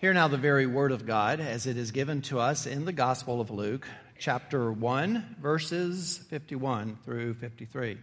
Hear 0.00 0.14
now 0.14 0.28
the 0.28 0.36
very 0.36 0.64
word 0.64 0.92
of 0.92 1.06
God 1.06 1.40
as 1.40 1.66
it 1.66 1.76
is 1.76 1.90
given 1.90 2.22
to 2.22 2.38
us 2.38 2.66
in 2.66 2.84
the 2.84 2.92
Gospel 2.92 3.40
of 3.40 3.50
Luke, 3.50 3.84
chapter 4.16 4.70
1, 4.70 5.34
verses 5.42 6.18
51 6.30 6.98
through 7.04 7.34
53. 7.34 7.98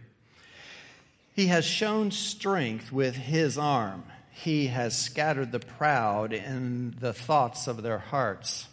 He 1.32 1.46
has 1.46 1.64
shown 1.64 2.10
strength 2.10 2.92
with 2.92 3.16
his 3.16 3.56
arm. 3.56 4.04
He 4.30 4.66
has 4.66 4.94
scattered 4.94 5.52
the 5.52 5.58
proud 5.58 6.34
in 6.34 6.94
the 7.00 7.14
thoughts 7.14 7.66
of 7.66 7.82
their 7.82 7.96
hearts. 7.96 8.68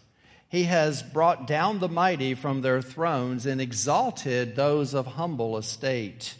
He 0.49 0.65
has 0.65 1.01
brought 1.01 1.47
down 1.47 1.79
the 1.79 1.87
mighty 1.87 2.35
from 2.35 2.61
their 2.61 2.81
thrones 2.81 3.45
and 3.45 3.61
exalted 3.61 4.57
those 4.57 4.93
of 4.93 5.07
humble 5.07 5.55
estate. 5.55 6.35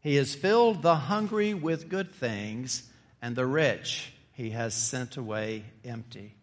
He 0.00 0.14
has 0.14 0.36
filled 0.36 0.82
the 0.82 0.94
hungry 0.94 1.54
with 1.54 1.88
good 1.88 2.14
things, 2.14 2.84
and 3.20 3.34
the 3.34 3.46
rich 3.46 4.12
he 4.40 4.50
has 4.50 4.72
sent 4.72 5.18
away 5.18 5.62
empty. 5.84 6.34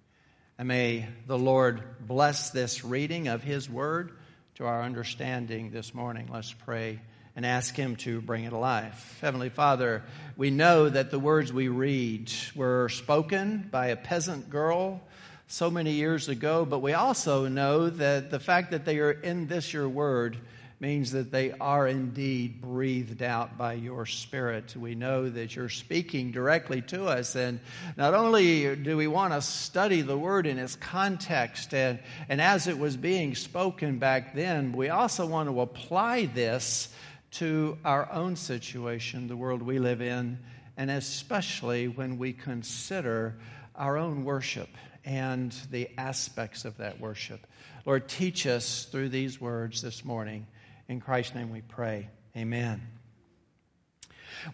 And 0.59 0.67
may 0.67 1.07
the 1.25 1.37
Lord 1.37 1.81
bless 1.99 2.51
this 2.51 2.85
reading 2.85 3.27
of 3.27 3.41
his 3.41 3.67
word 3.67 4.11
to 4.55 4.67
our 4.67 4.83
understanding 4.83 5.71
this 5.71 5.95
morning. 5.95 6.29
Let's 6.31 6.53
pray 6.53 6.99
and 7.35 7.43
ask 7.43 7.75
him 7.75 7.95
to 7.97 8.21
bring 8.21 8.43
it 8.43 8.53
alive. 8.53 9.17
Heavenly 9.19 9.49
Father, 9.49 10.03
we 10.35 10.51
know 10.51 10.87
that 10.87 11.09
the 11.09 11.17
words 11.17 11.51
we 11.51 11.69
read 11.69 12.31
were 12.55 12.87
spoken 12.89 13.67
by 13.71 13.87
a 13.87 13.95
peasant 13.95 14.51
girl 14.51 15.01
so 15.47 15.71
many 15.71 15.93
years 15.93 16.29
ago, 16.29 16.65
but 16.65 16.83
we 16.83 16.93
also 16.93 17.47
know 17.47 17.89
that 17.89 18.29
the 18.29 18.39
fact 18.39 18.69
that 18.71 18.85
they 18.85 18.99
are 18.99 19.09
in 19.09 19.47
this 19.47 19.73
your 19.73 19.89
word 19.89 20.37
means 20.79 21.11
that 21.13 21.31
they 21.31 21.51
are 21.53 21.87
indeed 21.87 22.61
breathed 22.61 23.23
out 23.23 23.57
by 23.57 23.73
your 23.73 24.05
Spirit. 24.05 24.75
We 24.75 24.93
know 24.93 25.27
that 25.27 25.55
you're 25.55 25.69
speaking 25.69 26.31
directly 26.31 26.81
to 26.83 27.05
us. 27.05 27.35
And 27.35 27.59
not 27.97 28.13
only 28.13 28.75
do 28.75 28.95
we 28.95 29.07
want 29.07 29.33
to 29.33 29.41
study 29.41 30.01
the 30.01 30.17
Word 30.17 30.45
in 30.45 30.59
its 30.59 30.75
context 30.75 31.73
and, 31.73 31.99
and 32.29 32.39
as 32.39 32.67
it 32.67 32.77
was 32.77 32.95
being 32.95 33.33
spoken 33.33 33.97
back 33.97 34.35
then, 34.35 34.71
we 34.71 34.89
also 34.89 35.25
want 35.25 35.49
to 35.49 35.61
apply 35.61 36.25
this 36.25 36.89
to 37.31 37.77
our 37.83 38.11
own 38.11 38.35
situation, 38.35 39.27
the 39.27 39.35
world 39.35 39.61
we 39.61 39.79
live 39.79 40.01
in, 40.01 40.37
and 40.77 40.91
especially 40.91 41.87
when 41.87 42.19
we 42.19 42.33
consider 42.33 43.35
our 43.75 43.97
own 43.97 44.23
worship 44.23 44.69
and 45.03 45.55
the 45.71 45.89
aspects 45.97 46.65
of 46.65 46.77
that 46.77 46.99
worship. 46.99 47.47
Lord, 47.85 48.07
teach 48.07 48.45
us 48.45 48.85
through 48.91 49.09
these 49.09 49.39
words 49.41 49.81
this 49.81 50.05
morning. 50.05 50.45
In 50.89 51.01
Christ's 51.01 51.35
name 51.35 51.51
we 51.51 51.59
pray. 51.61 52.07
Amen. 52.37 52.81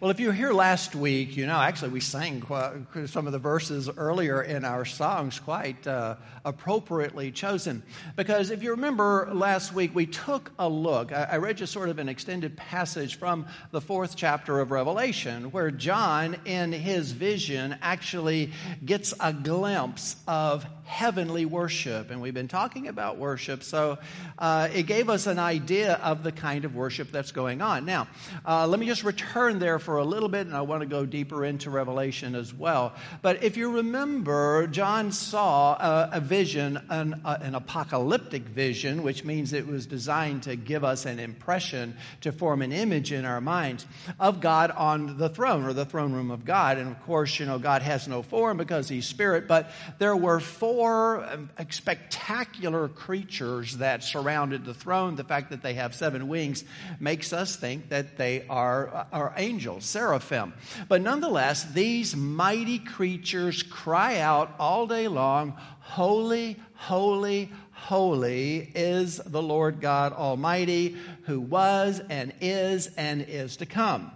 Well, 0.00 0.10
if 0.10 0.18
you 0.18 0.28
were 0.28 0.32
here 0.32 0.52
last 0.52 0.96
week, 0.96 1.36
you 1.36 1.46
know, 1.46 1.56
actually, 1.60 1.90
we 1.90 2.00
sang 2.00 2.42
some 3.06 3.26
of 3.26 3.32
the 3.32 3.38
verses 3.38 3.88
earlier 3.96 4.42
in 4.42 4.64
our 4.64 4.84
songs 4.84 5.38
quite 5.38 5.86
uh, 5.86 6.16
appropriately 6.44 7.30
chosen. 7.30 7.84
Because 8.16 8.50
if 8.50 8.64
you 8.64 8.70
remember 8.72 9.30
last 9.32 9.72
week, 9.72 9.94
we 9.94 10.06
took 10.06 10.50
a 10.58 10.68
look. 10.68 11.12
I, 11.12 11.36
read 11.36 11.60
you 11.60 11.66
sort 11.66 11.90
of 11.90 12.00
an 12.00 12.08
extended 12.08 12.56
passage 12.56 13.16
from 13.16 13.46
the 13.70 13.80
fourth 13.80 14.16
chapter 14.16 14.58
of 14.58 14.72
Revelation, 14.72 15.52
where 15.52 15.70
John, 15.70 16.36
in 16.46 16.72
his 16.72 17.12
vision, 17.12 17.76
actually 17.80 18.50
gets 18.84 19.14
a 19.20 19.32
glimpse 19.32 20.16
of 20.26 20.66
heavenly 20.84 21.46
worship. 21.46 22.10
And 22.10 22.20
we've 22.20 22.34
been 22.34 22.48
talking 22.48 22.88
about 22.88 23.16
worship, 23.16 23.62
so 23.62 23.98
uh, 24.38 24.68
it 24.72 24.84
gave 24.84 25.08
us 25.08 25.26
an 25.26 25.38
idea 25.38 25.94
of 25.94 26.22
the 26.22 26.30
kind 26.30 26.64
of 26.64 26.74
worship 26.74 27.10
that's 27.10 27.32
going 27.32 27.62
on. 27.62 27.86
Now, 27.86 28.06
uh, 28.46 28.66
let 28.66 28.78
me 28.78 28.86
just 28.86 29.02
return 29.02 29.58
there 29.58 29.78
for 29.78 29.96
a 29.96 30.04
little 30.04 30.28
bit, 30.28 30.46
and 30.46 30.54
I 30.54 30.60
want 30.60 30.82
to 30.82 30.86
go 30.86 31.06
deeper 31.06 31.44
into 31.44 31.70
Revelation 31.70 32.34
as 32.34 32.52
well. 32.52 32.92
But 33.22 33.42
if 33.42 33.56
you 33.56 33.76
remember, 33.76 34.66
John 34.66 35.10
saw 35.10 35.74
a, 35.74 36.10
a 36.18 36.20
vision, 36.20 36.78
an, 36.90 37.22
a, 37.24 37.38
an 37.40 37.54
apocalyptic 37.54 38.42
vision, 38.42 39.02
which 39.02 39.24
means 39.24 39.52
it 39.52 39.66
was 39.66 39.86
designed 39.86 40.42
to 40.44 40.54
give 40.54 40.84
us 40.84 41.06
an 41.06 41.18
impression, 41.18 41.96
to 42.20 42.30
form 42.30 42.60
an 42.60 42.72
image 42.72 43.10
in 43.10 43.24
our 43.24 43.40
minds 43.40 43.86
of 44.20 44.40
God 44.40 44.70
on 44.70 45.16
the 45.16 45.30
throne 45.30 45.64
or 45.64 45.72
the 45.72 45.86
throne 45.86 46.12
room 46.12 46.30
of 46.30 46.44
God. 46.44 46.76
And 46.76 46.90
of 46.90 47.02
course, 47.04 47.40
you 47.40 47.46
know, 47.46 47.58
God 47.58 47.80
has 47.80 48.06
no 48.06 48.22
form 48.22 48.58
because 48.58 48.88
he's 48.88 49.06
spirit, 49.06 49.48
but 49.48 49.70
there 49.98 50.16
were 50.16 50.40
four 50.40 50.73
four 50.74 51.24
um, 51.24 51.48
spectacular 51.70 52.88
creatures 52.88 53.76
that 53.76 54.02
surrounded 54.02 54.64
the 54.64 54.74
throne. 54.74 55.14
The 55.14 55.22
fact 55.22 55.50
that 55.50 55.62
they 55.62 55.74
have 55.74 55.94
seven 55.94 56.26
wings 56.26 56.64
makes 56.98 57.32
us 57.32 57.54
think 57.54 57.90
that 57.90 58.16
they 58.16 58.44
are, 58.48 58.92
uh, 58.92 59.04
are 59.12 59.34
angels, 59.36 59.84
seraphim. 59.84 60.52
But 60.88 61.00
nonetheless, 61.00 61.62
these 61.62 62.16
mighty 62.16 62.80
creatures 62.80 63.62
cry 63.62 64.18
out 64.18 64.52
all 64.58 64.88
day 64.88 65.06
long, 65.06 65.56
Holy, 65.78 66.56
holy, 66.74 67.52
holy 67.70 68.72
is 68.74 69.18
the 69.18 69.42
Lord 69.42 69.80
God 69.80 70.12
Almighty, 70.12 70.96
who 71.26 71.40
was 71.40 72.02
and 72.10 72.32
is 72.40 72.88
and 72.96 73.22
is 73.22 73.58
to 73.58 73.66
come. 73.66 74.10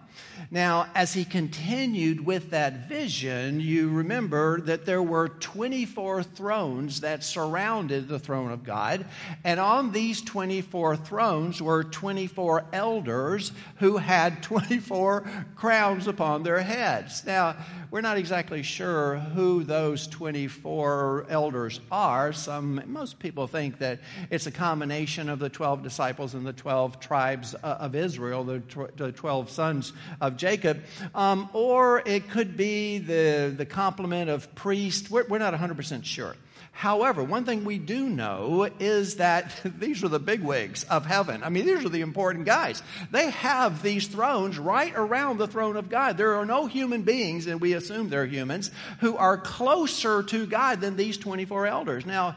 Now, 0.51 0.89
as 0.95 1.13
he 1.13 1.25
continued 1.25 2.25
with 2.25 2.51
that 2.51 2.89
vision, 2.89 3.61
you 3.61 3.89
remember 3.89 4.61
that 4.63 4.87
there 4.87 5.03
were 5.03 5.29
24 5.29 6.23
thrones 6.23 7.01
that 7.01 7.25
surrounded 7.25 8.09
the 8.09 8.19
throne 8.19 8.51
of 8.51 8.65
God. 8.65 9.07
And 9.45 9.61
on 9.61 9.93
these 9.93 10.23
24 10.23 10.97
thrones 10.97 11.61
were 11.61 11.85
24 11.85 12.67
elders 12.73 13.53
who 13.77 13.97
had 13.97 14.43
24 14.49 15.29
crowns 15.57 16.07
upon 16.07 16.43
their 16.43 16.61
heads. 16.61 17.25
Now, 17.27 17.57
we're 17.91 18.01
not 18.03 18.19
exactly 18.19 18.63
sure 18.63 19.17
who 19.17 19.65
those 19.65 20.07
24 20.09 21.27
elders 21.29 21.81
are. 21.91 22.33
Some, 22.33 22.83
most 22.87 23.19
people 23.19 23.47
think 23.47 23.79
that 23.79 24.01
it's 24.31 24.47
a 24.47 24.51
combination 24.51 25.29
of 25.29 25.39
the 25.39 25.49
12 25.49 25.83
disciples 25.83 26.35
and 26.35 26.47
the 26.47 26.53
12 26.53 27.01
tribes 27.01 27.55
uh, 27.55 27.79
of 27.81 27.95
Israel, 27.95 28.45
the, 28.45 28.63
the 28.97 29.13
12 29.13 29.51
sons 29.51 29.93
of 30.21 30.28
Jacob. 30.37 30.83
Um, 31.15 31.49
or 31.53 32.03
it 32.05 32.31
could 32.31 32.57
be 32.57 32.99
the, 32.99 33.55
the 33.57 33.67
complement 33.67 34.31
of 34.31 34.55
priests. 34.55 35.11
We're, 35.11 35.27
we're 35.27 35.39
not 35.39 35.55
100% 35.55 36.05
sure. 36.05 36.35
However, 36.79 37.25
one 37.25 37.45
thing 37.45 37.65
we 37.65 37.79
do 37.79 38.09
know 38.09 38.71
is 38.79 39.17
that 39.17 39.53
these 39.81 40.05
are 40.05 40.09
the 40.09 40.21
bigwigs 40.21 40.85
of 40.85 41.07
heaven. 41.07 41.43
I 41.43 41.49
mean, 41.49 41.67
these 41.67 41.85
are 41.85 41.89
the 41.89 42.03
important 42.03 42.45
guys. 42.45 42.85
They 43.11 43.31
have 43.31 43.83
these 43.83 44.07
thrones 44.07 44.61
right 44.61 44.93
around 44.95 45.39
the 45.39 45.49
throne 45.49 45.77
of 45.77 45.89
God. 45.89 46.17
There 46.17 46.37
are 46.37 46.47
no 46.47 46.67
human 46.67 47.03
beings, 47.03 47.49
and 47.49 47.61
we 47.61 47.73
assume 47.73 48.11
they're 48.11 48.27
humans, 48.27 48.71
who 49.01 49.17
are 49.17 49.37
closer 49.37 50.23
to 50.23 50.47
God 50.47 50.81
than 50.81 50.97
these 50.97 51.19
24 51.19 51.67
elders. 51.67 52.07
Now, 52.07 52.37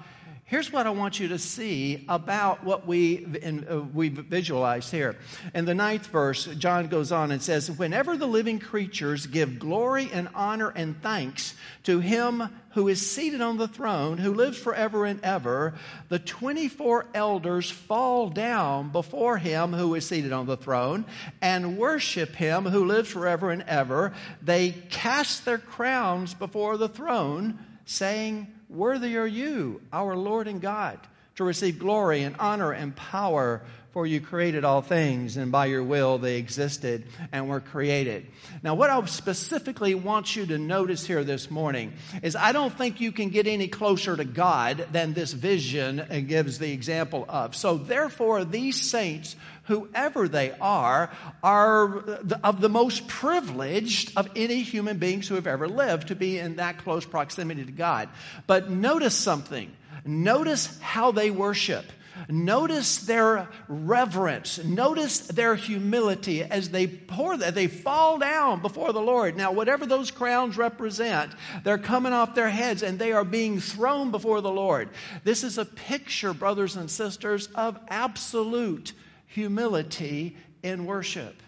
Here's 0.51 0.69
what 0.69 0.85
I 0.85 0.89
want 0.89 1.17
you 1.17 1.29
to 1.29 1.39
see 1.39 2.03
about 2.09 2.65
what 2.65 2.85
we, 2.85 3.25
uh, 3.41 3.79
we 3.93 4.09
visualize 4.09 4.91
here. 4.91 5.15
In 5.55 5.63
the 5.63 5.73
ninth 5.73 6.07
verse, 6.07 6.43
John 6.43 6.87
goes 6.87 7.13
on 7.13 7.31
and 7.31 7.41
says, 7.41 7.71
Whenever 7.71 8.17
the 8.17 8.27
living 8.27 8.59
creatures 8.59 9.27
give 9.27 9.59
glory 9.59 10.09
and 10.11 10.27
honor 10.35 10.67
and 10.67 11.01
thanks 11.01 11.55
to 11.83 12.01
him 12.01 12.49
who 12.71 12.89
is 12.89 13.09
seated 13.09 13.39
on 13.39 13.59
the 13.59 13.67
throne, 13.69 14.17
who 14.17 14.33
lives 14.33 14.57
forever 14.57 15.05
and 15.05 15.23
ever, 15.23 15.73
the 16.09 16.19
24 16.19 17.05
elders 17.13 17.71
fall 17.71 18.29
down 18.29 18.89
before 18.89 19.37
him 19.37 19.71
who 19.71 19.95
is 19.95 20.05
seated 20.05 20.33
on 20.33 20.47
the 20.47 20.57
throne 20.57 21.05
and 21.41 21.77
worship 21.77 22.35
him 22.35 22.65
who 22.65 22.83
lives 22.83 23.07
forever 23.07 23.51
and 23.51 23.63
ever. 23.69 24.11
They 24.41 24.71
cast 24.71 25.45
their 25.45 25.59
crowns 25.59 26.33
before 26.33 26.75
the 26.75 26.89
throne, 26.89 27.57
saying, 27.85 28.53
Worthy 28.69 29.17
are 29.17 29.27
you, 29.27 29.81
our 29.91 30.15
Lord 30.15 30.47
and 30.47 30.61
God, 30.61 30.99
to 31.35 31.43
receive 31.43 31.79
glory 31.79 32.23
and 32.23 32.35
honor 32.37 32.71
and 32.71 32.95
power, 32.95 33.61
for 33.93 34.07
you 34.07 34.21
created 34.21 34.63
all 34.63 34.81
things, 34.81 35.35
and 35.35 35.51
by 35.51 35.65
your 35.65 35.83
will 35.83 36.17
they 36.17 36.37
existed 36.37 37.03
and 37.31 37.49
were 37.49 37.59
created. 37.59 38.25
Now, 38.63 38.75
what 38.75 38.89
I 38.89 39.03
specifically 39.05 39.95
want 39.95 40.35
you 40.35 40.45
to 40.45 40.57
notice 40.57 41.05
here 41.05 41.23
this 41.23 41.51
morning 41.51 41.93
is 42.23 42.35
I 42.35 42.53
don't 42.53 42.73
think 42.73 43.01
you 43.01 43.11
can 43.11 43.29
get 43.29 43.47
any 43.47 43.67
closer 43.67 44.15
to 44.15 44.23
God 44.23 44.87
than 44.91 45.13
this 45.13 45.33
vision 45.33 46.05
gives 46.27 46.57
the 46.57 46.71
example 46.71 47.25
of. 47.27 47.55
So, 47.55 47.77
therefore, 47.77 48.45
these 48.45 48.79
saints 48.79 49.35
whoever 49.65 50.27
they 50.27 50.51
are, 50.59 51.11
are 51.43 51.99
of 52.43 52.61
the 52.61 52.69
most 52.69 53.07
privileged 53.07 54.17
of 54.17 54.29
any 54.35 54.61
human 54.61 54.97
beings 54.97 55.27
who 55.27 55.35
have 55.35 55.47
ever 55.47 55.67
lived 55.67 56.09
to 56.09 56.15
be 56.15 56.37
in 56.37 56.57
that 56.57 56.77
close 56.79 57.05
proximity 57.05 57.65
to 57.65 57.71
God. 57.71 58.09
But 58.47 58.69
notice 58.69 59.15
something. 59.15 59.71
Notice 60.03 60.79
how 60.79 61.11
they 61.11 61.31
worship. 61.31 61.85
Notice 62.29 62.97
their 62.97 63.49
reverence. 63.67 64.63
Notice 64.63 65.19
their 65.19 65.55
humility 65.55 66.43
as 66.43 66.69
they 66.69 66.87
pour 66.87 67.37
that 67.37 67.55
they 67.55 67.67
fall 67.67 68.19
down 68.19 68.61
before 68.61 68.93
the 68.93 69.01
Lord. 69.01 69.35
Now, 69.35 69.51
whatever 69.51 69.85
those 69.85 70.11
crowns 70.11 70.57
represent, 70.57 71.31
they're 71.63 71.77
coming 71.77 72.13
off 72.13 72.35
their 72.35 72.49
heads 72.49 72.83
and 72.83 72.99
they 72.99 73.13
are 73.13 73.23
being 73.23 73.59
thrown 73.59 74.11
before 74.11 74.41
the 74.41 74.51
Lord. 74.51 74.89
This 75.23 75.43
is 75.43 75.57
a 75.57 75.65
picture, 75.65 76.33
brothers 76.33 76.75
and 76.75 76.89
sisters, 76.89 77.47
of 77.55 77.79
absolute 77.87 78.93
humility 79.27 80.35
in 80.63 80.85
worship. 80.85 81.41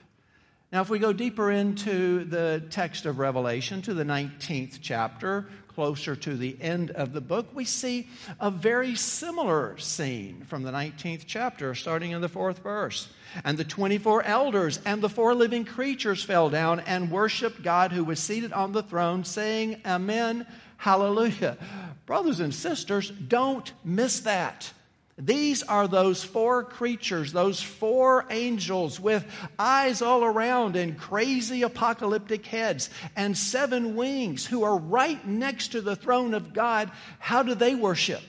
Now, 0.72 0.82
if 0.82 0.90
we 0.90 0.98
go 0.98 1.14
deeper 1.14 1.52
into 1.52 2.24
the 2.24 2.64
text 2.72 3.06
of 3.06 3.20
Revelation, 3.20 3.84
to 3.84 3.94
the 3.94 4.04
19th 4.04 4.80
chapter, 4.82 5.48
closer 5.76 6.16
to 6.16 6.36
the 6.36 6.58
end 6.62 6.92
of 6.92 7.14
the 7.14 7.22
book, 7.22 7.48
we 7.54 7.66
see 7.66 8.08
a 8.40 8.52
very 8.52 8.96
similar 8.96 9.78
scene 9.78 10.44
from 10.48 10.64
the 10.64 10.72
19th 10.72 11.24
chapter, 11.26 11.76
starting 11.76 12.12
in 12.12 12.22
the 12.22 12.30
fourth 12.30 12.60
verse. 12.60 13.08
And 13.44 13.58
the 13.58 13.64
24 13.64 14.24
elders 14.24 14.80
and 14.86 15.02
the 15.02 15.10
four 15.10 15.34
living 15.34 15.66
creatures 15.66 16.24
fell 16.24 16.50
down 16.50 16.80
and 16.82 17.10
worshiped 17.10 17.64
God 17.64 17.92
who 17.92 18.04
was 18.04 18.20
seated 18.20 18.54
on 18.54 18.72
the 18.72 18.84
throne, 18.84 19.24
saying, 19.24 19.82
Amen, 19.86 20.46
Hallelujah. 20.84 21.58
Brothers 22.06 22.42
and 22.42 22.54
sisters, 22.54 23.10
don't 23.10 23.72
miss 23.86 24.20
that. 24.20 24.74
These 25.18 25.62
are 25.64 25.88
those 25.88 26.24
four 26.24 26.64
creatures, 26.64 27.32
those 27.32 27.62
four 27.62 28.26
angels 28.32 29.00
with 29.00 29.26
eyes 29.60 30.02
all 30.02 30.24
around 30.24 30.76
and 30.76 30.98
crazy 30.98 31.62
apocalyptic 31.62 32.46
heads 32.48 32.90
and 33.16 33.38
seven 33.38 33.96
wings 33.96 34.46
who 34.46 34.64
are 34.64 34.78
right 34.78 35.24
next 35.28 35.70
to 35.70 35.82
the 35.82 35.96
throne 35.96 36.34
of 36.34 36.54
God. 36.54 36.90
How 37.20 37.44
do 37.44 37.54
they 37.54 37.76
worship? 37.76 38.22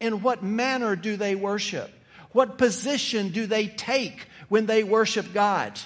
In 0.00 0.22
what 0.22 0.42
manner 0.42 0.96
do 0.96 1.16
they 1.16 1.34
worship? 1.34 1.90
What 2.32 2.56
position 2.56 3.28
do 3.28 3.44
they 3.44 3.66
take 3.66 4.26
when 4.48 4.64
they 4.64 4.84
worship 4.84 5.34
God? 5.34 5.78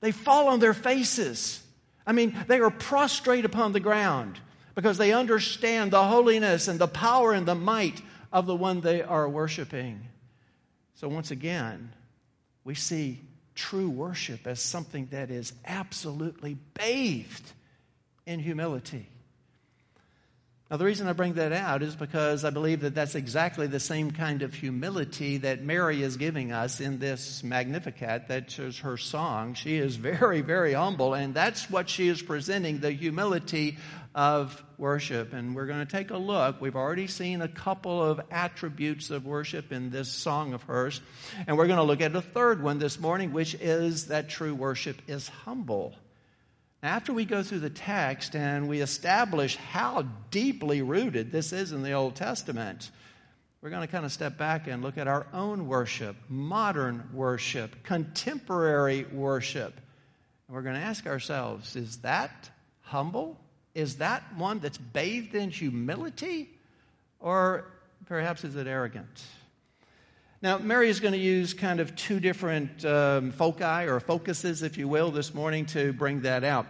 They 0.00 0.10
fall 0.10 0.48
on 0.48 0.58
their 0.58 0.74
faces. 0.74 1.62
I 2.04 2.12
mean, 2.12 2.36
they 2.48 2.58
are 2.58 2.70
prostrate 2.70 3.44
upon 3.44 3.72
the 3.72 3.80
ground 3.80 4.40
because 4.74 4.98
they 4.98 5.12
understand 5.12 5.92
the 5.92 6.04
holiness 6.04 6.66
and 6.66 6.80
the 6.80 6.88
power 6.88 7.32
and 7.32 7.46
the 7.46 7.54
might 7.54 8.02
of 8.32 8.46
the 8.46 8.56
one 8.56 8.80
they 8.80 9.02
are 9.02 9.28
worshiping. 9.28 10.00
So, 10.94 11.08
once 11.08 11.30
again, 11.30 11.92
we 12.64 12.74
see 12.74 13.20
true 13.54 13.90
worship 13.90 14.46
as 14.46 14.60
something 14.60 15.08
that 15.10 15.30
is 15.30 15.52
absolutely 15.64 16.58
bathed 16.74 17.52
in 18.26 18.40
humility. 18.40 19.08
Now, 20.70 20.76
the 20.76 20.84
reason 20.84 21.08
I 21.08 21.14
bring 21.14 21.32
that 21.34 21.52
out 21.52 21.82
is 21.82 21.96
because 21.96 22.44
I 22.44 22.50
believe 22.50 22.80
that 22.80 22.94
that's 22.94 23.14
exactly 23.14 23.66
the 23.66 23.80
same 23.80 24.10
kind 24.10 24.42
of 24.42 24.52
humility 24.52 25.38
that 25.38 25.62
Mary 25.64 26.02
is 26.02 26.18
giving 26.18 26.52
us 26.52 26.78
in 26.78 26.98
this 26.98 27.42
Magnificat, 27.42 28.28
that 28.28 28.58
is 28.58 28.80
her 28.80 28.98
song. 28.98 29.54
She 29.54 29.78
is 29.78 29.96
very, 29.96 30.42
very 30.42 30.74
humble, 30.74 31.14
and 31.14 31.32
that's 31.32 31.70
what 31.70 31.88
she 31.88 32.08
is 32.08 32.20
presenting 32.20 32.80
the 32.80 32.90
humility 32.90 33.78
of 34.18 34.64
worship. 34.78 35.32
And 35.32 35.54
we're 35.54 35.66
going 35.66 35.78
to 35.78 35.90
take 35.90 36.10
a 36.10 36.16
look. 36.16 36.60
We've 36.60 36.74
already 36.74 37.06
seen 37.06 37.40
a 37.40 37.46
couple 37.46 38.02
of 38.02 38.20
attributes 38.32 39.10
of 39.10 39.24
worship 39.24 39.70
in 39.70 39.90
this 39.90 40.08
song 40.08 40.54
of 40.54 40.64
hers, 40.64 41.00
and 41.46 41.56
we're 41.56 41.68
going 41.68 41.78
to 41.78 41.84
look 41.84 42.00
at 42.00 42.16
a 42.16 42.20
third 42.20 42.60
one 42.60 42.80
this 42.80 42.98
morning, 42.98 43.32
which 43.32 43.54
is 43.54 44.08
that 44.08 44.28
true 44.28 44.56
worship 44.56 45.00
is 45.06 45.28
humble. 45.28 45.94
After 46.82 47.12
we 47.12 47.26
go 47.26 47.44
through 47.44 47.60
the 47.60 47.70
text 47.70 48.34
and 48.34 48.68
we 48.68 48.80
establish 48.80 49.54
how 49.54 50.04
deeply 50.32 50.82
rooted 50.82 51.30
this 51.30 51.52
is 51.52 51.70
in 51.70 51.84
the 51.84 51.92
Old 51.92 52.16
Testament, 52.16 52.90
we're 53.62 53.70
going 53.70 53.86
to 53.86 53.92
kind 53.92 54.04
of 54.04 54.10
step 54.10 54.36
back 54.36 54.66
and 54.66 54.82
look 54.82 54.98
at 54.98 55.06
our 55.06 55.28
own 55.32 55.68
worship, 55.68 56.16
modern 56.28 57.08
worship, 57.12 57.84
contemporary 57.84 59.04
worship. 59.04 59.74
And 60.48 60.56
we're 60.56 60.62
going 60.62 60.74
to 60.74 60.80
ask 60.80 61.06
ourselves 61.06 61.76
is 61.76 61.98
that 61.98 62.50
humble? 62.80 63.38
Is 63.78 63.98
that 63.98 64.24
one 64.36 64.58
that's 64.58 64.76
bathed 64.76 65.36
in 65.36 65.50
humility? 65.50 66.50
Or 67.20 67.64
perhaps 68.06 68.42
is 68.42 68.56
it 68.56 68.66
arrogant? 68.66 69.22
Now, 70.42 70.58
Mary 70.58 70.88
is 70.88 70.98
going 70.98 71.12
to 71.12 71.18
use 71.18 71.54
kind 71.54 71.78
of 71.78 71.94
two 71.94 72.18
different 72.18 72.84
um, 72.84 73.30
foci 73.30 73.86
or 73.86 74.00
focuses, 74.00 74.64
if 74.64 74.78
you 74.78 74.88
will, 74.88 75.12
this 75.12 75.32
morning 75.32 75.66
to 75.66 75.92
bring 75.92 76.22
that 76.22 76.42
out. 76.42 76.66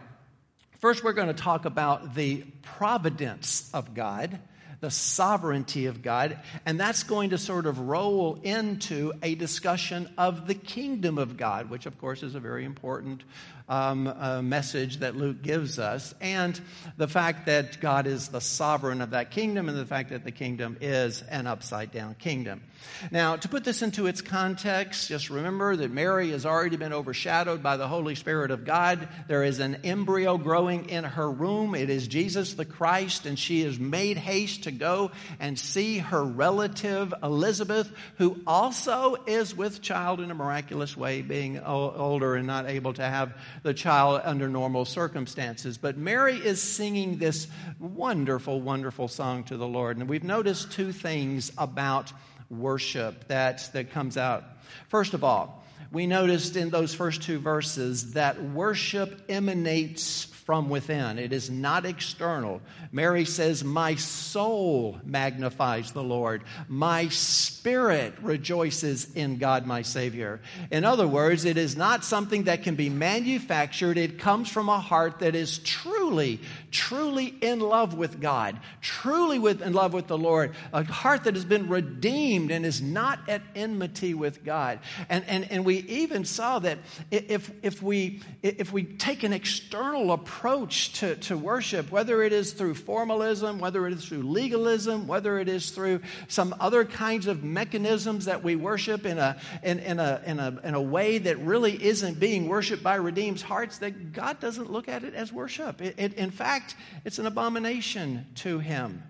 First, 0.81 1.03
we're 1.03 1.15
going 1.15 1.29
to 1.29 1.35
talk 1.35 1.65
about 1.65 2.15
the 2.15 2.45
providence 2.61 3.71
of 3.73 3.95
God, 3.95 4.39
the 4.81 4.91
sovereignty 4.91 5.87
of 5.87 6.03
God, 6.03 6.39
and 6.67 6.79
that's 6.79 7.05
going 7.05 7.31
to 7.31 7.39
sort 7.39 7.65
of 7.65 7.79
roll 7.79 8.39
into 8.43 9.15
a 9.23 9.35
discussion 9.35 10.13
of 10.19 10.47
the 10.47 10.55
kingdom 10.55 11.17
of 11.17 11.39
God, 11.39 11.71
which, 11.71 11.87
of 11.87 11.99
course, 11.99 12.23
is 12.23 12.35
a 12.35 12.41
very 12.41 12.67
important 12.67 13.25
um, 13.69 14.07
uh, 14.07 14.43
message 14.43 14.99
that 14.99 15.17
Luke 15.17 15.43
gives 15.43 15.79
us, 15.79 16.15
and 16.21 16.59
the 16.97 17.09
fact 17.09 17.47
that 17.47 17.81
God 17.81 18.07
is 18.07 18.29
the 18.29 18.41
sovereign 18.41 19.01
of 19.01 19.11
that 19.11 19.31
kingdom, 19.31 19.69
and 19.69 19.77
the 19.77 19.87
fact 19.87 20.11
that 20.11 20.25
the 20.25 20.31
kingdom 20.31 20.77
is 20.81 21.23
an 21.23 21.47
upside 21.47 21.93
down 21.93 22.15
kingdom. 22.15 22.63
Now, 23.11 23.37
to 23.37 23.49
put 23.49 23.65
this 23.65 23.83
into 23.83 24.07
its 24.07 24.21
context, 24.21 25.09
just 25.09 25.31
remember 25.31 25.77
that 25.77 25.91
Mary 25.91 26.31
has 26.31 26.47
already 26.47 26.77
been 26.77 26.93
overshadowed 26.93 27.63
by 27.63 27.77
the 27.77 27.89
Holy 27.89 28.15
Spirit 28.15 28.51
of 28.51 28.65
God. 28.65 29.09
There 29.27 29.45
is 29.45 29.61
an 29.61 29.79
embryo 29.85 30.39
growing 30.39 30.89
in 30.89 31.05
her 31.05 31.31
womb. 31.31 31.75
It 31.75 31.91
is 31.91 32.09
Jesus 32.09 32.55
the 32.55 32.65
Christ, 32.65 33.27
and 33.27 33.39
she 33.39 33.63
is 33.63 33.79
made 33.79 34.17
haste 34.17 34.65
to 34.65 34.71
go 34.71 35.11
and 35.41 35.59
see 35.59 35.99
her 35.99 36.25
relative 36.25 37.13
Elizabeth, 37.23 37.91
who 38.17 38.41
also 38.47 39.17
is 39.27 39.55
with 39.55 39.83
child 39.83 40.21
in 40.21 40.31
a 40.31 40.35
miraculous 40.35 40.97
way, 40.97 41.23
being 41.23 41.61
older 41.61 42.37
and 42.37 42.47
not 42.47 42.69
able 42.69 42.93
to 42.95 43.03
have 43.03 43.35
the 43.63 43.75
child 43.75 44.23
under 44.25 44.49
normal 44.49 44.85
circumstances. 44.85 45.79
But 45.79 45.97
Mary 45.97 46.37
is 46.37 46.63
singing 46.63 47.19
this 47.19 47.49
wonderful, 47.79 48.61
wonderful 48.61 49.09
song 49.09 49.45
to 49.45 49.57
the 49.57 49.67
Lord. 49.67 49.97
And 49.97 50.09
we've 50.09 50.25
noticed 50.25 50.73
two 50.73 50.93
things 50.93 51.53
about 51.59 52.13
worship 52.51 53.29
that, 53.29 53.71
that 53.73 53.91
comes 53.91 54.17
out. 54.17 54.45
First 54.89 55.15
of 55.15 55.25
all, 55.25 55.65
we 55.91 56.07
noticed 56.07 56.57
in 56.57 56.71
those 56.71 56.95
first 56.95 57.23
two 57.23 57.39
verses 57.39 58.13
that 58.13 58.43
worship 58.43 59.23
emanates 59.29 60.27
from 60.49 60.71
within. 60.71 61.19
It 61.19 61.35
is 61.35 61.51
not 61.51 61.85
external. 61.85 62.63
Mary 62.91 63.27
says, 63.27 63.63
My 63.63 63.97
soul 63.97 64.99
magnifies 65.05 65.93
the 65.93 66.03
Lord. 66.03 66.43
My 66.69 67.09
spirit 67.09 68.15
rejoices 68.23 69.13
in 69.15 69.37
God, 69.37 69.67
my 69.67 69.83
Savior. 69.83 70.41
In 70.71 70.87
other 70.87 71.07
words, 71.07 71.45
it 71.45 71.59
is 71.59 71.77
not 71.77 72.03
something 72.03 72.45
that 72.45 72.63
can 72.63 72.77
be 72.77 72.89
manufactured. 72.89 73.99
It 73.99 74.19
comes 74.19 74.49
from 74.49 74.71
a 74.71 74.81
heart 74.81 75.19
that 75.19 75.35
is 75.35 75.59
truly, 75.59 76.41
truly 76.71 77.27
in 77.27 77.61
love 77.61 77.93
with 77.93 78.19
God, 78.19 78.59
truly 78.81 79.39
with, 79.39 79.61
in 79.61 79.75
love 79.75 79.93
with 79.93 80.07
the 80.07 80.17
Lord. 80.17 80.55
A 80.73 80.83
heart 80.83 81.25
that 81.25 81.35
has 81.35 81.45
been 81.45 81.69
redeemed 81.69 82.51
and 82.51 82.65
is 82.65 82.81
not 82.81 83.19
at 83.29 83.43
enmity 83.55 84.15
with 84.15 84.45
God. 84.47 84.79
And, 85.11 85.27
and, 85.29 85.53
and 85.53 85.67
we 85.67 85.81
even 85.81 86.25
saw 86.25 86.59
that 86.61 86.79
if, 87.11 87.51
if, 87.63 87.83
we, 87.83 88.23
if 88.43 88.73
we 88.73 88.85
take 88.85 89.25
an 89.25 89.35
external 89.35 90.13
approach, 90.13 90.38
approach 90.39 90.93
to, 90.93 91.17
to 91.17 91.37
worship, 91.37 91.91
whether 91.91 92.23
it 92.23 92.33
is 92.33 92.53
through 92.53 92.73
formalism, 92.73 93.59
whether 93.59 93.89
it 93.89 93.93
is 93.93 94.05
through 94.05 94.23
legalism, 94.23 95.09
whether 95.09 95.41
it 95.41 95.49
is 95.49 95.71
through 95.71 96.01
some 96.29 96.55
other 96.61 96.85
kinds 96.85 97.27
of 97.27 97.43
mechanisms 97.43 98.27
that 98.27 98.45
we 98.45 98.55
worship 98.55 99.05
in 99.05 99.19
a, 99.19 99.37
in, 99.65 99.81
in 99.81 99.99
a, 99.99 100.23
in 100.25 100.39
a, 100.39 100.61
in 100.63 100.75
a 100.75 100.81
way 100.81 101.19
that 101.19 101.37
really 101.41 101.83
isn't 101.85 102.21
being 102.21 102.47
worshiped 102.47 102.85
by 102.85 102.95
redeemed 102.95 103.41
hearts, 103.41 103.79
that 103.79 104.13
God 104.13 104.39
doesn't 104.39 104.71
look 104.71 104.89
at 104.89 105.03
it 105.03 105.13
as 105.13 105.33
worship. 105.33 105.83
It, 105.83 105.97
it, 105.99 106.15
in 106.15 106.31
fact, 106.31 106.77
it's 107.05 107.19
an 107.19 107.27
abomination 107.27 108.25
to 108.37 108.61
Him. 108.61 109.03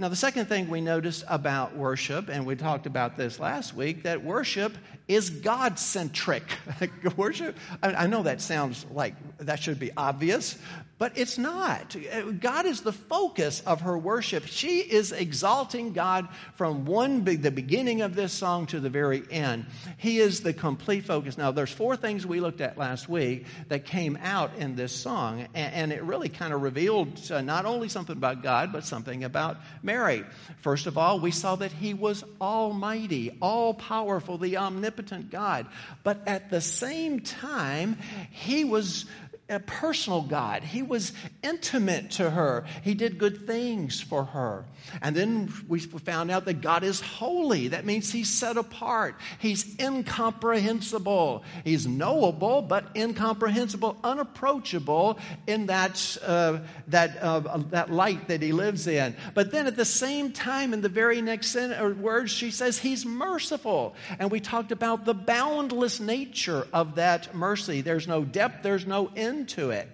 Now, 0.00 0.08
the 0.08 0.14
second 0.14 0.46
thing 0.46 0.70
we 0.70 0.80
noticed 0.80 1.24
about 1.26 1.74
worship, 1.74 2.28
and 2.28 2.46
we 2.46 2.54
talked 2.54 2.86
about 2.86 3.16
this 3.16 3.40
last 3.40 3.74
week, 3.74 4.04
that 4.04 4.22
worship 4.22 4.78
is 5.08 5.28
God 5.28 5.76
centric. 5.76 6.44
worship, 7.16 7.56
I 7.82 8.06
know 8.06 8.22
that 8.22 8.40
sounds 8.40 8.86
like 8.92 9.14
that 9.38 9.58
should 9.58 9.80
be 9.80 9.90
obvious, 9.96 10.56
but 10.98 11.16
it's 11.16 11.38
not. 11.38 11.96
God 12.40 12.66
is 12.66 12.80
the 12.80 12.92
focus 12.92 13.62
of 13.64 13.82
her 13.82 13.96
worship. 13.96 14.46
She 14.46 14.80
is 14.80 15.12
exalting 15.12 15.92
God 15.92 16.28
from 16.56 16.84
one 16.84 17.24
the 17.24 17.50
beginning 17.50 18.02
of 18.02 18.16
this 18.16 18.32
song 18.32 18.66
to 18.66 18.80
the 18.80 18.90
very 18.90 19.22
end. 19.30 19.66
He 19.96 20.18
is 20.18 20.40
the 20.40 20.52
complete 20.52 21.04
focus. 21.04 21.38
Now, 21.38 21.52
there's 21.52 21.70
four 21.70 21.96
things 21.96 22.26
we 22.26 22.40
looked 22.40 22.60
at 22.60 22.76
last 22.76 23.08
week 23.08 23.46
that 23.68 23.84
came 23.84 24.18
out 24.22 24.56
in 24.56 24.74
this 24.74 24.92
song, 24.92 25.46
and, 25.54 25.88
it 25.88 26.02
really 26.02 26.28
kind 26.28 26.52
of 26.52 26.60
revealed 26.62 27.18
uh, 27.30 27.40
not 27.40 27.64
only 27.64 27.88
something 27.88 28.16
about 28.16 28.42
God, 28.42 28.72
but 28.72 28.84
something 28.84 29.24
about 29.24 29.56
Mary. 29.82 30.24
First 30.60 30.86
of 30.86 30.98
all, 30.98 31.18
we 31.20 31.30
saw 31.30 31.56
that 31.56 31.72
He 31.72 31.94
was 31.94 32.24
almighty, 32.40 33.38
all 33.40 33.72
powerful, 33.72 34.36
the 34.36 34.58
omnipotent 34.58 35.30
God. 35.30 35.66
But 36.02 36.20
at 36.26 36.50
the 36.50 36.60
same 36.60 37.20
time, 37.20 37.98
He 38.30 38.64
was 38.64 39.06
a 39.50 39.58
personal 39.58 40.20
God. 40.22 40.62
He 40.62 40.82
was 40.82 41.12
intimate 41.42 42.10
to 42.12 42.28
her. 42.28 42.66
He 42.82 42.94
did 42.94 43.18
good 43.18 43.46
things 43.46 44.00
for 44.00 44.24
her. 44.24 44.64
And 45.00 45.16
then 45.16 45.52
we 45.66 45.80
found 45.80 46.30
out 46.30 46.44
that 46.44 46.60
God 46.60 46.84
is 46.84 47.00
holy. 47.00 47.68
That 47.68 47.86
means 47.86 48.12
He's 48.12 48.28
set 48.28 48.58
apart. 48.58 49.16
He's 49.38 49.78
incomprehensible. 49.80 51.44
He's 51.64 51.86
knowable, 51.86 52.60
but 52.60 52.88
incomprehensible, 52.94 53.96
unapproachable 54.04 55.18
in 55.46 55.66
that, 55.66 56.18
uh, 56.22 56.58
that, 56.88 57.22
uh, 57.22 57.40
that 57.70 57.90
light 57.90 58.28
that 58.28 58.42
He 58.42 58.52
lives 58.52 58.86
in. 58.86 59.16
But 59.32 59.50
then 59.50 59.66
at 59.66 59.76
the 59.76 59.84
same 59.86 60.32
time, 60.32 60.74
in 60.74 60.82
the 60.82 60.88
very 60.90 61.22
next 61.22 61.54
words, 61.54 62.30
she 62.32 62.50
says 62.50 62.78
He's 62.78 63.06
merciful. 63.06 63.94
And 64.18 64.30
we 64.30 64.40
talked 64.40 64.72
about 64.72 65.06
the 65.06 65.14
boundless 65.14 66.00
nature 66.00 66.66
of 66.72 66.96
that 66.96 67.34
mercy. 67.34 67.80
There's 67.80 68.06
no 68.06 68.24
depth, 68.24 68.62
there's 68.62 68.86
no 68.86 69.10
end 69.16 69.37
into 69.38 69.70
it. 69.70 69.88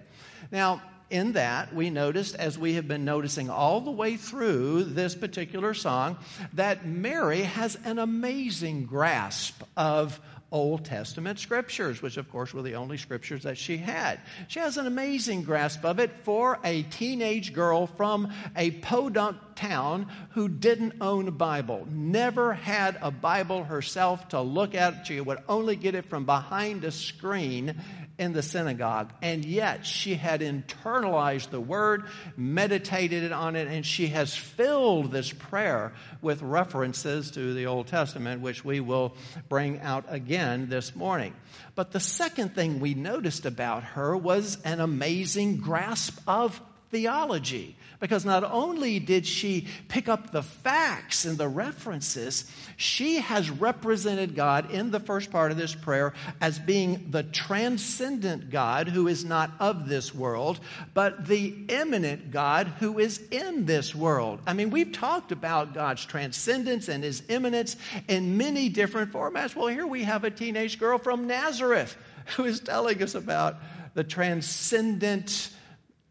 Now, 0.50 0.82
in 1.10 1.32
that, 1.32 1.74
we 1.74 1.90
noticed, 1.90 2.34
as 2.34 2.58
we 2.58 2.74
have 2.74 2.88
been 2.88 3.04
noticing 3.04 3.50
all 3.50 3.80
the 3.80 3.90
way 3.90 4.16
through 4.16 4.84
this 4.84 5.14
particular 5.14 5.74
song, 5.74 6.16
that 6.54 6.86
Mary 6.86 7.42
has 7.42 7.76
an 7.84 7.98
amazing 7.98 8.86
grasp 8.86 9.62
of 9.76 10.18
Old 10.50 10.84
Testament 10.84 11.38
scriptures, 11.40 12.00
which 12.00 12.16
of 12.16 12.30
course 12.30 12.54
were 12.54 12.62
the 12.62 12.76
only 12.76 12.96
scriptures 12.96 13.42
that 13.42 13.58
she 13.58 13.76
had. 13.76 14.20
She 14.48 14.60
has 14.60 14.76
an 14.76 14.86
amazing 14.86 15.42
grasp 15.42 15.84
of 15.84 15.98
it 15.98 16.10
for 16.22 16.60
a 16.64 16.84
teenage 16.84 17.52
girl 17.52 17.86
from 17.86 18.32
a 18.56 18.70
podunk 18.70 19.36
town 19.56 20.08
who 20.30 20.49
didn't 20.49 20.94
own 21.00 21.28
a 21.28 21.32
Bible, 21.32 21.87
never 21.90 22.52
had 22.52 22.99
a 23.00 23.11
Bible 23.11 23.64
herself 23.64 24.28
to 24.30 24.40
look 24.40 24.75
at. 24.75 25.06
She 25.06 25.20
would 25.20 25.38
only 25.49 25.76
get 25.76 25.94
it 25.94 26.06
from 26.06 26.25
behind 26.25 26.84
a 26.84 26.90
screen 26.90 27.80
in 28.18 28.32
the 28.32 28.42
synagogue. 28.42 29.12
And 29.23 29.44
yet 29.44 29.87
she 29.87 30.14
had 30.14 30.40
internalized 30.40 31.50
the 31.50 31.61
word, 31.61 32.04
meditated 32.37 33.32
on 33.32 33.56
it, 33.56 33.68
and 33.68 33.84
she 33.84 34.08
has 34.08 34.34
filled 34.37 35.11
this 35.11 35.32
prayer 35.32 35.92
with 36.23 36.42
references 36.42 37.30
to 37.32 37.54
the 37.54 37.66
Old 37.66 37.88
Testament, 37.88 38.40
which 38.40 38.64
we 38.64 38.80
will 38.80 39.16
bring 39.49 39.80
out 39.80 40.04
again 40.08 40.68
this 40.68 40.94
morning. 40.94 41.34
But 41.75 41.90
the 41.90 42.00
second 42.00 42.54
thing 42.54 42.80
we 42.80 42.94
noticed 42.94 43.46
about 43.46 43.82
her 43.82 44.16
was 44.16 44.58
an 44.64 44.80
amazing 44.80 45.56
grasp 45.58 46.20
of 46.26 46.61
theology. 46.90 47.76
Because 48.04 48.26
not 48.26 48.44
only 48.44 48.99
did 48.99 49.26
she 49.26 49.66
pick 49.88 50.11
up 50.11 50.30
the 50.30 50.42
facts 50.42 51.25
and 51.25 51.38
the 51.38 51.49
references, 51.49 52.44
she 52.76 53.16
has 53.16 53.49
represented 53.49 54.34
God 54.34 54.70
in 54.70 54.90
the 54.90 55.00
first 55.00 55.30
part 55.30 55.50
of 55.50 55.56
this 55.56 55.75
prayer 55.75 56.12
as 56.38 56.58
being 56.58 57.06
the 57.12 57.23
transcendent 57.23 58.50
God 58.50 58.88
who 58.88 59.08
is 59.08 59.25
not 59.25 59.52
of 59.58 59.88
this 59.88 60.14
world, 60.14 60.61
but 60.92 61.26
the 61.26 61.54
immanent 61.70 62.30
God 62.30 62.66
who 62.78 62.99
is 62.99 63.23
in 63.30 63.64
this 63.64 63.94
world. 63.94 64.38
I 64.46 64.52
mean, 64.52 64.68
we've 64.68 64.92
talked 64.92 65.32
about 65.32 65.73
God's 65.73 66.04
transcendence 66.04 66.90
and 66.90 67.02
his 67.02 67.23
immanence 67.30 67.75
in 68.06 68.37
many 68.37 68.68
different 68.68 69.14
formats. 69.14 69.56
Well, 69.56 69.68
here 69.68 69.87
we 69.87 70.04
have 70.04 70.25
a 70.25 70.30
teenage 70.30 70.78
girl 70.78 70.99
from 70.99 71.26
Nazareth 71.26 71.96
who 72.37 72.44
is 72.44 72.61
telling 72.61 73.02
us 73.02 73.14
about 73.14 73.56
the 73.94 74.04
transcendent, 74.04 75.49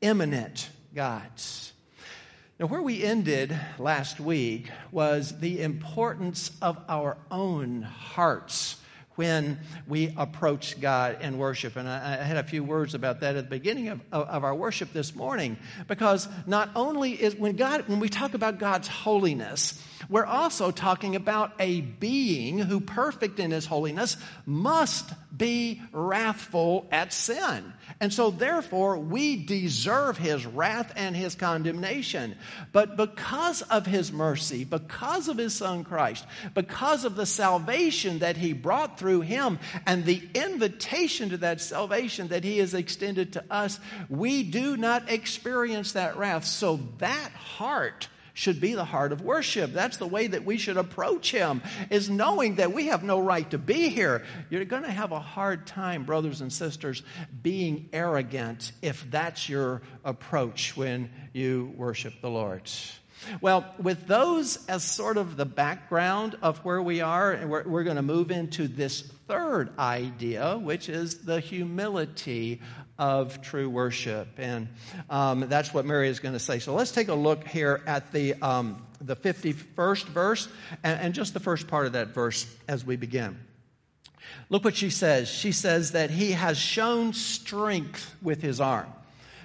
immanent 0.01 0.71
God. 0.95 1.21
Now, 2.63 2.67
where 2.70 2.82
we 2.82 3.03
ended 3.03 3.60
last 3.77 4.22
week 4.22 4.70
was 4.89 5.38
the 5.39 5.62
importance 5.62 6.50
of 6.62 6.79
our 6.88 7.17
own 7.29 7.82
hearts 7.82 8.77
when 9.15 9.60
we 9.88 10.13
approach 10.17 10.79
God 10.79 11.22
in 11.22 11.38
worship. 11.38 11.75
And 11.75 11.88
I, 11.88 12.20
I, 12.20 12.24
had 12.24 12.38
a 12.38 12.43
few 12.43 12.63
words 12.63 12.96
about 12.96 13.20
that 13.20 13.36
at 13.36 13.46
the 13.46 13.50
beginning 13.50 13.89
of, 13.89 14.01
of, 14.12 14.27
of, 14.27 14.43
our 14.43 14.55
worship 14.55 14.91
this 14.93 15.15
morning, 15.15 15.58
because 15.88 16.27
not 16.48 16.70
only 16.75 17.12
is 17.12 17.36
when 17.36 17.55
God, 17.55 17.88
when 17.88 18.00
we 18.00 18.10
talk 18.10 18.34
about 18.34 18.60
God's 18.60 18.88
holiness, 18.88 19.82
we're 20.10 20.25
also 20.25 20.72
talking 20.72 21.15
about 21.15 21.53
a 21.60 21.82
being 21.82 22.60
who, 22.60 22.79
perfect 22.79 23.39
in 23.39 23.51
his 23.51 23.65
holiness, 23.65 24.17
must 24.46 25.12
be 25.36 25.82
wrathful 25.91 26.88
at 26.91 27.13
sin. 27.13 27.74
And 28.00 28.13
so, 28.13 28.32
therefore, 28.32 28.98
we 28.98 29.36
deserve 29.36 30.17
his 30.17 30.46
wrath 30.46 30.91
and 30.96 31.15
his 31.15 31.36
condemnation. 31.36 32.36
But 32.72 32.98
because 32.98 33.62
of 33.63 33.86
his 33.86 34.12
mercy, 34.12 34.63
because 34.63 35.27
of 35.27 35.38
his 35.38 35.53
son 35.53 35.84
Christ, 35.84 36.25
because 36.53 37.05
of 37.05 37.15
the 37.15 37.25
salvation 37.25 38.20
that 38.20 38.38
he 38.38 38.53
brought 38.53 38.98
through 39.03 39.19
him 39.19 39.60
and 39.86 40.05
the 40.05 40.24
invitation 40.33 41.31
to 41.31 41.36
that 41.36 41.60
salvation 41.60 42.29
that 42.29 42.45
he 42.45 42.60
has 42.60 42.74
extended 42.74 43.33
to 43.33 43.43
us, 43.50 43.77
we 44.07 44.43
do 44.43 44.77
not 44.77 45.12
experience 45.12 45.91
that 45.91 46.15
wrath. 46.15 46.45
So, 46.45 46.79
that 47.00 47.31
heart 47.33 48.07
should 48.33 48.62
be 48.62 48.75
the 48.75 48.86
heart 48.86 49.12
of 49.12 49.22
worship. 49.22 49.74
That's 49.74 49.98
the 49.98 50.07
way 50.07 50.27
that 50.27 50.45
we 50.45 50.57
should 50.57 50.77
approach 50.77 51.31
Him, 51.31 51.62
is 51.89 52.10
knowing 52.10 52.55
that 52.55 52.72
we 52.72 52.88
have 52.88 53.03
no 53.03 53.19
right 53.19 53.48
to 53.51 53.57
be 53.57 53.89
here. 53.89 54.24
You're 54.50 54.63
going 54.63 54.83
to 54.83 54.91
have 54.91 55.12
a 55.12 55.19
hard 55.19 55.67
time, 55.67 56.05
brothers 56.05 56.39
and 56.39 56.51
sisters, 56.51 57.03
being 57.43 57.89
arrogant 57.91 58.72
if 58.81 59.05
that's 59.12 59.50
your 59.50 59.81
approach 60.05 60.77
when 60.77 61.12
you 61.33 61.74
worship 61.75 62.22
the 62.22 62.29
Lord. 62.29 62.72
Well, 63.42 63.65
with 63.77 64.08
those 64.08 64.65
as 64.68 64.84
sort 64.84 65.18
of 65.18 65.38
the 65.38 65.46
background 65.46 66.36
of 66.42 66.60
where 66.60 66.82
we 66.82 67.01
are, 67.01 67.39
we're, 67.46 67.63
we're 67.63 67.84
going 67.84 67.98
to 67.98 68.01
move 68.01 68.32
into 68.32 68.68
this 68.68 69.01
third 69.27 69.77
idea, 69.77 70.58
which 70.58 70.89
is 70.89 71.20
the 71.20 71.39
humility 71.39 72.62
of 72.98 73.42
true 73.42 73.70
worship. 73.70 74.27
And 74.38 74.68
um, 75.10 75.48
that's 75.50 75.74
what 75.74 75.86
Mary 75.86 76.10
is 76.10 76.20
going 76.20 76.34
to 76.34 76.39
say. 76.39 76.60
So 76.60 76.74
let's 76.74 76.92
take 76.92 77.08
a 77.08 77.13
look 77.13 77.48
here 77.48 77.82
at 77.88 78.12
the, 78.12 78.36
um, 78.42 78.86
the 79.01 79.15
51st 79.15 80.06
verse 80.06 80.48
and, 80.84 81.00
and 81.00 81.13
just 81.13 81.34
the 81.34 81.39
first 81.39 81.68
part 81.68 81.86
of 81.86 81.94
that 81.94 82.10
verse 82.10 82.46
as 82.68 82.86
we 82.86 82.96
begin. 82.96 83.39
Look 84.50 84.63
what 84.63 84.75
she 84.75 84.89
says. 84.89 85.27
She 85.27 85.51
says 85.51 85.92
that 85.92 86.10
he 86.10 86.32
has 86.32 86.58
shown 86.58 87.13
strength 87.13 88.15
with 88.22 88.42
his 88.42 88.60
arm. 88.60 88.88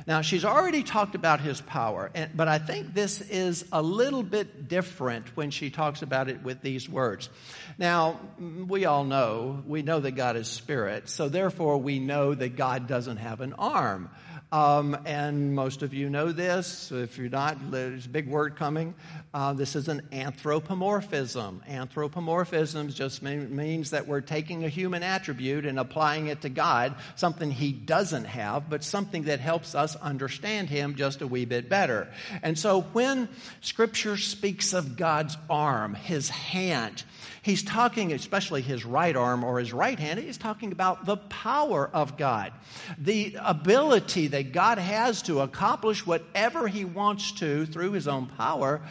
Now, 0.09 0.23
she's 0.23 0.47
already 0.47 0.85
talked 0.85 1.15
about 1.15 1.43
his 1.43 1.61
power, 1.61 2.11
but 2.35 2.49
I 2.49 2.59
think 2.59 2.95
this 2.95 3.21
is 3.21 3.67
a 3.71 3.83
little 3.83 4.23
bit 4.23 4.67
different 4.67 5.37
when 5.37 5.51
she 5.51 5.69
talks 5.69 6.01
about 6.01 6.31
it 6.31 6.43
with 6.43 6.63
these 6.63 6.89
words. 6.89 7.29
Now, 7.77 8.19
mm, 8.41 8.67
we 8.67 8.87
all 8.87 9.05
know, 9.05 9.63
we 9.67 9.83
know 9.83 10.01
that 10.01 10.13
God 10.13 10.37
is 10.37 10.49
spirit, 10.49 11.11
so 11.11 11.29
therefore 11.29 11.77
we 11.77 11.99
know 11.99 12.33
that 12.33 12.57
God 12.57 12.87
doesn't 12.87 13.19
have 13.19 13.43
an 13.43 13.53
arm. 13.53 14.09
Um, 14.51 14.97
and 15.05 15.55
most 15.55 15.83
of 15.83 15.93
you 15.93 16.09
know 16.09 16.33
this. 16.33 16.91
If 16.91 17.19
you're 17.19 17.29
not, 17.29 17.71
there's 17.71 18.07
a 18.07 18.09
big 18.09 18.29
word 18.29 18.57
coming. 18.57 18.95
Uh, 19.35 19.53
this 19.53 19.77
is 19.77 19.89
an 19.89 20.01
anthropomorphism. 20.11 21.63
Anthropomorphism 21.69 22.89
just 22.89 23.23
mean, 23.23 23.55
means 23.55 23.91
that 23.91 24.09
we're 24.09 24.23
taking 24.23 24.65
a 24.65 24.69
human 24.71 25.03
attribute 25.03 25.67
and 25.67 25.79
applying 25.79 26.29
it 26.29 26.41
to 26.43 26.49
God, 26.49 26.95
something 27.15 27.51
He 27.51 27.73
doesn't 27.73 28.25
have, 28.25 28.71
but 28.71 28.83
something 28.83 29.25
that 29.25 29.39
helps 29.39 29.75
us 29.75 29.97
understand 29.97 30.71
Him 30.71 30.95
just 30.95 31.21
a 31.21 31.27
wee 31.27 31.45
bit 31.45 31.69
better. 31.69 32.09
And 32.43 32.59
so 32.59 32.81
when 32.81 33.29
Scripture 33.61 34.17
speaks 34.17 34.73
of 34.73 34.97
God's 34.97 35.37
arm, 35.51 35.93
His 35.93 36.31
hand, 36.31 37.05
He's 37.43 37.63
talking, 37.63 38.13
especially 38.13 38.63
his 38.63 38.85
right 38.85 39.15
arm 39.15 39.45
or 39.45 39.59
his 39.59 39.73
right 39.73 39.99
hand, 39.99 40.19
he's 40.19 40.39
talking 40.39 40.73
about 40.73 41.07
the 41.07 41.17
power 41.17 41.89
of 41.93 42.17
God, 42.17 42.53
the 42.99 43.37
ability 43.41 44.29
that 44.29 44.53
God 44.53 44.79
has 44.79 45.23
to 45.23 45.41
accomplish 45.41 46.07
whatever 46.07 46.69
he 46.69 46.85
wants 46.85 47.33
to 47.33 47.67
through 47.67 47.93
his 47.93 48.09
own 48.09 48.27
power. 48.27 48.83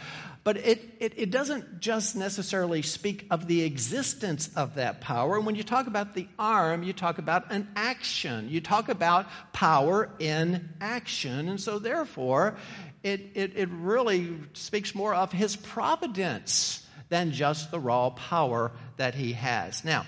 But 0.44 0.56
it, 0.56 0.80
it, 0.98 1.12
it, 1.16 1.30
doesn't 1.30 1.80
just 1.80 2.16
necessarily 2.16 2.80
speak 2.80 3.26
of 3.30 3.46
the 3.46 3.64
existence 3.64 4.48
of 4.56 4.76
that 4.76 5.02
power. 5.02 5.38
When 5.40 5.56
you 5.56 5.62
talk 5.62 5.86
about 5.86 6.14
the 6.14 6.26
arm, 6.38 6.82
you 6.82 6.94
talk 6.94 7.18
about 7.18 7.52
an 7.52 7.68
action. 7.76 8.48
You 8.48 8.62
talk 8.62 8.88
about 8.88 9.26
power 9.52 10.08
in 10.18 10.70
action. 10.80 11.50
And 11.50 11.60
so, 11.60 11.78
therefore, 11.78 12.56
it, 13.02 13.32
it, 13.34 13.56
it 13.56 13.68
really 13.68 14.38
speaks 14.54 14.94
more 14.94 15.14
of 15.14 15.32
his 15.32 15.54
providence 15.54 16.87
than 17.08 17.32
just 17.32 17.70
the 17.70 17.80
raw 17.80 18.10
power 18.10 18.70
that 18.96 19.14
he 19.14 19.32
has. 19.32 19.84
Now, 19.84 20.06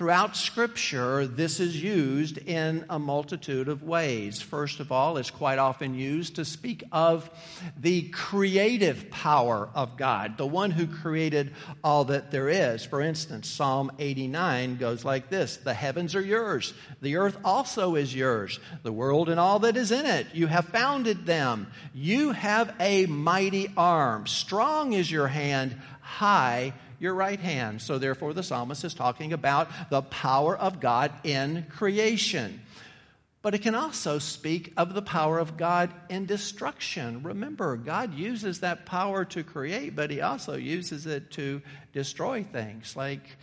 Throughout 0.00 0.34
Scripture, 0.34 1.26
this 1.26 1.60
is 1.60 1.82
used 1.82 2.38
in 2.38 2.86
a 2.88 2.98
multitude 2.98 3.68
of 3.68 3.82
ways. 3.82 4.40
First 4.40 4.80
of 4.80 4.90
all, 4.90 5.18
it's 5.18 5.30
quite 5.30 5.58
often 5.58 5.94
used 5.94 6.36
to 6.36 6.46
speak 6.46 6.82
of 6.90 7.28
the 7.78 8.08
creative 8.08 9.10
power 9.10 9.68
of 9.74 9.98
God, 9.98 10.38
the 10.38 10.46
one 10.46 10.70
who 10.70 10.86
created 10.86 11.52
all 11.84 12.06
that 12.06 12.30
there 12.30 12.48
is. 12.48 12.82
For 12.82 13.02
instance, 13.02 13.46
Psalm 13.46 13.92
89 13.98 14.78
goes 14.78 15.04
like 15.04 15.28
this 15.28 15.58
The 15.58 15.74
heavens 15.74 16.14
are 16.14 16.22
yours, 16.22 16.72
the 17.02 17.16
earth 17.16 17.36
also 17.44 17.94
is 17.94 18.14
yours, 18.14 18.58
the 18.82 18.92
world 18.92 19.28
and 19.28 19.38
all 19.38 19.58
that 19.58 19.76
is 19.76 19.92
in 19.92 20.06
it. 20.06 20.28
You 20.32 20.46
have 20.46 20.64
founded 20.64 21.26
them. 21.26 21.70
You 21.92 22.32
have 22.32 22.74
a 22.80 23.04
mighty 23.04 23.70
arm, 23.76 24.26
strong 24.26 24.94
is 24.94 25.10
your 25.10 25.28
hand, 25.28 25.78
high 26.00 26.72
your 27.00 27.14
right 27.14 27.40
hand. 27.40 27.82
So, 27.82 27.98
therefore, 27.98 28.32
the 28.32 28.44
psalmist 28.44 28.84
is 28.84 28.94
talking 28.94 29.32
about 29.32 29.68
the 29.90 30.02
power 30.02 30.56
of 30.56 30.78
God 30.78 31.10
in 31.24 31.66
creation. 31.68 32.60
but 33.42 33.54
it 33.54 33.62
can 33.62 33.74
also 33.74 34.18
speak 34.18 34.70
of 34.76 34.92
the 34.92 35.00
power 35.00 35.38
of 35.38 35.56
God 35.56 35.90
in 36.10 36.26
destruction. 36.26 37.22
Remember, 37.22 37.74
God 37.76 38.12
uses 38.12 38.60
that 38.60 38.84
power 38.84 39.24
to 39.24 39.42
create, 39.42 39.96
but 39.96 40.10
He 40.10 40.20
also 40.20 40.56
uses 40.56 41.06
it 41.06 41.30
to 41.32 41.62
destroy 41.94 42.44
things 42.44 42.96
like 42.96 43.38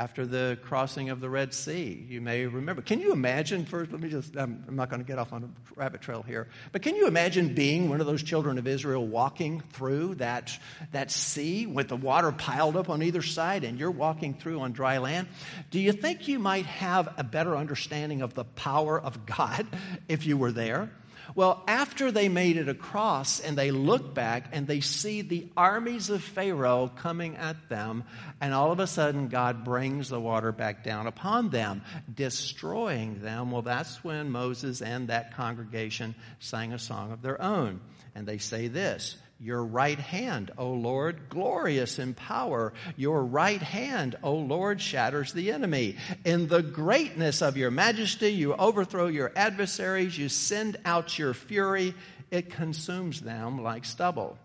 after 0.00 0.24
the 0.24 0.58
crossing 0.62 1.10
of 1.10 1.20
the 1.20 1.28
Red 1.28 1.52
Sea. 1.52 2.06
You 2.08 2.22
may 2.22 2.46
remember. 2.46 2.80
Can 2.80 3.00
you 3.00 3.12
imagine, 3.12 3.66
first, 3.66 3.92
let 3.92 4.00
me 4.00 4.08
just, 4.08 4.34
I'm, 4.34 4.64
I'm 4.66 4.74
not 4.74 4.88
going 4.88 5.02
to 5.02 5.06
get 5.06 5.18
off 5.18 5.30
on 5.34 5.44
a 5.44 5.78
rabbit 5.78 6.00
trail 6.00 6.22
here, 6.22 6.48
but 6.72 6.80
can 6.80 6.96
you 6.96 7.06
imagine 7.06 7.54
being 7.54 7.90
one 7.90 8.00
of 8.00 8.06
those 8.06 8.22
children 8.22 8.56
of 8.56 8.66
Israel 8.66 9.06
walking 9.06 9.60
through 9.74 10.14
that, 10.14 10.58
that 10.92 11.10
sea 11.10 11.66
with 11.66 11.88
the 11.88 11.96
water 11.96 12.32
piled 12.32 12.78
up 12.78 12.88
on 12.88 13.02
either 13.02 13.20
side 13.20 13.62
and 13.62 13.78
you're 13.78 13.90
walking 13.90 14.32
through 14.32 14.60
on 14.60 14.72
dry 14.72 14.96
land? 14.96 15.28
Do 15.70 15.78
you 15.78 15.92
think 15.92 16.28
you 16.28 16.38
might 16.38 16.64
have 16.64 17.12
a 17.18 17.22
better 17.22 17.54
understanding 17.54 18.22
of 18.22 18.32
the 18.32 18.44
power 18.44 18.98
of 18.98 19.26
God 19.26 19.66
if 20.08 20.24
you 20.24 20.38
were 20.38 20.50
there? 20.50 20.90
Well, 21.34 21.62
after 21.66 22.10
they 22.10 22.28
made 22.28 22.56
it 22.56 22.68
across 22.68 23.40
and 23.40 23.56
they 23.56 23.70
look 23.70 24.14
back 24.14 24.48
and 24.52 24.66
they 24.66 24.80
see 24.80 25.22
the 25.22 25.48
armies 25.56 26.10
of 26.10 26.22
Pharaoh 26.22 26.90
coming 26.96 27.36
at 27.36 27.68
them, 27.68 28.04
and 28.40 28.52
all 28.52 28.72
of 28.72 28.80
a 28.80 28.86
sudden 28.86 29.28
God 29.28 29.64
brings 29.64 30.08
the 30.08 30.20
water 30.20 30.52
back 30.52 30.84
down 30.84 31.06
upon 31.06 31.50
them, 31.50 31.82
destroying 32.12 33.20
them. 33.22 33.50
Well, 33.50 33.62
that's 33.62 34.02
when 34.02 34.30
Moses 34.30 34.82
and 34.82 35.08
that 35.08 35.34
congregation 35.34 36.14
sang 36.38 36.72
a 36.72 36.78
song 36.78 37.12
of 37.12 37.22
their 37.22 37.40
own. 37.40 37.80
And 38.14 38.26
they 38.26 38.38
say 38.38 38.68
this 38.68 39.16
your 39.42 39.64
right 39.64 39.98
hand, 39.98 40.50
O 40.58 40.72
Lord, 40.72 41.30
glorious 41.30 41.98
in 41.98 42.12
power. 42.12 42.74
Your 42.96 43.24
right 43.24 43.62
hand, 43.62 44.16
O 44.22 44.34
Lord, 44.34 44.82
shatters 44.82 45.32
the 45.32 45.50
enemy. 45.50 45.96
In 46.26 46.46
the 46.46 46.62
greatness 46.62 47.40
of 47.40 47.56
your 47.56 47.70
majesty, 47.70 48.34
you 48.34 48.52
overthrow 48.54 49.06
your 49.06 49.32
adversaries. 49.34 50.18
You 50.18 50.28
send 50.28 50.76
out 50.84 51.18
your 51.18 51.32
fury. 51.32 51.94
It 52.30 52.50
consumes 52.50 53.22
them 53.22 53.62
like 53.62 53.86
stubble. 53.86 54.36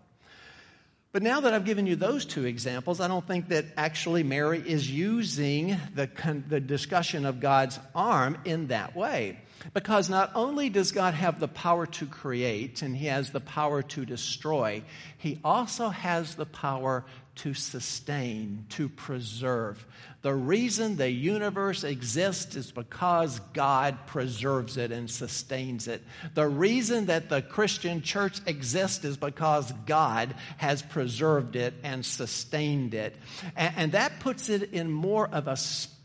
But 1.12 1.22
now 1.22 1.40
that 1.40 1.52
I've 1.52 1.64
given 1.66 1.86
you 1.86 1.96
those 1.96 2.24
two 2.24 2.46
examples, 2.46 3.00
I 3.00 3.08
don't 3.08 3.26
think 3.26 3.48
that 3.48 3.66
actually 3.76 4.22
Mary 4.22 4.62
is 4.66 4.90
using 4.90 5.76
the, 5.94 6.10
the 6.48 6.60
discussion 6.60 7.26
of 7.26 7.40
God's 7.40 7.78
arm 7.94 8.38
in 8.46 8.68
that 8.68 8.96
way. 8.96 9.40
Because 9.74 10.08
not 10.08 10.32
only 10.34 10.68
does 10.68 10.92
God 10.92 11.14
have 11.14 11.40
the 11.40 11.48
power 11.48 11.86
to 11.86 12.06
create 12.06 12.82
and 12.82 12.96
he 12.96 13.06
has 13.06 13.30
the 13.30 13.40
power 13.40 13.82
to 13.82 14.06
destroy, 14.06 14.82
he 15.18 15.40
also 15.44 15.88
has 15.88 16.34
the 16.34 16.46
power 16.46 17.04
to 17.36 17.52
sustain, 17.52 18.64
to 18.70 18.88
preserve. 18.88 19.84
The 20.22 20.34
reason 20.34 20.96
the 20.96 21.10
universe 21.10 21.84
exists 21.84 22.56
is 22.56 22.72
because 22.72 23.40
God 23.52 23.98
preserves 24.06 24.78
it 24.78 24.90
and 24.90 25.10
sustains 25.10 25.86
it. 25.86 26.02
The 26.34 26.48
reason 26.48 27.06
that 27.06 27.28
the 27.28 27.42
Christian 27.42 28.00
church 28.00 28.40
exists 28.46 29.04
is 29.04 29.18
because 29.18 29.70
God 29.84 30.34
has 30.56 30.80
preserved 30.80 31.56
it 31.56 31.74
and 31.82 32.04
sustained 32.04 32.94
it. 32.94 33.14
And, 33.54 33.74
and 33.76 33.92
that 33.92 34.20
puts 34.20 34.48
it 34.48 34.72
in 34.72 34.90
more 34.90 35.28
of 35.28 35.46
a 35.46 35.56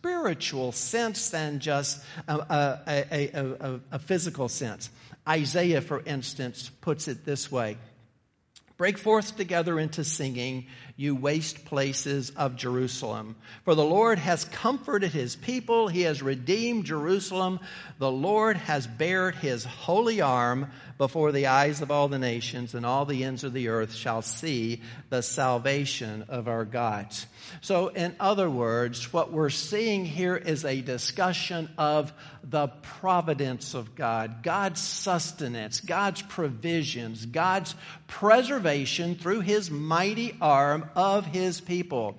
spiritual 0.01 0.71
sense 0.71 1.29
than 1.29 1.59
just 1.59 2.03
a, 2.27 2.35
a, 2.35 3.29
a, 3.35 3.79
a, 3.91 3.99
physical 3.99 4.49
sense. 4.49 4.89
Isaiah, 5.29 5.79
for 5.79 6.01
instance, 6.07 6.71
puts 6.81 7.07
it 7.07 7.23
this 7.23 7.51
way 7.51 7.77
Break 8.77 8.97
forth 8.97 9.37
together 9.37 9.79
into 9.79 10.03
singing, 10.03 10.65
you 10.95 11.15
waste 11.15 11.65
places 11.65 12.31
of 12.31 12.55
Jerusalem. 12.55 13.35
For 13.63 13.75
the 13.75 13.83
Lord 13.83 14.19
has 14.19 14.45
comforted 14.45 15.11
his 15.11 15.35
people, 15.35 15.87
he 15.87 16.01
has 16.01 16.21
redeemed 16.21 16.85
Jerusalem. 16.85 17.59
The 17.99 18.11
Lord 18.11 18.57
has 18.57 18.87
bared 18.87 19.35
his 19.35 19.63
holy 19.63 20.21
arm 20.21 20.71
before 20.97 21.31
the 21.31 21.47
eyes 21.47 21.81
of 21.81 21.89
all 21.89 22.07
the 22.07 22.19
nations, 22.19 22.75
and 22.75 22.85
all 22.85 23.05
the 23.05 23.23
ends 23.23 23.43
of 23.43 23.53
the 23.53 23.69
earth 23.69 23.93
shall 23.93 24.21
see 24.21 24.81
the 25.09 25.23
salvation 25.23 26.25
of 26.29 26.47
our 26.47 26.63
God. 26.63 27.07
So, 27.61 27.87
in 27.87 28.15
other 28.19 28.49
words, 28.49 29.11
what 29.11 29.31
we're 29.31 29.49
seeing 29.49 30.05
here 30.05 30.35
is 30.35 30.63
a 30.63 30.81
discussion 30.81 31.69
of 31.77 32.13
the 32.43 32.67
providence 32.67 33.73
of 33.73 33.95
God, 33.95 34.43
God's 34.43 34.79
sustenance, 34.79 35.79
God's 35.79 36.21
provisions, 36.21 37.25
God's 37.25 37.73
preservation 38.07 39.15
through 39.15 39.41
his 39.41 39.71
mighty 39.71 40.37
arm 40.39 40.80
of 40.95 41.25
his 41.25 41.61
people. 41.61 42.17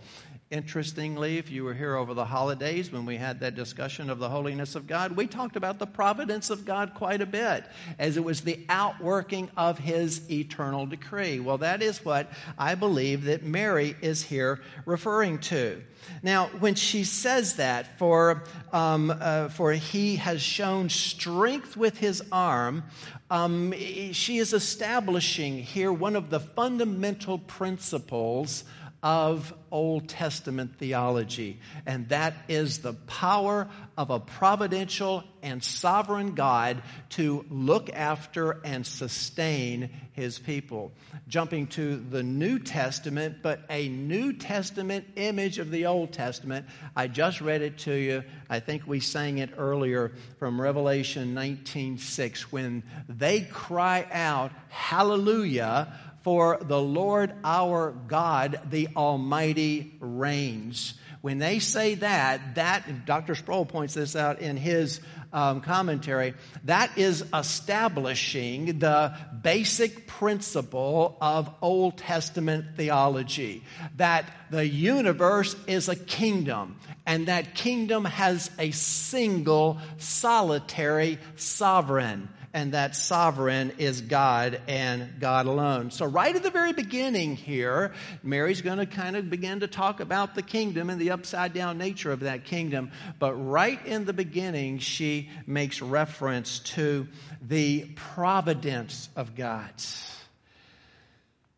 Interestingly, 0.53 1.39
if 1.39 1.51
you 1.51 1.65
were 1.65 1.73
here 1.73 1.97
over 1.97 2.13
the 2.13 2.27
holidays 2.27 2.93
when 2.93 3.07
we 3.07 3.17
had 3.17 3.41
that 3.41 3.55
discussion 3.55 4.11
of 4.11 4.19
the 4.19 4.29
holiness 4.29 4.75
of 4.75 4.87
God, 4.87 5.13
we 5.13 5.27
talked 5.27 5.57
about 5.57 5.79
the 5.79 5.87
providence 5.87 6.51
of 6.51 6.67
God 6.67 6.93
quite 6.93 7.23
a 7.23 7.27
bit, 7.27 7.65
as 7.99 8.19
it 8.19 8.23
was 8.23 8.43
the 8.43 8.61
outworking 8.69 9.49
of 9.57 9.79
his 9.79 10.31
eternal 10.31 10.85
decree. 10.85 11.41
Well, 11.41 11.57
that 11.57 11.81
is 11.81 12.05
what 12.05 12.31
I 12.59 12.75
believe 12.75 13.25
that 13.25 13.43
Mary 13.43 13.97
is 14.03 14.25
here 14.25 14.61
referring 14.85 15.39
to. 15.39 15.83
Now, 16.23 16.49
when 16.59 16.75
she 16.75 17.05
says 17.05 17.57
that, 17.57 17.99
for, 17.99 18.45
um, 18.75 19.11
uh, 19.11 19.49
for 19.49 19.73
he 19.73 20.17
has 20.17 20.43
shown 20.43 20.91
strength 20.91 21.79
with 21.79 21.97
his 21.97 22.23
arm, 22.31 22.85
um, 23.31 23.73
she 24.13 24.37
is 24.37 24.53
establishing 24.53 25.63
here 25.63 25.91
one 25.91 26.15
of 26.15 26.29
the 26.29 26.41
fundamental 26.41 27.39
principles 27.39 28.65
of 29.03 29.53
Old 29.73 30.09
Testament 30.09 30.77
theology, 30.79 31.59
and 31.87 32.09
that 32.11 32.35
is 32.49 32.79
the 32.79 32.93
power 32.93 33.69
of 33.99 34.11
a 34.11 34.21
providential 34.21 35.25
and 35.43 35.63
sovereign 35.65 36.35
God 36.35 36.83
to 37.11 37.45
look 37.51 37.91
after 37.91 38.61
and 38.65 38.87
sustain 38.87 39.91
his 40.13 40.39
people. 40.39 40.93
Jumping 41.27 41.67
to 41.69 41.97
the 41.97 42.23
New 42.23 42.61
Testament, 42.61 43.39
but 43.43 43.63
a 43.69 43.89
New 43.89 44.35
Testament 44.35 45.05
image 45.17 45.59
of 45.59 45.73
the 45.73 45.87
Old 45.87 46.13
Testament. 46.13 46.67
I 46.95 47.09
just 47.09 47.41
read 47.41 47.63
it 47.63 47.79
to 47.79 47.95
you. 47.95 48.23
I 48.49 48.61
think 48.61 48.87
we 48.87 49.01
sang 49.01 49.39
it 49.39 49.51
earlier 49.57 50.13
from 50.39 50.61
Revelation 50.61 51.35
19:6 51.35 52.53
when 52.53 52.85
they 53.09 53.41
cry 53.41 54.07
out, 54.13 54.53
"Hallelujah!" 54.69 55.93
For 56.23 56.59
the 56.61 56.81
Lord 56.81 57.33
our 57.45 57.93
God, 57.93 58.61
the 58.71 58.89
Almighty, 58.97 59.97
reigns. 60.01 60.95
When 61.21 61.39
they 61.39 61.61
say 61.61 61.95
that, 61.97 62.57
that, 62.57 63.07
Dr. 63.07 63.37
Sproul 63.37 63.65
points 63.65 63.95
this 63.95 64.17
out 64.17 64.41
in 64.41 64.57
his 64.57 65.01
um, 65.33 65.61
commentary, 65.61 66.35
that 66.65 66.99
is 66.99 67.25
establishing 67.33 68.81
the 68.81 69.17
basic 69.41 70.09
principle 70.09 71.17
of 71.21 71.49
Old 71.63 71.99
Testament 71.99 72.77
theology 72.77 73.63
that 73.97 74.31
the 74.51 74.67
universe 74.67 75.55
is 75.67 75.89
a 75.89 75.97
kingdom, 75.97 76.77
and 77.07 77.29
that 77.29 77.55
kingdom 77.55 78.05
has 78.05 78.51
a 78.59 78.73
single, 78.73 79.79
solitary 79.99 81.19
sovereign 81.37 82.29
and 82.55 82.73
that 82.73 82.95
sovereign 82.95 83.73
is 83.79 84.01
God 84.03 84.61
and 84.69 85.19
God 85.19 85.47
alone. 85.47 85.91
So, 85.91 86.05
right 86.05 86.35
at 86.35 86.43
the 86.43 86.51
very 86.51 86.73
beginning 86.73 87.37
here, 87.37 87.93
Mary's 88.23 88.61
going 88.61 88.79
to 88.79 88.87
kind 88.87 89.17
of 89.17 89.31
begin 89.31 89.61
to 89.61 89.67
talk 89.67 90.01
about 90.01 90.35
the 90.35 90.43
kingdom 90.43 90.91
and 90.91 91.01
the 91.01 91.13
upside 91.13 91.55
down 91.55 91.79
nature 91.79 92.13
of 92.13 92.21
that 92.21 92.45
kingdom. 92.45 92.91
But 93.19 93.35
right 93.35 93.85
in 93.87 94.05
the 94.05 94.13
beginning, 94.13 94.79
she 94.79 95.31
makes 95.47 95.81
reference 95.81 96.59
to 96.61 97.09
the 97.41 97.87
providence 97.95 99.09
of 99.17 99.35
God. 99.35 99.71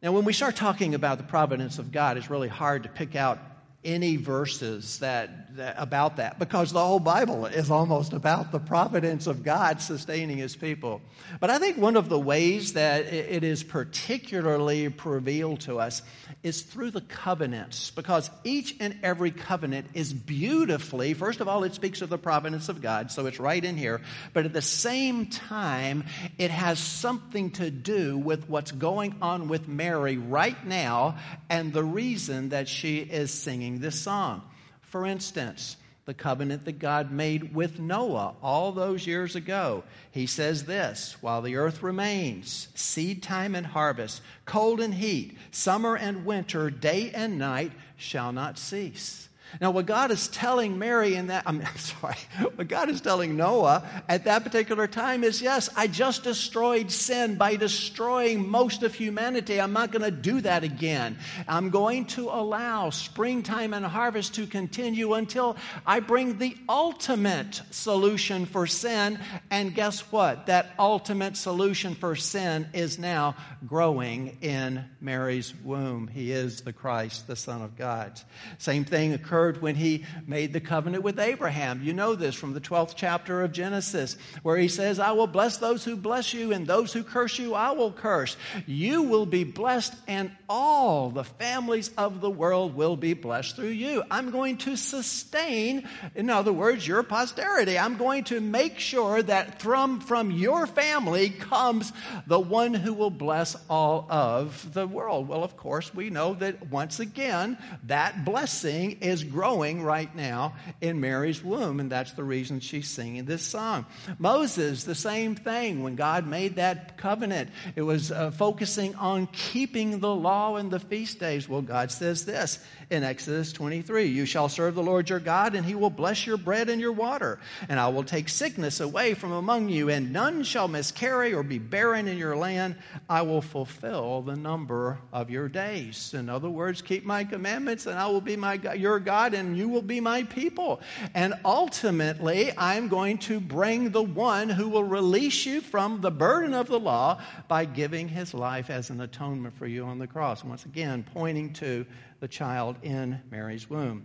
Now, 0.02 0.12
when 0.12 0.24
we 0.24 0.34
start 0.34 0.54
talking 0.54 0.94
about 0.94 1.18
the 1.18 1.24
providence 1.24 1.78
of 1.78 1.90
God, 1.90 2.18
it's 2.18 2.28
really 2.28 2.48
hard 2.48 2.82
to 2.82 2.88
pick 2.88 3.16
out 3.16 3.38
any 3.84 4.16
verses 4.16 4.98
that, 5.00 5.56
that, 5.56 5.76
about 5.78 6.16
that 6.16 6.38
because 6.38 6.72
the 6.72 6.84
whole 6.84 7.00
Bible 7.00 7.46
is 7.46 7.70
almost 7.70 8.12
about 8.12 8.52
the 8.52 8.58
providence 8.58 9.26
of 9.26 9.42
God 9.42 9.80
sustaining 9.80 10.38
his 10.38 10.56
people. 10.56 11.02
But 11.40 11.50
I 11.50 11.58
think 11.58 11.76
one 11.76 11.96
of 11.96 12.08
the 12.08 12.18
ways 12.18 12.72
that 12.74 13.06
it 13.12 13.44
is 13.44 13.62
particularly 13.62 14.88
revealed 14.88 15.60
to 15.60 15.78
us 15.78 16.02
is 16.42 16.62
through 16.62 16.90
the 16.90 17.00
covenants 17.00 17.90
because 17.90 18.30
each 18.42 18.76
and 18.80 18.98
every 19.02 19.30
covenant 19.30 19.86
is 19.94 20.12
beautifully, 20.12 21.14
first 21.14 21.40
of 21.40 21.48
all, 21.48 21.64
it 21.64 21.74
speaks 21.74 22.02
of 22.02 22.08
the 22.08 22.18
providence 22.18 22.68
of 22.68 22.80
God, 22.80 23.10
so 23.10 23.26
it's 23.26 23.40
right 23.40 23.64
in 23.64 23.76
here. 23.76 24.00
But 24.32 24.44
at 24.44 24.52
the 24.52 24.62
same 24.62 25.26
time, 25.26 26.04
it 26.38 26.50
has 26.50 26.78
something 26.78 27.50
to 27.52 27.70
do 27.70 28.18
with 28.18 28.48
what's 28.48 28.72
going 28.72 29.16
on 29.22 29.48
with 29.48 29.68
Mary 29.68 30.16
right 30.16 30.66
now 30.66 31.18
and 31.50 31.72
the 31.72 31.84
reason 31.84 32.50
that 32.50 32.68
she 32.68 32.98
is 32.98 33.32
singing 33.32 33.73
this 33.80 34.00
song. 34.00 34.42
For 34.80 35.06
instance, 35.06 35.76
the 36.04 36.14
covenant 36.14 36.64
that 36.66 36.78
God 36.78 37.10
made 37.10 37.54
with 37.54 37.78
Noah 37.78 38.34
all 38.42 38.72
those 38.72 39.06
years 39.06 39.36
ago. 39.36 39.84
He 40.10 40.26
says 40.26 40.64
this 40.64 41.16
while 41.20 41.40
the 41.40 41.56
earth 41.56 41.82
remains, 41.82 42.68
seed 42.74 43.22
time 43.22 43.54
and 43.54 43.66
harvest, 43.66 44.20
cold 44.44 44.80
and 44.80 44.94
heat, 44.94 45.36
summer 45.50 45.96
and 45.96 46.26
winter, 46.26 46.70
day 46.70 47.10
and 47.14 47.38
night 47.38 47.72
shall 47.96 48.32
not 48.32 48.58
cease. 48.58 49.28
Now, 49.60 49.70
what 49.70 49.86
God 49.86 50.10
is 50.10 50.28
telling 50.28 50.78
Mary 50.78 51.14
in 51.14 51.28
that, 51.28 51.44
I'm, 51.46 51.64
sorry, 51.76 52.16
what 52.54 52.68
God 52.68 52.88
is 52.88 53.00
telling 53.00 53.36
Noah 53.36 53.88
at 54.08 54.24
that 54.24 54.44
particular 54.44 54.86
time 54.86 55.24
is 55.24 55.40
yes, 55.40 55.68
I 55.76 55.86
just 55.86 56.24
destroyed 56.24 56.90
sin 56.90 57.36
by 57.36 57.56
destroying 57.56 58.48
most 58.48 58.82
of 58.82 58.94
humanity. 58.94 59.60
I'm 59.60 59.72
not 59.72 59.92
going 59.92 60.02
to 60.02 60.10
do 60.10 60.40
that 60.42 60.64
again. 60.64 61.18
I'm 61.48 61.70
going 61.70 62.06
to 62.06 62.28
allow 62.30 62.90
springtime 62.90 63.74
and 63.74 63.84
harvest 63.84 64.34
to 64.34 64.46
continue 64.46 65.14
until 65.14 65.56
I 65.86 66.00
bring 66.00 66.38
the 66.38 66.56
ultimate 66.68 67.62
solution 67.70 68.46
for 68.46 68.66
sin. 68.66 69.18
And 69.50 69.74
guess 69.74 70.00
what? 70.12 70.46
That 70.46 70.74
ultimate 70.78 71.36
solution 71.36 71.94
for 71.94 72.16
sin 72.16 72.68
is 72.72 72.98
now 72.98 73.36
growing 73.66 74.38
in 74.40 74.84
Mary's 75.00 75.54
womb. 75.54 76.08
He 76.08 76.32
is 76.32 76.62
the 76.62 76.72
Christ, 76.72 77.26
the 77.26 77.36
Son 77.36 77.62
of 77.62 77.76
God. 77.76 78.20
Same 78.58 78.84
thing 78.84 79.12
occurred 79.44 79.62
when 79.62 79.74
he 79.74 80.04
made 80.26 80.52
the 80.52 80.60
covenant 80.60 81.02
with 81.02 81.18
Abraham. 81.18 81.82
You 81.82 81.92
know 81.92 82.14
this 82.14 82.34
from 82.34 82.54
the 82.54 82.60
12th 82.60 82.94
chapter 82.96 83.42
of 83.42 83.52
Genesis, 83.52 84.16
where 84.42 84.56
he 84.56 84.68
says, 84.68 84.98
I 84.98 85.12
will 85.12 85.26
bless 85.26 85.58
those 85.58 85.84
who 85.84 85.96
bless 85.96 86.32
you, 86.32 86.52
and 86.52 86.66
those 86.66 86.92
who 86.92 87.02
curse 87.02 87.38
you, 87.38 87.54
I 87.54 87.72
will 87.72 87.92
curse. 87.92 88.36
You 88.66 89.02
will 89.02 89.26
be 89.26 89.44
blessed, 89.44 89.94
and 90.08 90.30
all 90.48 91.10
the 91.10 91.24
families 91.24 91.90
of 91.98 92.20
the 92.20 92.30
world 92.30 92.74
will 92.74 92.96
be 92.96 93.14
blessed 93.14 93.56
through 93.56 93.68
you. 93.68 94.02
I'm 94.10 94.30
going 94.30 94.56
to 94.58 94.76
sustain, 94.76 95.88
in 96.14 96.30
other 96.30 96.52
words, 96.52 96.86
your 96.86 97.02
posterity. 97.02 97.78
I'm 97.78 97.96
going 97.96 98.24
to 98.24 98.40
make 98.40 98.78
sure 98.78 99.22
that 99.22 99.60
from, 99.60 100.00
from 100.00 100.30
your 100.30 100.66
family 100.66 101.30
comes 101.30 101.92
the 102.26 102.40
one 102.40 102.74
who 102.74 102.94
will 102.94 103.10
bless 103.10 103.56
all 103.68 104.06
of 104.08 104.72
the 104.72 104.86
world. 104.86 105.28
Well, 105.28 105.44
of 105.44 105.56
course, 105.56 105.94
we 105.94 106.10
know 106.10 106.34
that 106.34 106.70
once 106.70 107.00
again, 107.00 107.58
that 107.84 108.24
blessing 108.24 108.98
is 109.00 109.23
growing 109.24 109.82
right 109.82 110.14
now 110.14 110.54
in 110.80 111.00
Mary's 111.00 111.42
womb, 111.42 111.80
and 111.80 111.90
that's 111.90 112.12
the 112.12 112.24
reason 112.24 112.60
she's 112.60 112.88
singing 112.88 113.24
this 113.24 113.42
song. 113.42 113.86
Moses, 114.18 114.84
the 114.84 114.94
same 114.94 115.34
thing. 115.34 115.82
When 115.82 115.96
God 115.96 116.26
made 116.26 116.56
that 116.56 116.96
covenant, 116.96 117.50
it 117.76 117.82
was 117.82 118.12
uh, 118.12 118.30
focusing 118.30 118.94
on 118.96 119.26
keeping 119.28 120.00
the 120.00 120.14
law 120.14 120.56
and 120.56 120.70
the 120.70 120.80
feast 120.80 121.18
days. 121.18 121.48
Well, 121.48 121.62
God 121.62 121.90
says 121.90 122.24
this 122.24 122.58
in 122.90 123.02
Exodus 123.02 123.52
23 123.52 124.04
You 124.04 124.26
shall 124.26 124.48
serve 124.48 124.74
the 124.74 124.82
Lord 124.82 125.08
your 125.08 125.20
God, 125.20 125.54
and 125.54 125.64
he 125.64 125.74
will 125.74 125.90
bless 125.90 126.26
your 126.26 126.36
bread 126.36 126.68
and 126.68 126.80
your 126.80 126.92
water. 126.92 127.38
And 127.68 127.80
I 127.80 127.88
will 127.88 128.04
take 128.04 128.28
sickness 128.28 128.80
away 128.80 129.14
from 129.14 129.32
among 129.32 129.68
you, 129.68 129.88
and 129.90 130.12
none 130.12 130.42
shall 130.42 130.68
miscarry 130.68 131.32
or 131.32 131.42
be 131.42 131.58
barren 131.58 132.08
in 132.08 132.18
your 132.18 132.36
land. 132.36 132.76
I 133.08 133.22
will 133.22 133.42
fulfill 133.42 134.22
the 134.22 134.36
number 134.36 134.98
of 135.12 135.30
your 135.30 135.48
days. 135.48 136.14
In 136.14 136.28
other 136.28 136.50
words, 136.50 136.82
keep 136.82 137.04
my 137.04 137.24
commandments, 137.24 137.86
and 137.86 137.98
I 137.98 138.06
will 138.06 138.20
be 138.20 138.36
my 138.36 138.54
your 138.74 138.98
God, 138.98 139.13
and 139.14 139.56
you 139.56 139.68
will 139.68 139.82
be 139.82 140.00
my 140.00 140.24
people. 140.24 140.80
And 141.14 141.34
ultimately, 141.44 142.52
I'm 142.58 142.88
going 142.88 143.18
to 143.18 143.40
bring 143.40 143.90
the 143.90 144.02
one 144.02 144.48
who 144.48 144.68
will 144.68 144.84
release 144.84 145.46
you 145.46 145.60
from 145.60 146.00
the 146.00 146.10
burden 146.10 146.54
of 146.54 146.66
the 146.66 146.80
law 146.80 147.20
by 147.48 147.64
giving 147.64 148.08
his 148.08 148.34
life 148.34 148.70
as 148.70 148.90
an 148.90 149.00
atonement 149.00 149.56
for 149.56 149.66
you 149.66 149.84
on 149.84 149.98
the 149.98 150.06
cross. 150.06 150.42
Once 150.42 150.64
again, 150.64 151.04
pointing 151.14 151.52
to 151.54 151.86
the 152.20 152.28
child 152.28 152.76
in 152.82 153.20
Mary's 153.30 153.68
womb. 153.68 154.04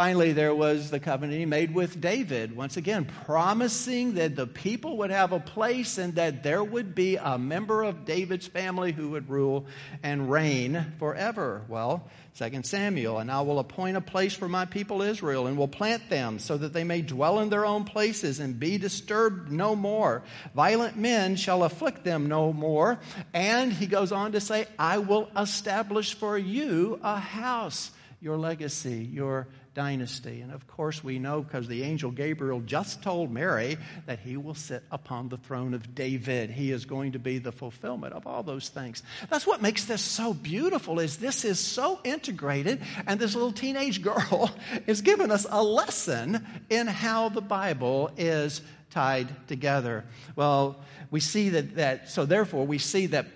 Finally, 0.00 0.32
there 0.32 0.54
was 0.54 0.88
the 0.88 0.98
covenant 0.98 1.38
he 1.38 1.44
made 1.44 1.74
with 1.74 2.00
David, 2.00 2.56
once 2.56 2.78
again, 2.78 3.06
promising 3.26 4.14
that 4.14 4.34
the 4.34 4.46
people 4.46 4.96
would 4.96 5.10
have 5.10 5.32
a 5.32 5.40
place 5.40 5.98
and 5.98 6.14
that 6.14 6.42
there 6.42 6.64
would 6.64 6.94
be 6.94 7.16
a 7.16 7.36
member 7.36 7.82
of 7.82 8.06
David's 8.06 8.46
family 8.46 8.92
who 8.92 9.10
would 9.10 9.28
rule 9.28 9.66
and 10.02 10.30
reign 10.30 10.94
forever. 10.98 11.66
Well, 11.68 12.08
2 12.38 12.62
Samuel, 12.62 13.18
and 13.18 13.30
I 13.30 13.42
will 13.42 13.58
appoint 13.58 13.98
a 13.98 14.00
place 14.00 14.32
for 14.32 14.48
my 14.48 14.64
people 14.64 15.02
Israel, 15.02 15.46
and 15.46 15.58
will 15.58 15.68
plant 15.68 16.08
them 16.08 16.38
so 16.38 16.56
that 16.56 16.72
they 16.72 16.82
may 16.82 17.02
dwell 17.02 17.40
in 17.40 17.50
their 17.50 17.66
own 17.66 17.84
places 17.84 18.40
and 18.40 18.58
be 18.58 18.78
disturbed 18.78 19.52
no 19.52 19.76
more. 19.76 20.22
Violent 20.54 20.96
men 20.96 21.36
shall 21.36 21.62
afflict 21.62 22.04
them 22.04 22.26
no 22.26 22.54
more. 22.54 22.98
And 23.34 23.70
he 23.70 23.86
goes 23.86 24.12
on 24.12 24.32
to 24.32 24.40
say, 24.40 24.66
I 24.78 24.96
will 24.96 25.28
establish 25.36 26.14
for 26.14 26.38
you 26.38 26.98
a 27.02 27.18
house, 27.18 27.90
your 28.22 28.38
legacy, 28.38 29.06
your 29.12 29.46
dynasty. 29.74 30.40
And 30.40 30.52
of 30.52 30.66
course, 30.66 31.02
we 31.04 31.18
know 31.18 31.42
because 31.42 31.68
the 31.68 31.82
angel 31.82 32.10
Gabriel 32.10 32.60
just 32.60 33.02
told 33.02 33.30
Mary 33.30 33.78
that 34.06 34.18
he 34.18 34.36
will 34.36 34.54
sit 34.54 34.82
upon 34.90 35.28
the 35.28 35.36
throne 35.36 35.74
of 35.74 35.94
David. 35.94 36.50
He 36.50 36.72
is 36.72 36.84
going 36.84 37.12
to 37.12 37.18
be 37.18 37.38
the 37.38 37.52
fulfillment 37.52 38.14
of 38.14 38.26
all 38.26 38.42
those 38.42 38.68
things. 38.68 39.02
That's 39.28 39.46
what 39.46 39.62
makes 39.62 39.84
this 39.84 40.02
so 40.02 40.34
beautiful 40.34 40.98
is 40.98 41.18
this 41.18 41.44
is 41.44 41.58
so 41.58 42.00
integrated 42.04 42.82
and 43.06 43.20
this 43.20 43.34
little 43.34 43.52
teenage 43.52 44.02
girl 44.10 44.50
is 44.86 45.02
giving 45.02 45.30
us 45.30 45.46
a 45.48 45.62
lesson 45.62 46.46
in 46.68 46.86
how 46.86 47.28
the 47.28 47.40
Bible 47.40 48.10
is 48.16 48.62
tied 48.90 49.28
together. 49.46 50.04
Well, 50.34 50.76
we 51.10 51.20
see 51.20 51.50
that, 51.50 51.76
that 51.76 52.10
so 52.10 52.24
therefore 52.24 52.66
we 52.66 52.78
see 52.78 53.06
that 53.06 53.26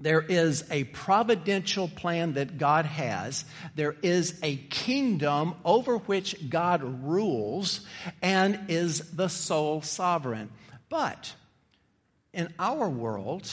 there 0.00 0.22
is 0.22 0.64
a 0.70 0.84
providential 0.84 1.88
plan 1.88 2.34
that 2.34 2.58
God 2.58 2.86
has. 2.86 3.44
There 3.74 3.96
is 4.02 4.38
a 4.42 4.56
kingdom 4.56 5.54
over 5.64 5.98
which 5.98 6.48
God 6.48 6.82
rules 7.04 7.80
and 8.22 8.58
is 8.68 9.10
the 9.10 9.28
sole 9.28 9.82
sovereign. 9.82 10.50
But 10.88 11.34
in 12.32 12.52
our 12.58 12.88
world, 12.88 13.52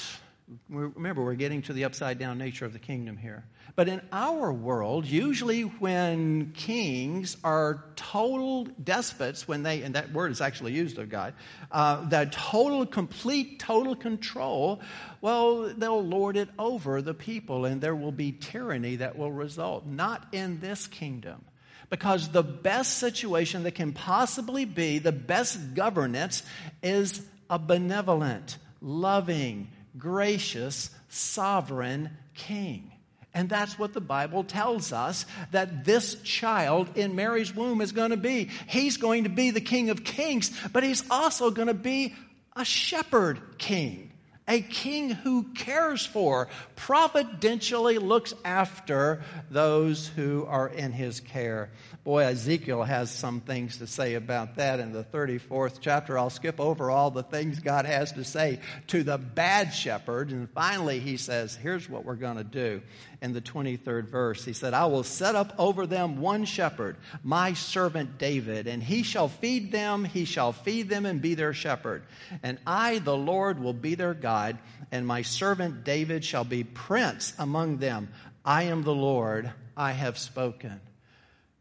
remember, 0.69 1.23
we're 1.23 1.35
getting 1.35 1.61
to 1.63 1.73
the 1.73 1.83
upside 1.83 2.19
down 2.19 2.37
nature 2.37 2.65
of 2.65 2.73
the 2.73 2.79
kingdom 2.79 3.17
here. 3.17 3.43
But 3.75 3.89
in 3.89 4.01
our 4.11 4.51
world, 4.51 5.05
usually 5.05 5.61
when 5.63 6.51
kings 6.53 7.35
are 7.43 7.83
total 7.95 8.65
despots, 8.81 9.47
when 9.47 9.63
they, 9.63 9.83
and 9.83 9.95
that 9.95 10.13
word 10.13 10.31
is 10.31 10.39
actually 10.41 10.73
used 10.73 10.97
of 10.97 11.09
God, 11.09 11.33
uh, 11.71 12.07
that 12.09 12.31
total, 12.31 12.85
complete, 12.85 13.59
total 13.59 13.95
control, 13.95 14.81
well, 15.21 15.73
they'll 15.75 16.03
lord 16.03 16.37
it 16.37 16.49
over 16.57 17.01
the 17.01 17.13
people 17.13 17.65
and 17.65 17.81
there 17.81 17.95
will 17.95 18.13
be 18.13 18.31
tyranny 18.31 18.97
that 18.97 19.17
will 19.17 19.31
result. 19.31 19.85
Not 19.85 20.27
in 20.31 20.59
this 20.59 20.87
kingdom. 20.87 21.43
Because 21.89 22.29
the 22.29 22.43
best 22.43 22.97
situation 22.97 23.63
that 23.63 23.75
can 23.75 23.93
possibly 23.93 24.65
be, 24.65 24.99
the 24.99 25.13
best 25.13 25.73
governance, 25.73 26.43
is 26.83 27.21
a 27.49 27.57
benevolent, 27.57 28.57
loving, 28.81 29.69
gracious, 29.97 30.89
sovereign 31.09 32.11
king. 32.33 32.91
And 33.33 33.49
that's 33.49 33.77
what 33.77 33.93
the 33.93 34.01
Bible 34.01 34.43
tells 34.43 34.91
us 34.91 35.25
that 35.51 35.85
this 35.85 36.15
child 36.23 36.89
in 36.97 37.15
Mary's 37.15 37.55
womb 37.55 37.81
is 37.81 37.91
going 37.91 38.09
to 38.09 38.17
be. 38.17 38.49
He's 38.67 38.97
going 38.97 39.25
to 39.25 39.29
be 39.29 39.51
the 39.51 39.61
King 39.61 39.91
of 39.91 40.03
Kings, 40.03 40.51
but 40.73 40.83
he's 40.83 41.03
also 41.11 41.51
going 41.51 41.67
to 41.67 41.75
be 41.75 42.15
a 42.55 42.65
shepherd 42.65 43.39
king, 43.59 44.06
a 44.47 44.61
king 44.61 45.09
who 45.09 45.43
cares 45.53 46.05
for, 46.05 46.47
providentially 46.75 47.97
looks 47.97 48.33
after 48.45 49.21
those 49.49 50.07
who 50.07 50.45
are 50.47 50.67
in 50.67 50.91
his 50.91 51.19
care. 51.19 51.69
Boy, 52.03 52.23
Ezekiel 52.23 52.83
has 52.83 53.11
some 53.11 53.41
things 53.41 53.77
to 53.77 53.87
say 53.87 54.13
about 54.13 54.55
that 54.55 54.79
in 54.79 54.93
the 54.93 55.03
34th 55.03 55.79
chapter. 55.81 56.17
I'll 56.17 56.29
skip 56.29 56.59
over 56.59 56.89
all 56.89 57.11
the 57.11 57.23
things 57.23 57.59
God 57.59 57.85
has 57.85 58.13
to 58.13 58.23
say 58.23 58.59
to 58.87 59.03
the 59.03 59.17
bad 59.17 59.73
shepherd. 59.73 60.31
And 60.31 60.49
finally, 60.51 60.99
he 60.99 61.17
says, 61.17 61.55
Here's 61.55 61.89
what 61.89 62.05
we're 62.05 62.15
going 62.15 62.37
to 62.37 62.45
do. 62.45 62.81
In 63.19 63.33
the 63.33 63.41
23rd 63.41 64.09
verse, 64.09 64.45
he 64.45 64.53
said, 64.53 64.75
I 64.75 64.85
will 64.85 65.03
set 65.03 65.33
up 65.33 65.53
over 65.57 65.87
them 65.87 66.21
one 66.21 66.45
shepherd, 66.45 66.97
my 67.23 67.53
servant 67.53 68.19
David, 68.19 68.67
and 68.67 68.81
he 68.81 69.01
shall 69.01 69.27
feed 69.27 69.71
them, 69.71 70.05
he 70.05 70.23
shall 70.23 70.51
feed 70.51 70.87
them 70.87 71.07
and 71.07 71.19
be 71.19 71.33
their 71.33 71.53
shepherd. 71.53 72.03
And 72.43 72.59
I, 72.67 72.99
the 72.99 73.17
Lord, 73.17 73.59
will 73.59 73.73
be 73.73 73.95
their 73.95 74.13
God, 74.13 74.59
and 74.91 75.07
my 75.07 75.23
servant 75.23 75.83
David 75.83 76.23
shall 76.23 76.43
be 76.43 76.63
prince 76.63 77.33
among 77.39 77.77
them. 77.77 78.09
I 78.45 78.63
am 78.63 78.83
the 78.83 78.93
Lord, 78.93 79.51
I 79.75 79.93
have 79.93 80.19
spoken. 80.19 80.79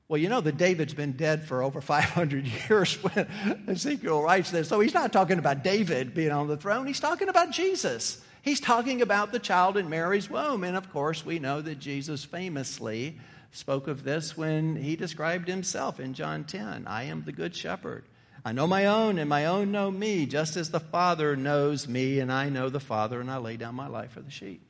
Well, 0.08 0.20
you 0.20 0.28
know 0.28 0.42
that 0.42 0.58
David's 0.58 0.94
been 0.94 1.12
dead 1.12 1.46
for 1.46 1.62
over 1.62 1.80
500 1.80 2.46
years 2.68 2.94
when 3.02 3.64
Ezekiel 3.66 4.22
writes 4.22 4.50
this. 4.50 4.68
So 4.68 4.80
he's 4.80 4.94
not 4.94 5.12
talking 5.12 5.38
about 5.38 5.64
David 5.64 6.12
being 6.12 6.32
on 6.32 6.48
the 6.48 6.56
throne, 6.58 6.86
he's 6.86 7.00
talking 7.00 7.28
about 7.28 7.50
Jesus. 7.50 8.20
He's 8.46 8.60
talking 8.60 9.02
about 9.02 9.32
the 9.32 9.40
child 9.40 9.76
in 9.76 9.90
Mary's 9.90 10.30
womb. 10.30 10.62
And 10.62 10.76
of 10.76 10.92
course, 10.92 11.26
we 11.26 11.40
know 11.40 11.60
that 11.60 11.80
Jesus 11.80 12.24
famously 12.24 13.18
spoke 13.50 13.88
of 13.88 14.04
this 14.04 14.36
when 14.36 14.76
he 14.76 14.94
described 14.94 15.48
himself 15.48 15.98
in 15.98 16.14
John 16.14 16.44
10 16.44 16.86
I 16.86 17.02
am 17.02 17.24
the 17.24 17.32
good 17.32 17.56
shepherd. 17.56 18.04
I 18.44 18.52
know 18.52 18.68
my 18.68 18.86
own, 18.86 19.18
and 19.18 19.28
my 19.28 19.46
own 19.46 19.72
know 19.72 19.90
me, 19.90 20.26
just 20.26 20.56
as 20.56 20.70
the 20.70 20.78
Father 20.78 21.34
knows 21.34 21.88
me, 21.88 22.20
and 22.20 22.30
I 22.30 22.48
know 22.48 22.68
the 22.68 22.78
Father, 22.78 23.20
and 23.20 23.28
I 23.28 23.38
lay 23.38 23.56
down 23.56 23.74
my 23.74 23.88
life 23.88 24.12
for 24.12 24.20
the 24.20 24.30
sheep. 24.30 24.64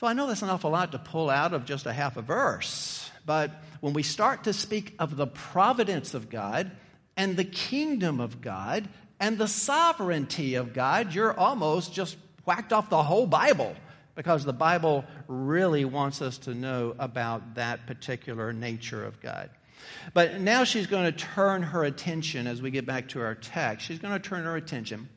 So 0.00 0.08
I 0.08 0.12
know 0.12 0.26
that's 0.26 0.42
an 0.42 0.50
awful 0.50 0.72
lot 0.72 0.90
to 0.90 0.98
pull 0.98 1.30
out 1.30 1.52
of 1.52 1.64
just 1.64 1.86
a 1.86 1.92
half 1.92 2.16
a 2.16 2.22
verse. 2.22 3.08
But 3.24 3.52
when 3.78 3.92
we 3.92 4.02
start 4.02 4.42
to 4.44 4.52
speak 4.52 4.96
of 4.98 5.16
the 5.16 5.28
providence 5.28 6.14
of 6.14 6.28
God 6.28 6.72
and 7.16 7.36
the 7.36 7.44
kingdom 7.44 8.18
of 8.18 8.40
God 8.40 8.88
and 9.20 9.38
the 9.38 9.46
sovereignty 9.46 10.56
of 10.56 10.74
God, 10.74 11.14
you're 11.14 11.38
almost 11.38 11.94
just 11.94 12.16
whacked 12.50 12.72
off 12.72 12.90
the 12.90 13.00
whole 13.00 13.28
Bible 13.28 13.76
because 14.16 14.44
the 14.44 14.52
Bible 14.52 15.04
really 15.28 15.84
wants 15.84 16.20
us 16.20 16.36
to 16.38 16.52
know 16.52 16.96
about 16.98 17.54
that 17.54 17.86
particular 17.86 18.52
nature 18.52 19.04
of 19.04 19.20
God. 19.20 19.50
But 20.14 20.40
now 20.40 20.64
she's 20.64 20.88
going 20.88 21.04
to 21.04 21.12
turn 21.12 21.62
her 21.62 21.84
attention, 21.84 22.48
as 22.48 22.60
we 22.60 22.72
get 22.72 22.86
back 22.86 23.10
to 23.10 23.20
our 23.20 23.36
text, 23.36 23.86
she's 23.86 24.00
going 24.00 24.14
to 24.14 24.28
turn 24.28 24.42
her 24.42 24.56
attention 24.56 25.08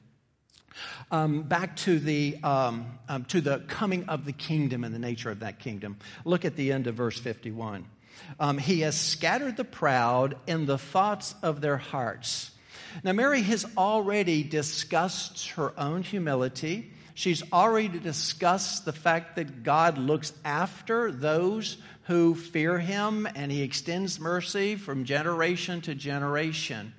um, 1.09 1.41
back 1.41 1.75
to 1.77 1.97
the, 1.97 2.37
um, 2.43 2.99
um, 3.09 3.25
to 3.25 3.41
the 3.41 3.63
coming 3.67 4.05
of 4.09 4.25
the 4.25 4.31
kingdom 4.31 4.83
and 4.83 4.93
the 4.93 4.99
nature 4.99 5.31
of 5.31 5.39
that 5.39 5.57
kingdom. 5.57 5.97
Look 6.25 6.45
at 6.45 6.55
the 6.55 6.71
end 6.71 6.85
of 6.85 6.93
verse 6.93 7.19
51. 7.19 7.83
Um, 8.39 8.59
he 8.59 8.81
has 8.81 8.95
scattered 8.95 9.57
the 9.57 9.63
proud 9.63 10.37
in 10.45 10.67
the 10.67 10.77
thoughts 10.77 11.33
of 11.41 11.61
their 11.61 11.77
hearts. 11.77 12.51
Now, 13.03 13.13
Mary 13.13 13.41
has 13.41 13.65
already 13.75 14.43
discussed 14.43 15.49
her 15.49 15.73
own 15.79 16.03
humility. 16.03 16.91
She's 17.15 17.43
already 17.51 17.99
discussed 17.99 18.85
the 18.85 18.93
fact 18.93 19.35
that 19.35 19.63
God 19.63 19.97
looks 19.97 20.33
after 20.43 21.11
those 21.11 21.77
who 22.03 22.35
fear 22.35 22.79
him 22.79 23.27
and 23.35 23.51
he 23.51 23.61
extends 23.61 24.19
mercy 24.19 24.75
from 24.75 25.05
generation 25.05 25.81
to 25.81 25.95
generation. 25.95 26.93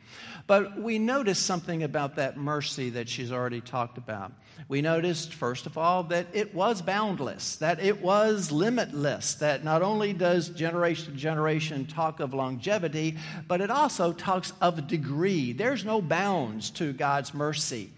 But 0.46 0.79
we 0.79 0.98
notice 0.98 1.38
something 1.38 1.83
about 1.83 2.16
that 2.16 2.37
mercy 2.37 2.90
that 2.90 3.09
she's 3.09 3.33
already 3.33 3.62
talked 3.62 3.96
about. 3.96 4.33
We 4.68 4.83
noticed, 4.83 5.33
first 5.33 5.66
of 5.66 5.79
all, 5.79 6.05
that 6.05 6.27
it 6.33 6.55
was 6.55 6.83
boundless, 6.83 7.57
that 7.57 7.81
it 7.81 8.03
was 8.03 8.53
limitless, 8.53 9.35
that 9.37 9.64
not 9.64 9.83
only 9.83 10.12
does 10.12 10.50
generation 10.50 11.12
to 11.12 11.18
generation 11.18 11.87
talk 11.87 12.20
of 12.20 12.35
longevity, 12.35 13.16
but 13.48 13.62
it 13.62 13.70
also 13.70 14.12
talks 14.12 14.53
of 14.61 14.87
degree. 14.87 15.53
There's 15.53 15.85
no 15.85 16.03
bounds 16.03 16.70
to 16.72 16.92
God's 16.92 17.33
mercy. 17.33 17.90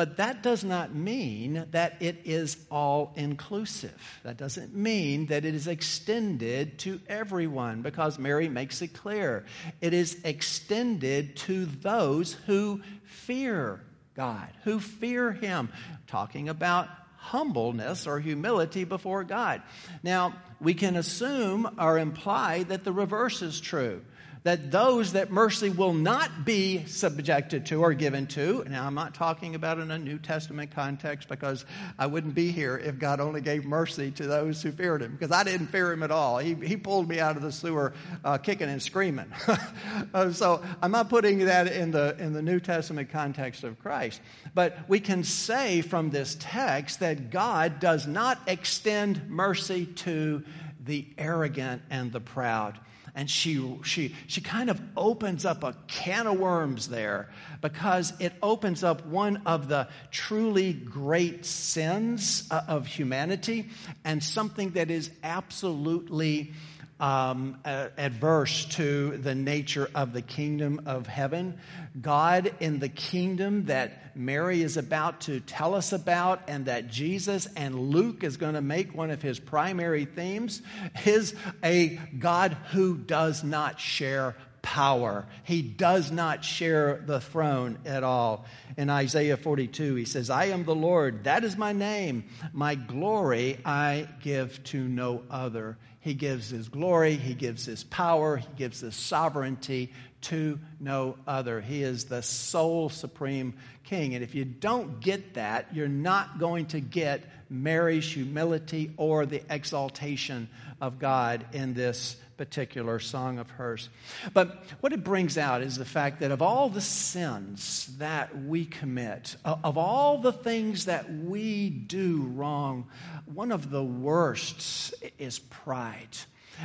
But 0.00 0.16
that 0.16 0.42
does 0.42 0.64
not 0.64 0.94
mean 0.94 1.66
that 1.72 2.00
it 2.00 2.22
is 2.24 2.56
all 2.70 3.12
inclusive. 3.16 3.92
That 4.22 4.38
doesn't 4.38 4.74
mean 4.74 5.26
that 5.26 5.44
it 5.44 5.54
is 5.54 5.66
extended 5.66 6.78
to 6.78 7.02
everyone 7.06 7.82
because 7.82 8.18
Mary 8.18 8.48
makes 8.48 8.80
it 8.80 8.94
clear. 8.94 9.44
It 9.82 9.92
is 9.92 10.16
extended 10.24 11.36
to 11.36 11.66
those 11.66 12.32
who 12.46 12.80
fear 13.04 13.82
God, 14.14 14.48
who 14.64 14.80
fear 14.80 15.32
Him, 15.32 15.68
talking 16.06 16.48
about 16.48 16.88
humbleness 17.16 18.06
or 18.06 18.20
humility 18.20 18.84
before 18.84 19.22
God. 19.22 19.60
Now, 20.02 20.32
we 20.62 20.72
can 20.72 20.96
assume 20.96 21.76
or 21.78 21.98
imply 21.98 22.62
that 22.62 22.84
the 22.84 22.92
reverse 22.92 23.42
is 23.42 23.60
true 23.60 24.00
that 24.42 24.70
those 24.70 25.12
that 25.12 25.30
mercy 25.30 25.68
will 25.68 25.92
not 25.92 26.44
be 26.44 26.84
subjected 26.86 27.66
to 27.66 27.82
or 27.82 27.92
given 27.92 28.26
to. 28.26 28.64
Now, 28.68 28.86
I'm 28.86 28.94
not 28.94 29.14
talking 29.14 29.54
about 29.54 29.78
in 29.78 29.90
a 29.90 29.98
New 29.98 30.18
Testament 30.18 30.70
context 30.70 31.28
because 31.28 31.66
I 31.98 32.06
wouldn't 32.06 32.34
be 32.34 32.50
here 32.50 32.78
if 32.78 32.98
God 32.98 33.20
only 33.20 33.42
gave 33.42 33.66
mercy 33.66 34.10
to 34.12 34.26
those 34.26 34.62
who 34.62 34.72
feared 34.72 35.02
Him, 35.02 35.12
because 35.12 35.30
I 35.30 35.44
didn't 35.44 35.66
fear 35.66 35.92
Him 35.92 36.02
at 36.02 36.10
all. 36.10 36.38
He, 36.38 36.54
he 36.54 36.76
pulled 36.76 37.08
me 37.08 37.20
out 37.20 37.36
of 37.36 37.42
the 37.42 37.52
sewer 37.52 37.92
uh, 38.24 38.38
kicking 38.38 38.68
and 38.68 38.82
screaming. 38.82 39.30
uh, 40.14 40.32
so 40.32 40.64
I'm 40.80 40.90
not 40.90 41.10
putting 41.10 41.40
that 41.40 41.66
in 41.68 41.90
the, 41.90 42.16
in 42.18 42.32
the 42.32 42.42
New 42.42 42.60
Testament 42.60 43.10
context 43.10 43.62
of 43.62 43.78
Christ. 43.78 44.22
But 44.54 44.78
we 44.88 45.00
can 45.00 45.22
say 45.22 45.82
from 45.82 46.10
this 46.10 46.36
text 46.40 47.00
that 47.00 47.30
God 47.30 47.78
does 47.78 48.06
not 48.06 48.38
extend 48.46 49.28
mercy 49.28 49.84
to 49.86 50.42
the 50.82 51.06
arrogant 51.18 51.82
and 51.90 52.10
the 52.10 52.20
proud 52.20 52.78
and 53.14 53.30
she, 53.30 53.78
she, 53.84 54.14
she 54.26 54.40
kind 54.40 54.70
of 54.70 54.80
opens 54.96 55.44
up 55.44 55.64
a 55.64 55.74
can 55.86 56.26
of 56.26 56.38
worms 56.38 56.88
there 56.88 57.28
because 57.60 58.12
it 58.20 58.32
opens 58.42 58.84
up 58.84 59.04
one 59.06 59.42
of 59.46 59.68
the 59.68 59.88
truly 60.10 60.72
great 60.72 61.44
sins 61.44 62.46
uh, 62.50 62.62
of 62.68 62.86
humanity 62.86 63.68
and 64.04 64.22
something 64.22 64.70
that 64.70 64.90
is 64.90 65.10
absolutely 65.22 66.52
um, 67.00 67.56
adverse 67.64 68.66
to 68.66 69.16
the 69.16 69.34
nature 69.34 69.90
of 69.94 70.12
the 70.12 70.22
kingdom 70.22 70.82
of 70.86 71.06
heaven. 71.06 71.58
God 72.00 72.54
in 72.60 72.78
the 72.78 72.88
kingdom 72.88 73.64
that 73.66 74.16
Mary 74.16 74.62
is 74.62 74.76
about 74.76 75.22
to 75.22 75.40
tell 75.40 75.74
us 75.74 75.92
about, 75.92 76.42
and 76.48 76.66
that 76.66 76.88
Jesus 76.88 77.48
and 77.56 77.74
Luke 77.74 78.22
is 78.22 78.36
going 78.36 78.54
to 78.54 78.60
make 78.60 78.94
one 78.94 79.10
of 79.10 79.22
his 79.22 79.40
primary 79.40 80.04
themes, 80.04 80.62
is 81.04 81.34
a 81.64 81.98
God 82.18 82.56
who 82.70 82.96
does 82.96 83.42
not 83.42 83.80
share 83.80 84.36
power. 84.62 85.26
He 85.44 85.62
does 85.62 86.10
not 86.10 86.44
share 86.44 87.02
the 87.06 87.20
throne 87.20 87.78
at 87.86 88.02
all. 88.02 88.44
In 88.76 88.90
Isaiah 88.90 89.36
42, 89.36 89.94
he 89.94 90.04
says, 90.04 90.30
I 90.30 90.46
am 90.46 90.64
the 90.64 90.74
Lord, 90.74 91.24
that 91.24 91.44
is 91.44 91.56
my 91.56 91.72
name. 91.72 92.24
My 92.52 92.74
glory 92.74 93.58
I 93.64 94.06
give 94.22 94.62
to 94.64 94.86
no 94.86 95.22
other. 95.30 95.78
He 96.00 96.14
gives 96.14 96.48
his 96.48 96.68
glory, 96.68 97.16
he 97.16 97.34
gives 97.34 97.66
his 97.66 97.84
power, 97.84 98.38
he 98.38 98.48
gives 98.56 98.80
his 98.80 98.96
sovereignty 98.96 99.92
to 100.22 100.58
no 100.78 101.16
other. 101.26 101.60
He 101.60 101.82
is 101.82 102.04
the 102.04 102.22
sole 102.22 102.88
supreme 102.88 103.54
king. 103.84 104.14
And 104.14 104.24
if 104.24 104.34
you 104.34 104.44
don't 104.44 105.00
get 105.00 105.34
that, 105.34 105.74
you're 105.74 105.88
not 105.88 106.38
going 106.38 106.66
to 106.66 106.80
get 106.80 107.22
Mary's 107.50 108.10
humility 108.10 108.92
or 108.96 109.26
the 109.26 109.42
exaltation 109.50 110.48
of 110.80 110.98
God 110.98 111.44
in 111.52 111.74
this 111.74 112.16
particular 112.40 112.98
song 112.98 113.38
of 113.38 113.50
hers. 113.50 113.90
But 114.32 114.64
what 114.80 114.94
it 114.94 115.04
brings 115.04 115.36
out 115.36 115.60
is 115.60 115.76
the 115.76 115.84
fact 115.84 116.20
that 116.20 116.30
of 116.30 116.40
all 116.40 116.70
the 116.70 116.80
sins 116.80 117.94
that 117.98 118.34
we 118.44 118.64
commit, 118.64 119.36
of 119.44 119.76
all 119.76 120.16
the 120.16 120.32
things 120.32 120.86
that 120.86 121.12
we 121.12 121.68
do 121.68 122.22
wrong, 122.34 122.88
one 123.26 123.52
of 123.52 123.68
the 123.68 123.84
worst 123.84 124.94
is 125.18 125.38
pride. 125.38 126.16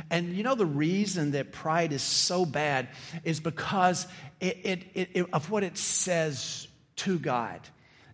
And 0.08 0.34
you 0.34 0.42
know, 0.44 0.54
the 0.54 0.64
reason 0.64 1.32
that 1.32 1.52
pride 1.52 1.92
is 1.92 2.02
so 2.02 2.46
bad 2.46 2.88
is 3.22 3.38
because 3.38 4.06
it, 4.40 4.56
it, 4.94 5.10
it, 5.12 5.26
of 5.30 5.50
what 5.50 5.62
it 5.62 5.76
says 5.76 6.68
to 6.96 7.18
God. 7.18 7.60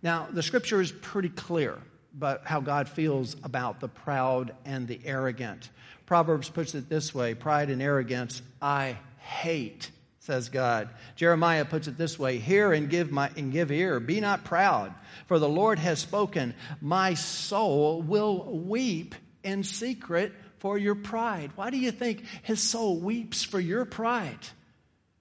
Now, 0.01 0.27
the 0.29 0.43
scripture 0.43 0.81
is 0.81 0.91
pretty 0.91 1.29
clear 1.29 1.79
about 2.13 2.45
how 2.45 2.59
God 2.59 2.89
feels 2.89 3.37
about 3.41 3.79
the 3.79 3.87
proud 3.87 4.53
and 4.65 4.85
the 4.85 4.99
arrogant. 5.05 5.69
Proverbs 6.13 6.47
puts 6.47 6.75
it 6.75 6.89
this 6.89 7.15
way 7.15 7.33
pride 7.33 7.71
and 7.71 7.81
arrogance 7.81 8.43
I 8.61 8.99
hate, 9.17 9.89
says 10.19 10.49
God. 10.49 10.89
Jeremiah 11.15 11.65
puts 11.65 11.87
it 11.87 11.97
this 11.97 12.19
way 12.19 12.37
Hear 12.37 12.71
and 12.71 12.87
give, 12.87 13.11
my, 13.11 13.31
and 13.35 13.51
give 13.51 13.71
ear. 13.71 13.99
Be 13.99 14.21
not 14.21 14.43
proud, 14.43 14.93
for 15.25 15.39
the 15.39 15.49
Lord 15.49 15.79
has 15.79 15.97
spoken. 15.97 16.53
My 16.81 17.15
soul 17.15 18.03
will 18.03 18.43
weep 18.43 19.15
in 19.41 19.63
secret 19.63 20.33
for 20.59 20.77
your 20.77 20.93
pride. 20.93 21.49
Why 21.55 21.71
do 21.71 21.79
you 21.79 21.89
think 21.89 22.23
his 22.43 22.61
soul 22.61 22.99
weeps 22.99 23.43
for 23.43 23.59
your 23.59 23.83
pride? 23.83 24.37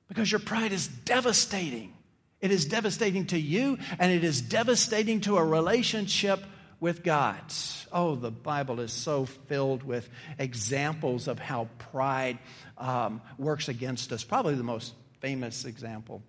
Because 0.08 0.30
your 0.30 0.40
pride 0.40 0.72
is 0.72 0.88
devastating. 0.88 1.94
It 2.42 2.50
is 2.50 2.66
devastating 2.66 3.28
to 3.28 3.38
you, 3.38 3.78
and 3.98 4.12
it 4.12 4.24
is 4.24 4.42
devastating 4.42 5.22
to 5.22 5.38
a 5.38 5.42
relationship 5.42 6.44
with 6.82 7.04
God. 7.04 7.40
Oh, 7.92 8.16
the 8.16 8.32
Bible 8.32 8.80
is 8.80 8.92
so 8.92 9.24
filled 9.24 9.84
with 9.84 10.08
examples 10.36 11.28
of 11.28 11.38
how 11.38 11.68
pride 11.78 12.40
um, 12.76 13.22
works 13.38 13.68
against 13.68 14.10
us. 14.10 14.24
Probably 14.24 14.56
the 14.56 14.64
most 14.64 14.92
famous 15.20 15.64
example. 15.64 16.24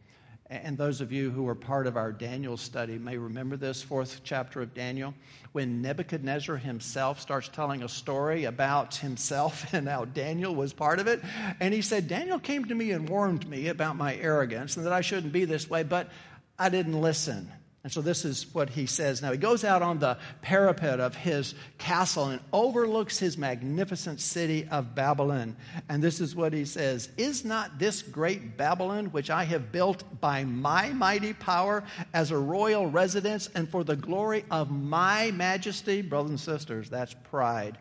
And 0.51 0.77
those 0.77 1.01
of 1.01 1.11
you 1.11 1.31
who 1.31 1.41
were 1.41 1.55
part 1.55 1.87
of 1.87 1.97
our 1.97 2.11
Daniel 2.11 2.55
study 2.55 2.99
may 2.99 3.17
remember 3.17 3.57
this 3.57 3.81
fourth 3.81 4.21
chapter 4.23 4.61
of 4.61 4.75
Daniel 4.75 5.15
when 5.53 5.81
Nebuchadnezzar 5.81 6.57
himself 6.57 7.19
starts 7.19 7.49
telling 7.49 7.81
a 7.81 7.89
story 7.89 8.43
about 8.43 8.93
himself 8.93 9.65
and 9.73 9.87
how 9.89 10.05
Daniel 10.05 10.53
was 10.53 10.71
part 10.71 10.99
of 10.99 11.07
it. 11.07 11.19
And 11.59 11.73
he 11.73 11.81
said, 11.81 12.07
Daniel 12.07 12.37
came 12.37 12.65
to 12.65 12.75
me 12.75 12.91
and 12.91 13.09
warned 13.09 13.49
me 13.49 13.69
about 13.69 13.95
my 13.95 14.15
arrogance 14.17 14.77
and 14.77 14.85
that 14.85 14.93
I 14.93 15.01
shouldn't 15.01 15.33
be 15.33 15.45
this 15.45 15.67
way, 15.67 15.81
but 15.81 16.11
I 16.59 16.69
didn't 16.69 17.01
listen. 17.01 17.51
And 17.83 17.91
so 17.91 18.01
this 18.01 18.23
is 18.23 18.45
what 18.53 18.69
he 18.69 18.85
says. 18.85 19.21
Now 19.21 19.33
he 19.33 19.37
goes 19.37 19.65
out 19.65 19.81
on 19.81 19.99
the 19.99 20.17
parapet 20.41 21.01
of 21.01 21.15
his 21.15 21.53
castle 21.77 22.27
and 22.27 22.39
overlooks 22.53 23.19
his 23.19 23.37
magnificent 23.37 24.21
city 24.21 24.65
of 24.71 24.95
Babylon. 24.95 25.57
And 25.89 26.01
this 26.01 26.21
is 26.21 26.33
what 26.33 26.53
he 26.53 26.63
says 26.63 27.09
Is 27.17 27.43
not 27.43 27.79
this 27.79 28.01
great 28.01 28.55
Babylon, 28.55 29.07
which 29.07 29.29
I 29.29 29.43
have 29.43 29.73
built 29.73 30.21
by 30.21 30.45
my 30.45 30.91
mighty 30.91 31.33
power 31.33 31.83
as 32.13 32.31
a 32.31 32.37
royal 32.37 32.87
residence 32.87 33.49
and 33.53 33.67
for 33.67 33.83
the 33.83 33.97
glory 33.97 34.45
of 34.49 34.71
my 34.71 35.31
majesty? 35.31 36.01
Brothers 36.01 36.29
and 36.29 36.39
sisters, 36.39 36.89
that's 36.89 37.13
pride. 37.29 37.77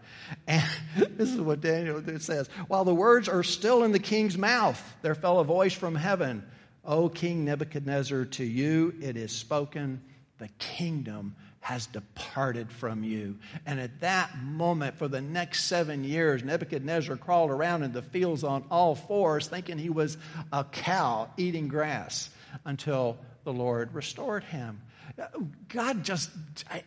And 0.48 0.68
this 1.16 1.30
is 1.30 1.40
what 1.40 1.60
Daniel 1.60 2.02
says. 2.18 2.48
While 2.66 2.84
the 2.84 2.94
words 2.94 3.28
are 3.28 3.44
still 3.44 3.84
in 3.84 3.92
the 3.92 4.00
king's 4.00 4.36
mouth, 4.36 4.82
there 5.02 5.14
fell 5.14 5.38
a 5.38 5.44
voice 5.44 5.74
from 5.74 5.94
heaven. 5.94 6.42
O 6.84 7.08
King 7.08 7.44
Nebuchadnezzar, 7.44 8.24
to 8.24 8.44
you 8.44 8.94
it 9.00 9.16
is 9.16 9.32
spoken, 9.32 10.02
the 10.38 10.48
kingdom 10.58 11.36
has 11.60 11.86
departed 11.86 12.72
from 12.72 13.04
you. 13.04 13.38
And 13.64 13.78
at 13.78 14.00
that 14.00 14.36
moment, 14.42 14.98
for 14.98 15.06
the 15.06 15.20
next 15.20 15.64
seven 15.66 16.02
years, 16.02 16.42
Nebuchadnezzar 16.42 17.16
crawled 17.16 17.50
around 17.50 17.84
in 17.84 17.92
the 17.92 18.02
fields 18.02 18.42
on 18.42 18.64
all 18.68 18.96
fours, 18.96 19.46
thinking 19.46 19.78
he 19.78 19.90
was 19.90 20.18
a 20.52 20.64
cow 20.64 21.30
eating 21.36 21.68
grass 21.68 22.30
until 22.64 23.16
the 23.44 23.52
Lord 23.52 23.94
restored 23.94 24.42
him. 24.42 24.80
God 25.68 26.02
just, 26.02 26.30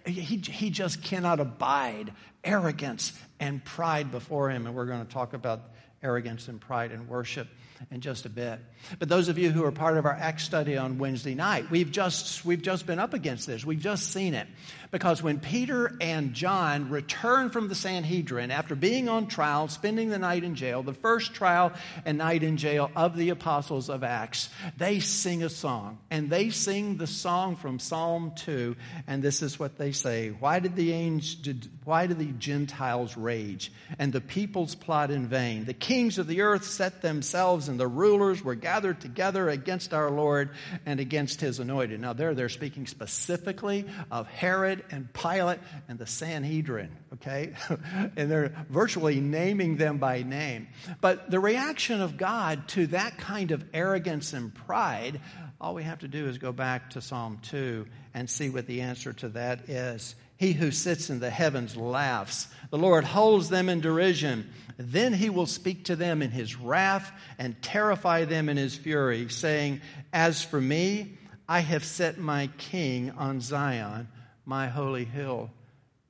he, 0.05 0.37
he 0.37 0.69
just 0.69 1.01
cannot 1.03 1.39
abide 1.39 2.11
arrogance 2.43 3.13
and 3.39 3.63
pride 3.63 4.11
before 4.11 4.49
him. 4.49 4.65
And 4.67 4.75
we're 4.75 4.85
going 4.87 5.05
to 5.05 5.11
talk 5.11 5.33
about 5.33 5.61
arrogance 6.03 6.49
and 6.49 6.59
pride 6.59 6.91
and 6.91 7.07
worship 7.07 7.47
in 7.91 8.01
just 8.01 8.25
a 8.25 8.29
bit. 8.29 8.59
But 8.99 9.09
those 9.09 9.29
of 9.29 9.37
you 9.37 9.51
who 9.51 9.63
are 9.63 9.71
part 9.71 9.97
of 9.97 10.05
our 10.05 10.13
Acts 10.13 10.43
study 10.43 10.77
on 10.77 10.97
Wednesday 10.97 11.35
night, 11.35 11.69
we've 11.69 11.91
just, 11.91 12.45
we've 12.45 12.61
just 12.61 12.85
been 12.85 12.99
up 12.99 13.13
against 13.13 13.47
this. 13.47 13.65
We've 13.65 13.79
just 13.79 14.11
seen 14.11 14.33
it. 14.33 14.47
Because 14.95 15.21
when 15.21 15.41
Peter 15.41 15.91
and 15.99 16.33
John 16.33 16.89
returned 16.89 17.51
from 17.51 17.67
the 17.67 17.75
Sanhedrin 17.75 18.49
after 18.49 18.75
being 18.75 19.09
on 19.09 19.27
trial, 19.27 19.67
spending 19.67 20.07
the 20.07 20.17
night 20.17 20.45
in 20.45 20.55
jail, 20.55 20.83
the 20.83 20.93
first 20.93 21.33
trial 21.33 21.73
and 22.05 22.17
night 22.17 22.43
in 22.43 22.55
jail 22.55 22.89
of 22.95 23.17
the 23.17 23.27
apostles 23.27 23.89
of 23.89 24.05
Acts, 24.05 24.47
they 24.77 25.01
sing 25.01 25.43
a 25.43 25.49
song. 25.49 25.97
And 26.09 26.29
they 26.29 26.49
sing 26.49 26.95
the 26.95 27.07
song 27.07 27.57
from 27.57 27.77
Psalm 27.77 28.31
2. 28.37 28.77
And 29.05 29.21
this 29.21 29.41
is 29.41 29.59
what 29.59 29.77
they 29.77 29.91
say 29.91 30.29
Why 30.29 30.59
did 30.59 30.77
the, 30.77 30.93
angel, 30.93 31.55
why 31.83 32.07
did 32.07 32.17
the 32.17 32.31
Gentiles 32.31 33.17
rage 33.17 33.73
and 33.99 34.13
the 34.13 34.21
peoples 34.21 34.75
plot 34.75 35.11
in 35.11 35.27
vain? 35.27 35.65
The 35.65 35.73
kings 35.73 36.19
of 36.19 36.27
the 36.27 36.39
earth 36.39 36.63
set 36.63 37.01
themselves, 37.01 37.67
and 37.67 37.77
the 37.77 37.85
rulers 37.85 38.41
were 38.41 38.55
gathered 38.55 39.01
together 39.01 39.49
against 39.49 39.93
our 39.93 40.09
Lord 40.09 40.51
and 40.85 41.01
against 41.01 41.41
his 41.41 41.59
anointed. 41.59 41.99
Now, 41.99 42.13
there 42.13 42.33
they're 42.33 42.47
speaking 42.47 42.87
specifically 42.87 43.85
of 44.09 44.27
Herod 44.27 44.84
and 44.91 45.11
Pilate 45.13 45.59
and 45.87 45.97
the 45.97 46.07
Sanhedrin, 46.07 46.89
okay? 47.13 47.53
and 48.15 48.31
they're 48.31 48.53
virtually 48.69 49.19
naming 49.19 49.77
them 49.77 49.97
by 49.97 50.23
name. 50.23 50.67
But 51.01 51.29
the 51.29 51.39
reaction 51.39 52.01
of 52.01 52.17
God 52.17 52.67
to 52.69 52.87
that 52.87 53.17
kind 53.17 53.51
of 53.51 53.63
arrogance 53.73 54.33
and 54.33 54.53
pride, 54.53 55.19
all 55.59 55.75
we 55.75 55.83
have 55.83 55.99
to 55.99 56.07
do 56.07 56.27
is 56.27 56.37
go 56.37 56.51
back 56.51 56.91
to 56.91 57.01
Psalm 57.01 57.39
2 57.43 57.85
and 58.13 58.29
see 58.29 58.49
what 58.49 58.67
the 58.67 58.81
answer 58.81 59.13
to 59.13 59.29
that 59.29 59.69
is. 59.69 60.15
He 60.37 60.51
who 60.51 60.71
sits 60.71 61.09
in 61.09 61.19
the 61.19 61.29
heavens 61.29 61.77
laughs. 61.77 62.47
The 62.69 62.77
Lord 62.77 63.05
holds 63.05 63.49
them 63.49 63.69
in 63.69 63.79
derision. 63.79 64.49
Then 64.77 65.13
he 65.13 65.29
will 65.29 65.45
speak 65.45 65.85
to 65.85 65.95
them 65.95 66.21
in 66.21 66.31
his 66.31 66.57
wrath 66.57 67.11
and 67.37 67.61
terrify 67.61 68.25
them 68.25 68.49
in 68.49 68.57
his 68.57 68.75
fury, 68.75 69.29
saying, 69.29 69.81
As 70.11 70.43
for 70.43 70.59
me, 70.59 71.17
I 71.47 71.59
have 71.59 71.85
set 71.85 72.17
my 72.17 72.49
king 72.57 73.11
on 73.11 73.39
Zion, 73.39 74.07
my 74.45 74.67
holy 74.67 75.05
hill. 75.05 75.49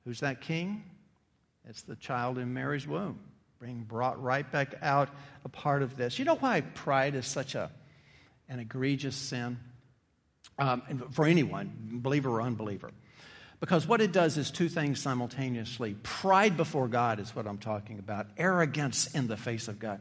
Who's 0.04 0.20
that 0.20 0.40
king? 0.40 0.84
It's 1.68 1.82
the 1.82 1.96
child 1.96 2.38
in 2.38 2.54
Mary's 2.54 2.86
womb, 2.86 3.18
being 3.60 3.82
brought 3.82 4.22
right 4.22 4.50
back 4.50 4.74
out 4.82 5.08
a 5.44 5.48
part 5.48 5.82
of 5.82 5.96
this. 5.96 6.18
You 6.18 6.24
know 6.24 6.36
why 6.36 6.60
pride 6.60 7.14
is 7.14 7.26
such 7.26 7.54
a, 7.54 7.70
an 8.48 8.60
egregious 8.60 9.16
sin 9.16 9.58
um, 10.58 11.08
for 11.12 11.24
anyone, 11.24 11.72
believer 12.02 12.30
or 12.30 12.42
unbeliever? 12.42 12.92
Because 13.58 13.88
what 13.88 14.02
it 14.02 14.12
does 14.12 14.36
is 14.36 14.50
two 14.50 14.68
things 14.68 15.00
simultaneously. 15.00 15.96
Pride 16.02 16.58
before 16.58 16.88
God 16.88 17.18
is 17.18 17.34
what 17.34 17.46
I'm 17.46 17.56
talking 17.56 17.98
about, 17.98 18.26
arrogance 18.36 19.06
in 19.14 19.28
the 19.28 19.36
face 19.36 19.66
of 19.66 19.78
God. 19.78 20.00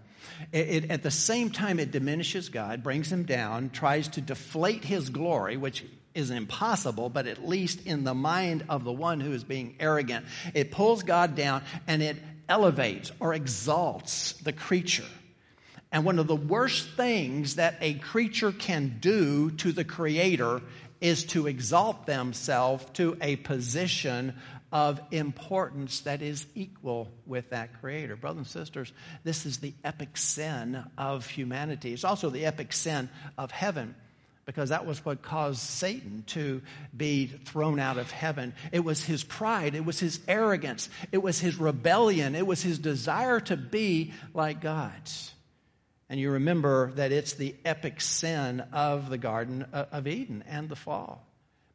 It, 0.51 0.69
it, 0.69 0.91
at 0.91 1.03
the 1.03 1.11
same 1.11 1.49
time, 1.49 1.79
it 1.79 1.91
diminishes 1.91 2.49
God, 2.49 2.83
brings 2.83 3.09
him 3.09 3.23
down, 3.23 3.69
tries 3.69 4.09
to 4.09 4.21
deflate 4.21 4.83
his 4.83 5.09
glory, 5.09 5.55
which 5.55 5.85
is 6.15 6.31
impossible, 6.31 7.09
but 7.09 7.27
at 7.27 7.47
least 7.47 7.85
in 7.85 8.03
the 8.03 8.13
mind 8.13 8.63
of 8.69 8.83
the 8.83 8.91
one 8.91 9.19
who 9.19 9.33
is 9.33 9.43
being 9.43 9.75
arrogant, 9.79 10.25
it 10.53 10.71
pulls 10.71 11.03
God 11.03 11.35
down 11.35 11.61
and 11.87 12.01
it 12.01 12.17
elevates 12.49 13.11
or 13.19 13.33
exalts 13.33 14.33
the 14.33 14.53
creature. 14.53 15.05
And 15.91 16.03
one 16.03 16.19
of 16.19 16.27
the 16.27 16.35
worst 16.35 16.89
things 16.97 17.55
that 17.55 17.77
a 17.81 17.93
creature 17.95 18.51
can 18.51 18.97
do 18.99 19.51
to 19.51 19.71
the 19.71 19.85
Creator 19.85 20.61
is 20.99 21.25
to 21.25 21.47
exalt 21.47 22.05
themselves 22.05 22.85
to 22.93 23.17
a 23.21 23.35
position 23.37 24.33
of 24.71 24.99
importance 25.11 26.01
that 26.01 26.21
is 26.21 26.45
equal 26.55 27.09
with 27.25 27.51
that 27.51 27.79
creator. 27.79 28.15
Brothers 28.15 28.37
and 28.39 28.47
sisters, 28.47 28.91
this 29.23 29.45
is 29.45 29.57
the 29.57 29.73
epic 29.83 30.17
sin 30.17 30.83
of 30.97 31.27
humanity. 31.27 31.93
It's 31.93 32.03
also 32.03 32.29
the 32.29 32.45
epic 32.45 32.73
sin 32.73 33.09
of 33.37 33.51
heaven 33.51 33.95
because 34.45 34.69
that 34.69 34.85
was 34.85 35.03
what 35.03 35.21
caused 35.21 35.59
Satan 35.59 36.23
to 36.27 36.61
be 36.95 37.27
thrown 37.27 37.79
out 37.79 37.97
of 37.97 38.11
heaven. 38.11 38.53
It 38.71 38.81
was 38.81 39.03
his 39.03 39.23
pride, 39.23 39.75
it 39.75 39.85
was 39.85 39.99
his 39.99 40.19
arrogance, 40.27 40.89
it 41.11 41.17
was 41.19 41.39
his 41.39 41.57
rebellion, 41.57 42.35
it 42.35 42.45
was 42.45 42.61
his 42.61 42.79
desire 42.79 43.39
to 43.41 43.57
be 43.57 44.13
like 44.33 44.61
God. 44.61 44.91
And 46.09 46.19
you 46.19 46.31
remember 46.31 46.91
that 46.93 47.11
it's 47.11 47.33
the 47.33 47.55
epic 47.65 47.99
sin 47.99 48.61
of 48.71 49.09
the 49.09 49.17
Garden 49.17 49.65
of 49.73 50.07
Eden 50.07 50.43
and 50.47 50.69
the 50.69 50.75
fall. 50.75 51.25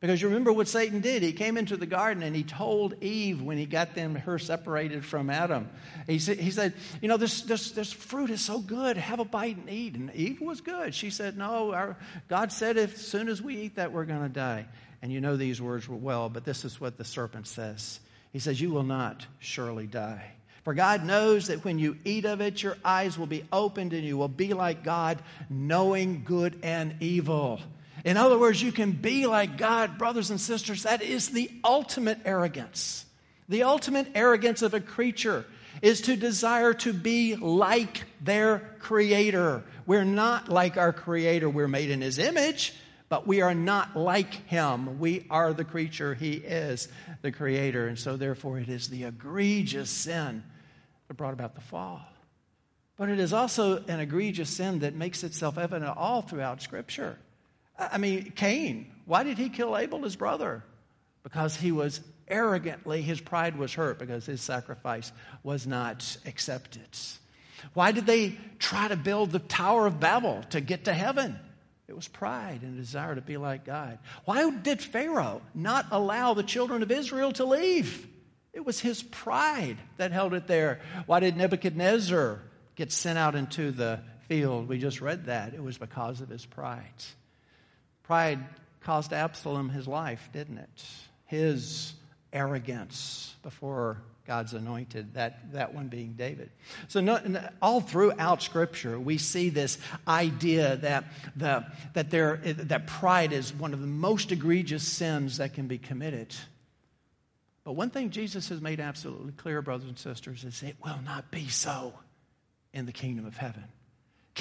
Because 0.00 0.22
you 0.22 0.28
remember 0.28 0.50
what 0.50 0.66
Satan 0.66 1.00
did. 1.00 1.22
He 1.22 1.32
came 1.32 1.58
into 1.58 1.76
the 1.76 1.84
garden 1.84 2.22
and 2.22 2.34
he 2.34 2.42
told 2.42 2.94
Eve 3.02 3.42
when 3.42 3.58
he 3.58 3.66
got 3.66 3.94
them 3.94 4.14
her 4.14 4.38
separated 4.38 5.04
from 5.04 5.28
Adam. 5.28 5.68
He 6.06 6.18
said, 6.18 6.38
he 6.38 6.50
said 6.50 6.72
You 7.02 7.08
know, 7.08 7.18
this, 7.18 7.42
this, 7.42 7.72
this 7.72 7.92
fruit 7.92 8.30
is 8.30 8.40
so 8.40 8.60
good. 8.60 8.96
Have 8.96 9.20
a 9.20 9.26
bite 9.26 9.58
and 9.58 9.68
eat. 9.68 9.94
And 9.96 10.10
Eve 10.14 10.40
was 10.40 10.62
good. 10.62 10.94
She 10.94 11.10
said, 11.10 11.36
No, 11.36 11.74
our, 11.74 11.98
God 12.28 12.50
said 12.50 12.78
as 12.78 12.96
soon 12.96 13.28
as 13.28 13.42
we 13.42 13.56
eat 13.56 13.76
that, 13.76 13.92
we're 13.92 14.06
going 14.06 14.22
to 14.22 14.30
die. 14.30 14.66
And 15.02 15.12
you 15.12 15.20
know 15.20 15.36
these 15.36 15.60
words 15.60 15.86
well, 15.86 16.30
but 16.30 16.44
this 16.44 16.64
is 16.64 16.80
what 16.80 16.96
the 16.96 17.04
serpent 17.04 17.46
says. 17.46 18.00
He 18.32 18.38
says, 18.38 18.58
You 18.58 18.70
will 18.70 18.84
not 18.84 19.26
surely 19.38 19.86
die. 19.86 20.32
For 20.62 20.72
God 20.72 21.04
knows 21.04 21.48
that 21.48 21.64
when 21.64 21.78
you 21.78 21.98
eat 22.04 22.24
of 22.24 22.40
it, 22.40 22.62
your 22.62 22.76
eyes 22.84 23.18
will 23.18 23.26
be 23.26 23.44
opened 23.52 23.92
and 23.92 24.04
you 24.04 24.16
will 24.16 24.28
be 24.28 24.54
like 24.54 24.82
God, 24.82 25.18
knowing 25.50 26.22
good 26.24 26.58
and 26.62 26.96
evil. 27.00 27.60
In 28.04 28.16
other 28.16 28.38
words, 28.38 28.62
you 28.62 28.72
can 28.72 28.92
be 28.92 29.26
like 29.26 29.58
God, 29.58 29.98
brothers 29.98 30.30
and 30.30 30.40
sisters. 30.40 30.84
That 30.84 31.02
is 31.02 31.30
the 31.30 31.50
ultimate 31.64 32.18
arrogance. 32.24 33.04
The 33.48 33.64
ultimate 33.64 34.08
arrogance 34.14 34.62
of 34.62 34.74
a 34.74 34.80
creature 34.80 35.44
is 35.82 36.02
to 36.02 36.16
desire 36.16 36.74
to 36.74 36.92
be 36.92 37.36
like 37.36 38.04
their 38.20 38.76
creator. 38.80 39.64
We're 39.86 40.04
not 40.04 40.48
like 40.48 40.76
our 40.76 40.92
creator. 40.92 41.48
We're 41.48 41.68
made 41.68 41.90
in 41.90 42.00
his 42.00 42.18
image, 42.18 42.74
but 43.08 43.26
we 43.26 43.40
are 43.40 43.54
not 43.54 43.96
like 43.96 44.46
him. 44.46 44.98
We 44.98 45.26
are 45.30 45.52
the 45.52 45.64
creature. 45.64 46.14
He 46.14 46.34
is 46.34 46.88
the 47.22 47.32
creator. 47.32 47.86
And 47.88 47.98
so, 47.98 48.16
therefore, 48.16 48.58
it 48.58 48.68
is 48.68 48.88
the 48.88 49.04
egregious 49.04 49.90
sin 49.90 50.44
that 51.08 51.14
brought 51.14 51.34
about 51.34 51.54
the 51.54 51.60
fall. 51.60 52.02
But 52.96 53.08
it 53.08 53.18
is 53.18 53.32
also 53.32 53.82
an 53.84 53.98
egregious 54.00 54.50
sin 54.50 54.80
that 54.80 54.94
makes 54.94 55.24
itself 55.24 55.56
evident 55.56 55.96
all 55.96 56.22
throughout 56.22 56.62
Scripture. 56.62 57.18
I 57.80 57.98
mean, 57.98 58.32
Cain, 58.36 58.92
why 59.06 59.24
did 59.24 59.38
he 59.38 59.48
kill 59.48 59.76
Abel, 59.76 60.02
his 60.02 60.16
brother? 60.16 60.62
Because 61.22 61.56
he 61.56 61.72
was 61.72 62.00
arrogantly, 62.28 63.02
his 63.02 63.20
pride 63.20 63.56
was 63.56 63.74
hurt 63.74 63.98
because 63.98 64.26
his 64.26 64.40
sacrifice 64.40 65.10
was 65.42 65.66
not 65.66 66.16
accepted. 66.26 66.88
Why 67.74 67.92
did 67.92 68.06
they 68.06 68.36
try 68.58 68.88
to 68.88 68.96
build 68.96 69.32
the 69.32 69.38
Tower 69.38 69.86
of 69.86 70.00
Babel 70.00 70.44
to 70.50 70.60
get 70.60 70.84
to 70.84 70.92
heaven? 70.92 71.38
It 71.88 71.96
was 71.96 72.06
pride 72.06 72.60
and 72.62 72.74
a 72.74 72.80
desire 72.80 73.16
to 73.16 73.20
be 73.20 73.36
like 73.36 73.64
God. 73.64 73.98
Why 74.24 74.48
did 74.50 74.80
Pharaoh 74.80 75.42
not 75.54 75.86
allow 75.90 76.34
the 76.34 76.44
children 76.44 76.82
of 76.82 76.90
Israel 76.90 77.32
to 77.32 77.44
leave? 77.44 78.06
It 78.52 78.64
was 78.64 78.80
his 78.80 79.02
pride 79.02 79.76
that 79.96 80.12
held 80.12 80.34
it 80.34 80.46
there. 80.46 80.80
Why 81.06 81.20
did 81.20 81.36
Nebuchadnezzar 81.36 82.40
get 82.76 82.92
sent 82.92 83.18
out 83.18 83.34
into 83.34 83.72
the 83.72 84.00
field? 84.28 84.68
We 84.68 84.78
just 84.78 85.00
read 85.00 85.26
that. 85.26 85.52
It 85.52 85.62
was 85.62 85.78
because 85.78 86.20
of 86.20 86.28
his 86.28 86.46
pride. 86.46 86.84
Pride 88.10 88.44
cost 88.80 89.12
Absalom 89.12 89.68
his 89.68 89.86
life, 89.86 90.30
didn't 90.32 90.58
it? 90.58 90.84
His 91.26 91.92
arrogance 92.32 93.36
before 93.44 93.98
God's 94.26 94.52
anointed, 94.52 95.14
that, 95.14 95.52
that 95.52 95.74
one 95.74 95.86
being 95.86 96.14
David. 96.14 96.50
So, 96.88 97.00
no, 97.00 97.20
all 97.62 97.80
throughout 97.80 98.42
Scripture, 98.42 98.98
we 98.98 99.16
see 99.16 99.48
this 99.48 99.78
idea 100.08 100.74
that, 100.78 101.04
the, 101.36 101.64
that, 101.94 102.10
there, 102.10 102.38
that 102.38 102.88
pride 102.88 103.32
is 103.32 103.54
one 103.54 103.72
of 103.72 103.80
the 103.80 103.86
most 103.86 104.32
egregious 104.32 104.82
sins 104.82 105.36
that 105.36 105.54
can 105.54 105.68
be 105.68 105.78
committed. 105.78 106.34
But 107.62 107.74
one 107.74 107.90
thing 107.90 108.10
Jesus 108.10 108.48
has 108.48 108.60
made 108.60 108.80
absolutely 108.80 109.34
clear, 109.34 109.62
brothers 109.62 109.86
and 109.86 109.96
sisters, 109.96 110.42
is 110.42 110.64
it 110.64 110.74
will 110.84 110.98
not 111.04 111.30
be 111.30 111.46
so 111.46 111.94
in 112.72 112.86
the 112.86 112.92
kingdom 112.92 113.24
of 113.24 113.36
heaven 113.36 113.66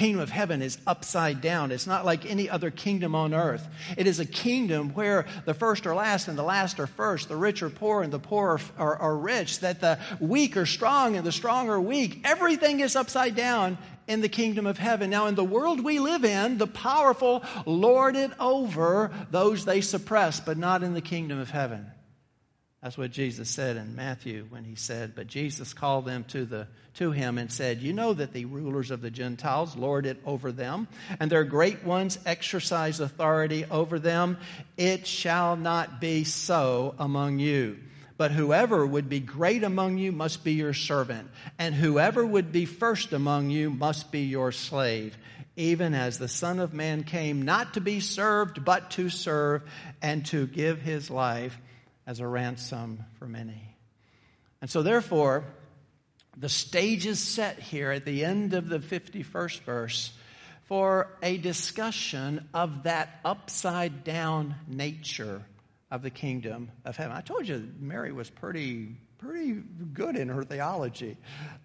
kingdom 0.00 0.22
of 0.22 0.30
heaven 0.30 0.62
is 0.62 0.78
upside 0.86 1.42
down. 1.42 1.70
It's 1.70 1.86
not 1.86 2.06
like 2.06 2.24
any 2.24 2.48
other 2.48 2.70
kingdom 2.70 3.14
on 3.14 3.34
earth. 3.34 3.68
It 3.98 4.06
is 4.06 4.18
a 4.18 4.24
kingdom 4.24 4.94
where 4.94 5.26
the 5.44 5.52
first 5.52 5.86
are 5.86 5.94
last 5.94 6.26
and 6.26 6.38
the 6.38 6.42
last 6.42 6.80
are 6.80 6.86
first, 6.86 7.28
the 7.28 7.36
rich 7.36 7.62
are 7.62 7.68
poor 7.68 8.02
and 8.02 8.10
the 8.10 8.18
poor 8.18 8.58
are, 8.78 8.94
are, 8.94 8.96
are 8.96 9.16
rich, 9.18 9.60
that 9.60 9.82
the 9.82 9.98
weak 10.18 10.56
are 10.56 10.64
strong 10.64 11.16
and 11.16 11.26
the 11.26 11.30
strong 11.30 11.68
are 11.68 11.78
weak. 11.78 12.22
Everything 12.24 12.80
is 12.80 12.96
upside 12.96 13.36
down 13.36 13.76
in 14.08 14.22
the 14.22 14.28
kingdom 14.30 14.66
of 14.66 14.78
heaven. 14.78 15.10
Now, 15.10 15.26
in 15.26 15.34
the 15.34 15.44
world 15.44 15.84
we 15.84 15.98
live 15.98 16.24
in, 16.24 16.56
the 16.56 16.66
powerful 16.66 17.44
lord 17.66 18.16
it 18.16 18.30
over 18.40 19.12
those 19.30 19.66
they 19.66 19.82
suppress, 19.82 20.40
but 20.40 20.56
not 20.56 20.82
in 20.82 20.94
the 20.94 21.02
kingdom 21.02 21.38
of 21.38 21.50
heaven. 21.50 21.84
That's 22.82 22.96
what 22.96 23.10
Jesus 23.10 23.50
said 23.50 23.76
in 23.76 23.94
Matthew 23.94 24.46
when 24.48 24.64
he 24.64 24.74
said, 24.74 25.14
But 25.14 25.26
Jesus 25.26 25.74
called 25.74 26.06
them 26.06 26.24
to, 26.28 26.46
the, 26.46 26.66
to 26.94 27.10
him 27.10 27.36
and 27.36 27.52
said, 27.52 27.82
You 27.82 27.92
know 27.92 28.14
that 28.14 28.32
the 28.32 28.46
rulers 28.46 28.90
of 28.90 29.02
the 29.02 29.10
Gentiles 29.10 29.76
lord 29.76 30.06
it 30.06 30.18
over 30.24 30.50
them, 30.50 30.88
and 31.18 31.30
their 31.30 31.44
great 31.44 31.84
ones 31.84 32.18
exercise 32.24 32.98
authority 32.98 33.66
over 33.66 33.98
them. 33.98 34.38
It 34.78 35.06
shall 35.06 35.56
not 35.56 36.00
be 36.00 36.24
so 36.24 36.94
among 36.98 37.38
you. 37.38 37.78
But 38.16 38.30
whoever 38.30 38.86
would 38.86 39.10
be 39.10 39.20
great 39.20 39.62
among 39.62 39.98
you 39.98 40.10
must 40.10 40.42
be 40.42 40.52
your 40.52 40.74
servant, 40.74 41.30
and 41.58 41.74
whoever 41.74 42.24
would 42.24 42.50
be 42.50 42.64
first 42.64 43.12
among 43.12 43.50
you 43.50 43.68
must 43.68 44.10
be 44.10 44.20
your 44.20 44.52
slave, 44.52 45.18
even 45.54 45.92
as 45.92 46.18
the 46.18 46.28
Son 46.28 46.60
of 46.60 46.72
Man 46.72 47.04
came 47.04 47.42
not 47.42 47.74
to 47.74 47.80
be 47.82 48.00
served, 48.00 48.64
but 48.64 48.90
to 48.92 49.10
serve, 49.10 49.62
and 50.00 50.24
to 50.26 50.46
give 50.46 50.80
his 50.80 51.10
life 51.10 51.58
as 52.10 52.18
a 52.18 52.26
ransom 52.26 53.04
for 53.20 53.28
many. 53.28 53.76
And 54.60 54.68
so, 54.68 54.82
therefore, 54.82 55.44
the 56.36 56.48
stage 56.48 57.06
is 57.06 57.20
set 57.20 57.60
here 57.60 57.92
at 57.92 58.04
the 58.04 58.24
end 58.24 58.52
of 58.52 58.68
the 58.68 58.80
51st 58.80 59.60
verse 59.60 60.12
for 60.64 61.16
a 61.22 61.36
discussion 61.36 62.48
of 62.52 62.82
that 62.82 63.20
upside 63.24 64.02
down 64.02 64.56
nature 64.66 65.42
of 65.88 66.02
the 66.02 66.10
kingdom 66.10 66.72
of 66.84 66.96
heaven. 66.96 67.16
I 67.16 67.20
told 67.20 67.46
you 67.46 67.70
Mary 67.78 68.10
was 68.10 68.28
pretty 68.28 68.96
pretty 69.20 69.62
good 69.92 70.16
in 70.16 70.28
her 70.28 70.42
theology. 70.42 71.14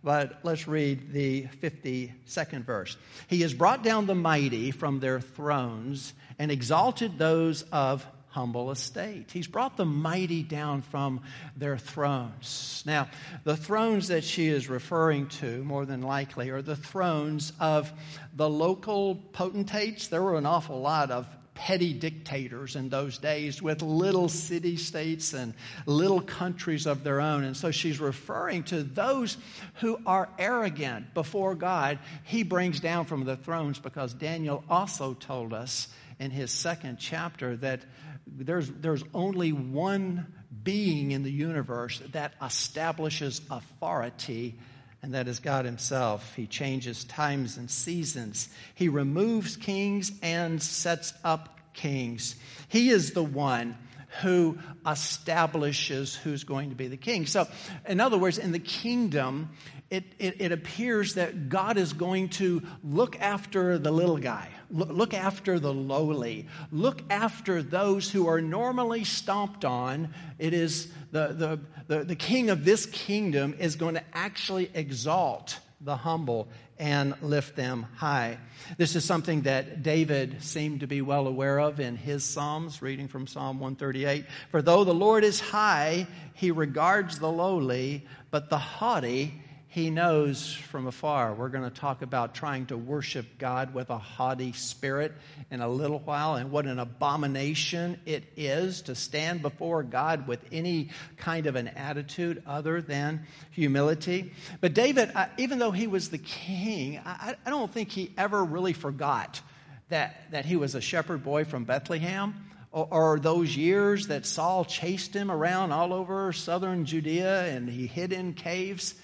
But 0.04 0.40
let's 0.44 0.68
read 0.68 1.14
the 1.14 1.48
52nd 1.62 2.66
verse. 2.66 2.98
He 3.28 3.42
has 3.42 3.54
brought 3.54 3.82
down 3.82 4.08
the 4.08 4.16
mighty 4.16 4.72
from 4.72 5.00
their 5.00 5.22
thrones 5.22 6.14
and 6.38 6.52
exalted 6.52 7.18
those 7.18 7.62
of 7.72 8.06
humble 8.36 8.70
estate. 8.70 9.32
He's 9.32 9.48
brought 9.48 9.78
the 9.78 9.86
mighty 9.86 10.44
down 10.44 10.82
from 10.82 11.22
their 11.56 11.78
thrones. 11.78 12.84
Now, 12.86 13.08
the 13.46 13.56
thrones 13.56 14.10
that 14.10 14.26
she 14.26 14.48
is 14.48 14.68
referring 14.68 15.28
to, 15.40 15.64
more 15.64 15.86
than 15.86 16.02
likely, 16.02 16.50
are 16.50 16.62
the 16.62 16.76
thrones 16.76 17.54
of 17.62 17.94
the 18.36 18.50
local 18.50 19.16
potentates. 19.16 20.10
There 20.10 20.22
were 20.22 20.36
an 20.36 20.46
awful 20.46 20.82
lot 20.82 21.12
of 21.12 21.26
petty 21.54 21.94
dictators 21.94 22.76
in 22.76 22.90
those 22.90 23.18
days 23.20 23.62
with 23.62 23.82
little 23.82 24.28
city 24.28 24.76
states 24.76 25.32
and 25.32 25.54
little 25.86 26.20
countries 26.20 26.86
of 26.86 27.06
their 27.06 27.22
own. 27.22 27.46
And 27.46 27.56
so 27.56 27.72
she's 27.72 28.02
referring 28.02 28.64
to 28.64 28.84
those 28.84 29.38
who 29.76 29.98
are 30.06 30.28
arrogant 30.38 31.14
before 31.14 31.56
God. 31.56 32.00
He 32.26 32.44
brings 32.44 32.82
down 32.82 33.06
from 33.06 33.24
the 33.24 33.38
thrones 33.38 33.80
because 33.80 34.14
Daniel 34.14 34.66
also 34.70 35.14
told 35.14 35.54
us 35.54 35.88
in 36.20 36.32
his 36.32 36.52
second 36.52 36.98
chapter 36.98 37.56
that 37.58 37.82
there's, 38.28 38.70
there's 38.70 39.04
only 39.14 39.52
one 39.52 40.34
being 40.64 41.12
in 41.12 41.24
the 41.24 41.32
universe 41.32 42.02
that 42.12 42.34
establishes 42.42 43.42
authority 43.50 44.58
and 45.06 45.14
that 45.14 45.28
is 45.28 45.40
God 45.40 45.66
Himself. 45.66 46.34
He 46.36 46.48
changes 46.48 47.04
times 47.04 47.58
and 47.58 47.70
seasons. 47.70 48.50
He 48.74 48.90
removes 48.90 49.56
kings 49.56 50.12
and 50.24 50.60
sets 50.60 51.14
up 51.24 51.60
kings. 51.76 52.36
He 52.70 52.90
is 52.90 53.12
the 53.12 53.22
one 53.22 53.78
who 54.24 54.58
establishes 54.90 56.16
who's 56.16 56.44
going 56.44 56.70
to 56.70 56.76
be 56.76 56.88
the 56.88 56.98
king. 56.98 57.28
So, 57.28 57.48
in 57.88 58.00
other 58.00 58.18
words, 58.18 58.40
in 58.40 58.52
the 58.52 58.58
kingdom, 58.58 59.50
it, 59.92 60.06
it, 60.18 60.42
it, 60.42 60.52
appears 60.52 61.14
that 61.14 61.50
God 61.50 61.78
is 61.78 61.94
going 61.94 62.30
to 62.30 62.64
look 62.84 63.20
after 63.20 63.78
the 63.78 63.92
little 63.92 64.18
guy, 64.18 64.50
look, 64.70 65.14
after 65.14 65.60
the 65.60 65.74
lowly, 65.74 66.48
look 66.72 67.02
after 67.10 67.62
those 67.62 68.12
who 68.12 68.28
are 68.28 68.42
normally 68.42 69.04
stomped 69.04 69.66
on. 69.66 70.14
It 70.40 70.54
is 70.54 70.92
the, 71.12 71.28
the, 71.28 71.60
the, 71.88 72.04
the 72.04 72.16
king 72.16 72.50
of 72.50 72.66
this 72.66 72.86
kingdom 72.86 73.56
is 73.60 73.76
going 73.76 73.96
to 73.96 74.04
actually 74.14 74.70
exalt 74.74 75.60
the 75.82 75.96
humble 75.96 76.48
and 76.78 77.16
lift 77.22 77.56
them 77.56 77.86
high. 77.96 78.38
This 78.78 78.96
is 78.96 79.06
something 79.06 79.44
that 79.44 79.84
David 79.84 80.44
seemed 80.44 80.82
to 80.82 80.88
be 80.88 81.02
well 81.02 81.28
aware 81.28 81.60
of 81.60 81.80
in 81.80 81.96
his 81.96 82.24
Psalms, 82.24 82.82
reading 82.82 83.08
from 83.08 83.28
Psalm 83.28 83.60
138. 83.60 84.26
For 84.52 84.62
though 84.62 84.84
the 84.84 84.94
Lord 84.94 85.24
is 85.24 85.40
high, 85.40 86.08
he 86.34 86.52
regards 86.52 87.20
the 87.20 87.32
lowly, 87.32 88.06
but 88.32 88.50
the 88.50 88.58
haughty 88.58 89.42
he 89.76 89.90
knows 89.90 90.54
from 90.54 90.88
afar. 90.88 91.34
We're 91.34 91.50
going 91.50 91.70
to 91.70 91.80
talk 91.80 92.02
about 92.02 92.34
trying 92.34 92.68
to 92.68 92.78
worship 92.78 93.26
God 93.38 93.74
with 93.74 93.90
a 93.90 93.98
haughty 93.98 94.54
spirit 94.54 95.12
in 95.52 95.60
a 95.60 95.68
little 95.68 96.00
while 96.00 96.36
and 96.36 96.50
what 96.50 96.66
an 96.66 96.80
abomination 96.80 98.00
it 98.06 98.24
is 98.38 98.84
to 98.84 98.96
stand 98.96 99.42
before 99.42 99.84
God 99.84 100.30
with 100.30 100.40
any 100.54 100.92
kind 101.18 101.46
of 101.46 101.58
an 101.58 101.68
attitude 101.68 102.42
other 102.48 102.82
than 102.82 103.28
humility. 103.52 104.32
But 104.62 104.74
David, 104.74 105.12
even 105.38 105.60
though 105.60 105.72
he 105.72 105.88
was 105.88 106.08
the 106.10 106.20
king, 106.20 107.02
I, 107.06 107.36
I 107.46 107.50
don't 107.50 107.70
think 107.70 107.92
he 107.92 108.14
ever 108.18 108.46
really 108.46 108.72
forgot 108.72 109.42
that, 109.90 110.32
that 110.32 110.46
he 110.46 110.56
was 110.56 110.76
a 110.76 110.82
shepherd 110.82 111.22
boy 111.22 111.44
from 111.44 111.66
Bethlehem 111.66 112.34
or, 112.72 113.20
those 113.20 113.56
years 113.56 114.08
that 114.08 114.26
Saul 114.26 114.64
chased 114.64 115.14
him 115.14 115.32
around 115.32 115.72
all 115.72 115.94
over 115.94 116.34
southern 116.34 116.86
Judea 116.86 117.48
and 117.48 117.70
he 117.70 117.88
hid 117.88 118.12
in 118.12 118.34
caves. 118.34 118.96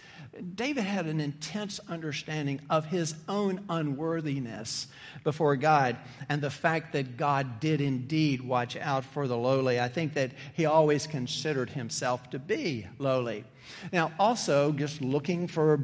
David 0.41 0.83
had 0.83 1.05
an 1.05 1.19
intense 1.19 1.79
understanding 1.87 2.61
of 2.69 2.85
his 2.85 3.15
own 3.27 3.63
unworthiness 3.69 4.87
before 5.23 5.55
God 5.55 5.97
and 6.29 6.41
the 6.41 6.49
fact 6.49 6.93
that 6.93 7.17
God 7.17 7.59
did 7.59 7.81
indeed 7.81 8.41
watch 8.41 8.75
out 8.75 9.05
for 9.05 9.27
the 9.27 9.37
lowly. 9.37 9.79
I 9.79 9.87
think 9.87 10.13
that 10.15 10.31
he 10.53 10.65
always 10.65 11.07
considered 11.07 11.69
himself 11.69 12.29
to 12.31 12.39
be 12.39 12.87
lowly. 12.97 13.43
Now, 13.91 14.11
also, 14.19 14.71
just 14.71 15.01
looking 15.01 15.47
for 15.47 15.79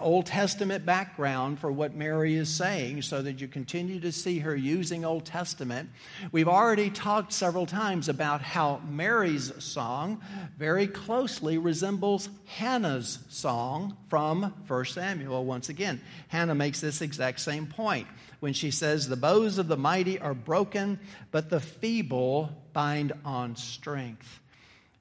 Old 0.00 0.26
Testament 0.26 0.84
background 0.84 1.58
for 1.58 1.72
what 1.72 1.94
Mary 1.94 2.34
is 2.34 2.54
saying 2.54 3.02
so 3.02 3.22
that 3.22 3.40
you 3.40 3.48
continue 3.48 4.00
to 4.00 4.12
see 4.12 4.40
her 4.40 4.54
using 4.54 5.04
Old 5.04 5.24
Testament. 5.24 5.90
We've 6.32 6.48
already 6.48 6.90
talked 6.90 7.32
several 7.32 7.66
times 7.66 8.08
about 8.08 8.42
how 8.42 8.80
Mary's 8.88 9.52
song 9.62 10.22
very 10.56 10.86
closely 10.86 11.58
resembles 11.58 12.28
Hannah's 12.46 13.18
song 13.28 13.96
from 14.08 14.54
1 14.66 14.84
Samuel 14.86 15.44
once 15.44 15.68
again. 15.68 16.00
Hannah 16.28 16.54
makes 16.54 16.80
this 16.80 17.00
exact 17.00 17.40
same 17.40 17.66
point 17.66 18.06
when 18.40 18.52
she 18.52 18.70
says, 18.70 19.08
The 19.08 19.16
bows 19.16 19.58
of 19.58 19.68
the 19.68 19.76
mighty 19.76 20.18
are 20.18 20.34
broken, 20.34 21.00
but 21.30 21.50
the 21.50 21.60
feeble 21.60 22.50
bind 22.72 23.12
on 23.24 23.56
strength. 23.56 24.40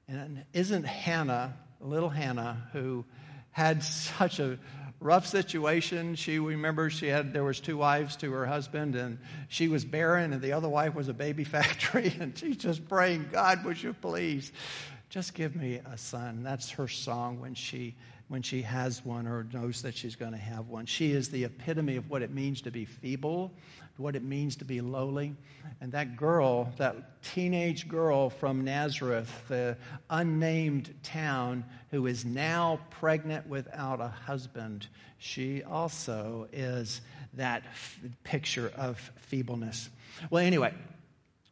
And 0.08 0.46
isn't 0.54 0.86
Hannah 0.86 1.56
little 1.80 2.10
Hannah 2.10 2.68
who 2.74 3.06
had 3.52 3.84
such 3.84 4.40
a 4.40 4.58
rough 5.00 5.28
situation. 5.28 6.16
She 6.16 6.40
remembers 6.40 6.94
she 6.94 7.08
had 7.08 7.34
there 7.34 7.44
was 7.44 7.60
two 7.60 7.78
wives 7.78 8.16
to 8.18 8.32
her 8.32 8.46
husband, 8.46 8.96
and 8.96 9.20
she 9.48 9.68
was 9.68 9.86
barren, 9.86 10.34
and 10.34 10.42
the 10.42 10.54
other 10.54 10.70
wife 10.70 10.96
was 10.96 11.08
a 11.08 11.14
baby 11.14 11.44
factory, 11.44 12.16
and 12.20 12.38
she's 12.38 12.58
just 12.58 12.88
praying, 12.88 13.30
God, 13.32 13.64
would 13.66 13.82
you 13.82 13.94
please 13.94 14.52
just 15.10 15.34
give 15.34 15.56
me 15.56 15.80
a 15.92 15.98
son? 15.98 16.44
That's 16.44 16.72
her 16.72 16.88
song 16.88 17.40
when 17.40 17.54
she 17.54 17.96
when 18.28 18.42
she 18.42 18.62
has 18.62 19.06
one 19.06 19.26
or 19.26 19.48
knows 19.54 19.84
that 19.84 19.96
she's 19.96 20.18
going 20.18 20.34
to 20.34 20.38
have 20.38 20.68
one. 20.68 20.86
She 20.86 21.14
is 21.14 21.30
the 21.30 21.46
epitome 21.46 21.96
of 21.96 22.10
what 22.10 22.22
it 22.22 22.30
means 22.30 22.62
to 22.64 22.72
be 22.72 22.84
feeble, 22.84 23.54
what 23.98 24.16
it 24.16 24.24
means 24.24 24.56
to 24.58 24.66
be 24.66 24.82
lowly. 24.82 25.36
And 25.82 25.92
that 25.92 26.16
girl, 26.16 26.72
that 26.78 27.22
teenage 27.22 27.88
girl 27.88 28.30
from 28.30 28.64
Nazareth, 28.64 29.32
the 29.48 29.78
unnamed 30.10 30.94
town, 31.04 31.64
who 31.92 32.08
is 32.08 32.26
now 32.26 32.80
pregnant 32.90 33.48
without 33.48 34.02
a 34.02 34.08
husband, 34.08 34.88
she 35.18 35.64
also 35.64 36.48
is 36.52 37.02
that 37.34 37.64
f- 37.66 38.00
picture 38.24 38.72
of 38.76 38.98
feebleness. 39.18 39.90
Well, 40.30 40.44
anyway, 40.44 40.74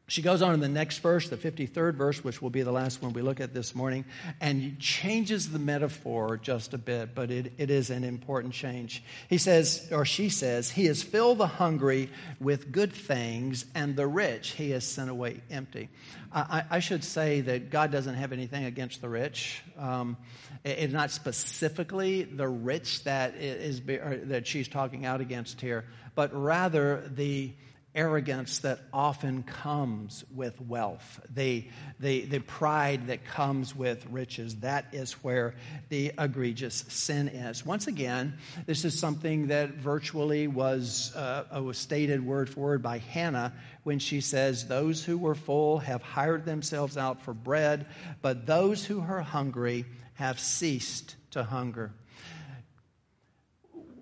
she 0.08 0.22
goes 0.22 0.44
on 0.44 0.54
in 0.54 0.60
the 0.60 0.70
next 0.70 1.00
verse, 1.00 1.30
the 1.30 1.38
53rd 1.38 1.96
verse, 1.96 2.24
which 2.24 2.40
will 2.40 2.52
be 2.52 2.62
the 2.62 2.72
last 2.72 3.02
one 3.02 3.14
we 3.14 3.24
look 3.24 3.40
at 3.40 3.56
this 3.56 3.74
morning, 3.74 4.06
and 4.40 4.78
changes 4.80 5.52
the 5.52 5.58
metaphor 5.58 6.38
just 6.38 6.76
a 6.76 6.78
bit, 6.78 7.16
but 7.16 7.32
it, 7.32 7.54
it 7.58 7.72
is 7.72 7.90
an 7.90 8.04
important 8.04 8.54
change. 8.54 9.04
He 9.30 9.40
says, 9.40 9.88
or 9.92 10.06
she 10.06 10.30
says, 10.30 10.70
He 10.70 10.86
has 10.86 11.02
filled 11.02 11.40
the 11.40 11.48
hungry 11.48 12.10
with 12.40 12.72
good 12.72 12.94
things, 12.94 13.66
and 13.74 13.96
the 13.96 14.06
rich 14.06 14.52
He 14.52 14.70
has 14.72 14.86
sent 14.86 15.10
away 15.10 15.42
empty. 15.50 15.90
I, 16.32 16.66
I 16.70 16.80
should 16.80 17.04
say 17.04 17.42
that 17.42 17.72
God 17.72 17.92
doesn't 17.92 18.16
have 18.16 18.32
anything 18.32 18.66
against 18.66 19.02
the 19.02 19.10
rich. 19.10 19.64
Um, 19.78 20.18
it's 20.64 20.94
not 20.94 21.10
specifically 21.10 22.24
the 22.24 22.48
rich 22.48 23.06
that, 23.06 23.36
is, 23.36 23.82
that 23.86 24.46
she's 24.46 24.68
talking 24.68 25.06
out 25.06 25.22
against 25.22 25.62
here, 25.62 25.86
but 26.14 26.32
rather 26.34 27.10
the 27.16 27.54
arrogance 27.96 28.60
that 28.60 28.80
often 28.92 29.44
comes 29.44 30.26
with 30.36 30.60
wealth, 30.60 31.22
the, 31.34 31.68
the, 32.00 32.26
the 32.26 32.40
pride 32.40 33.08
that 33.08 33.26
comes 33.26 33.74
with 33.74 34.06
riches. 34.12 34.58
That 34.58 34.88
is 34.92 35.14
where 35.24 35.56
the 35.90 36.12
egregious 36.20 36.84
sin 36.90 37.30
is. 37.30 37.66
Once 37.66 37.88
again, 37.88 38.38
this 38.66 38.84
is 38.84 39.00
something 39.00 39.48
that 39.48 39.76
virtually 39.76 40.48
was, 40.48 41.16
uh, 41.16 41.62
was 41.64 41.78
stated 41.78 42.26
word 42.26 42.50
for 42.50 42.66
word 42.66 42.82
by 42.82 42.98
Hannah 42.98 43.54
when 43.84 44.00
she 44.00 44.22
says, 44.22 44.68
Those 44.68 45.04
who 45.04 45.18
were 45.18 45.36
full 45.36 45.78
have 45.80 46.02
hired 46.02 46.46
themselves 46.46 46.98
out 46.98 47.22
for 47.22 47.34
bread, 47.34 47.86
but 48.22 48.46
those 48.46 48.84
who 48.84 49.00
are 49.00 49.22
hungry 49.22 49.86
have 50.16 50.40
ceased 50.40 51.16
to 51.32 51.44
hunger. 51.44 51.94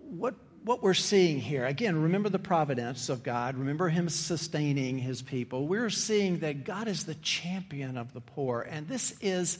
What 0.10 0.36
what 0.66 0.82
we're 0.82 0.94
seeing 0.94 1.40
here, 1.40 1.66
again, 1.66 2.02
remember 2.02 2.30
the 2.30 2.40
providence 2.40 3.10
of 3.10 3.22
God. 3.22 3.58
Remember 3.58 3.90
Him 3.90 4.08
sustaining 4.08 4.98
His 4.98 5.22
people. 5.22 5.68
We're 5.68 5.90
seeing 5.90 6.40
that 6.40 6.64
God 6.64 6.88
is 6.88 7.04
the 7.04 7.16
champion 7.16 7.98
of 7.98 8.14
the 8.14 8.22
poor. 8.22 8.62
And 8.62 8.88
this 8.88 9.14
is, 9.22 9.58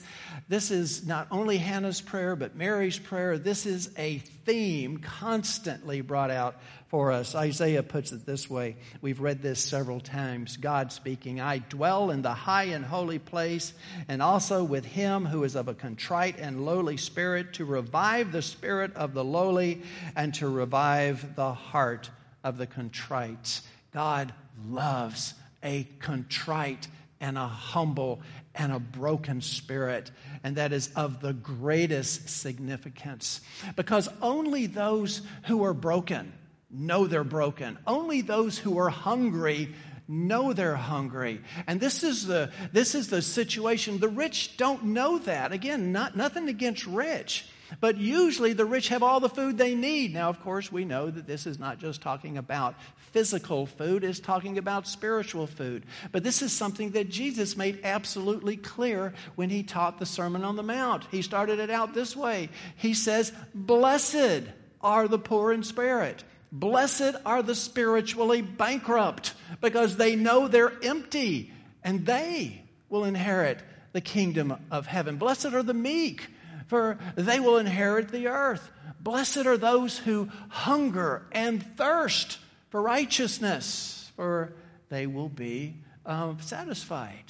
this 0.48 0.70
is 0.70 1.06
not 1.06 1.28
only 1.30 1.58
Hannah's 1.58 2.00
prayer, 2.00 2.36
but 2.36 2.56
Mary's 2.56 2.98
prayer. 2.98 3.36
This 3.38 3.66
is 3.66 3.90
a 3.98 4.22
theme 4.44 4.98
constantly 4.98 6.00
brought 6.00 6.30
out 6.30 6.56
for 6.88 7.10
us. 7.12 7.34
Isaiah 7.34 7.82
puts 7.82 8.12
it 8.12 8.24
this 8.24 8.48
way. 8.48 8.76
We've 9.00 9.20
read 9.20 9.42
this 9.42 9.60
several 9.60 10.00
times. 10.00 10.56
God 10.56 10.92
speaking, 10.92 11.40
I 11.40 11.58
dwell 11.58 12.10
in 12.10 12.22
the 12.22 12.34
high 12.34 12.64
and 12.64 12.84
holy 12.84 13.18
place, 13.18 13.72
and 14.08 14.22
also 14.22 14.62
with 14.62 14.84
him 14.84 15.26
who 15.26 15.44
is 15.44 15.56
of 15.56 15.68
a 15.68 15.74
contrite 15.74 16.38
and 16.38 16.64
lowly 16.64 16.96
spirit, 16.96 17.54
to 17.54 17.64
revive 17.64 18.32
the 18.32 18.42
spirit 18.42 18.94
of 18.94 19.14
the 19.14 19.24
lowly 19.24 19.82
and 20.14 20.34
to 20.34 20.48
revive 20.48 21.34
the 21.36 21.52
heart 21.52 22.10
of 22.42 22.58
the 22.58 22.66
contrite. 22.66 23.60
God 23.92 24.32
loves 24.68 25.34
a 25.62 25.84
contrite 25.98 26.86
and 27.20 27.38
a 27.38 27.48
humble 27.48 28.20
and 28.54 28.72
a 28.72 28.78
broken 28.78 29.40
spirit, 29.40 30.10
and 30.42 30.56
that 30.56 30.72
is 30.72 30.90
of 30.94 31.20
the 31.20 31.32
greatest 31.32 32.28
significance. 32.28 33.40
Because 33.76 34.08
only 34.22 34.66
those 34.66 35.22
who 35.46 35.64
are 35.64 35.74
broken, 35.74 36.32
know 36.70 37.06
they're 37.06 37.24
broken. 37.24 37.78
Only 37.86 38.20
those 38.20 38.58
who 38.58 38.78
are 38.78 38.90
hungry 38.90 39.74
know 40.06 40.52
they're 40.52 40.76
hungry. 40.76 41.40
And 41.66 41.80
this 41.80 42.02
is 42.02 42.26
the 42.26 42.50
this 42.72 42.94
is 42.94 43.08
the 43.08 43.22
situation. 43.22 43.98
The 43.98 44.08
rich 44.08 44.56
don't 44.56 44.84
know 44.84 45.18
that. 45.18 45.52
Again, 45.52 45.92
not 45.92 46.16
nothing 46.16 46.48
against 46.48 46.86
rich. 46.86 47.46
But 47.80 47.98
usually 47.98 48.52
the 48.52 48.64
rich 48.64 48.88
have 48.88 49.02
all 49.02 49.20
the 49.20 49.28
food 49.28 49.58
they 49.58 49.74
need. 49.74 50.12
Now, 50.12 50.28
of 50.28 50.40
course, 50.40 50.70
we 50.70 50.84
know 50.84 51.10
that 51.10 51.26
this 51.26 51.46
is 51.46 51.58
not 51.58 51.78
just 51.78 52.02
talking 52.02 52.38
about 52.38 52.74
physical 53.12 53.66
food, 53.66 54.04
it's 54.04 54.20
talking 54.20 54.58
about 54.58 54.86
spiritual 54.86 55.46
food. 55.46 55.84
But 56.12 56.24
this 56.24 56.42
is 56.42 56.52
something 56.52 56.90
that 56.90 57.08
Jesus 57.08 57.56
made 57.56 57.80
absolutely 57.84 58.56
clear 58.56 59.14
when 59.36 59.50
he 59.50 59.62
taught 59.62 59.98
the 59.98 60.06
Sermon 60.06 60.44
on 60.44 60.56
the 60.56 60.62
Mount. 60.62 61.06
He 61.10 61.22
started 61.22 61.58
it 61.58 61.70
out 61.70 61.94
this 61.94 62.16
way 62.16 62.50
He 62.76 62.94
says, 62.94 63.32
Blessed 63.54 64.42
are 64.80 65.08
the 65.08 65.18
poor 65.18 65.52
in 65.52 65.62
spirit. 65.62 66.24
Blessed 66.52 67.16
are 67.26 67.42
the 67.42 67.54
spiritually 67.54 68.40
bankrupt 68.40 69.34
because 69.60 69.96
they 69.96 70.14
know 70.14 70.46
they're 70.46 70.72
empty 70.84 71.52
and 71.82 72.06
they 72.06 72.62
will 72.88 73.04
inherit 73.04 73.58
the 73.92 74.00
kingdom 74.00 74.56
of 74.70 74.86
heaven. 74.86 75.16
Blessed 75.16 75.46
are 75.46 75.62
the 75.62 75.74
meek, 75.74 76.28
for 76.66 76.98
they 77.14 77.40
will 77.40 77.58
inherit 77.58 78.08
the 78.08 78.28
earth. 78.28 78.70
Blessed 79.00 79.46
are 79.46 79.58
those 79.58 79.98
who 79.98 80.30
hunger 80.48 81.26
and 81.32 81.62
thirst 81.76 82.38
for 82.70 82.80
righteousness, 82.80 84.10
for 84.16 84.54
they 84.88 85.06
will 85.06 85.28
be 85.28 85.76
um, 86.06 86.38
satisfied. 86.40 87.24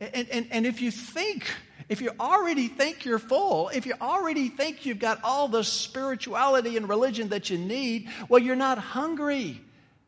And, 0.00 0.28
and, 0.30 0.46
and 0.50 0.66
if 0.66 0.82
you 0.82 0.90
think, 0.90 1.50
if 1.88 2.00
you 2.00 2.10
already 2.18 2.68
think 2.68 3.04
you're 3.04 3.18
full, 3.18 3.68
if 3.68 3.86
you 3.86 3.94
already 4.00 4.48
think 4.48 4.86
you've 4.86 4.98
got 4.98 5.20
all 5.22 5.48
the 5.48 5.64
spirituality 5.64 6.76
and 6.76 6.88
religion 6.88 7.28
that 7.28 7.50
you 7.50 7.58
need, 7.58 8.08
well, 8.28 8.42
you're 8.42 8.56
not 8.56 8.78
hungry. 8.78 9.60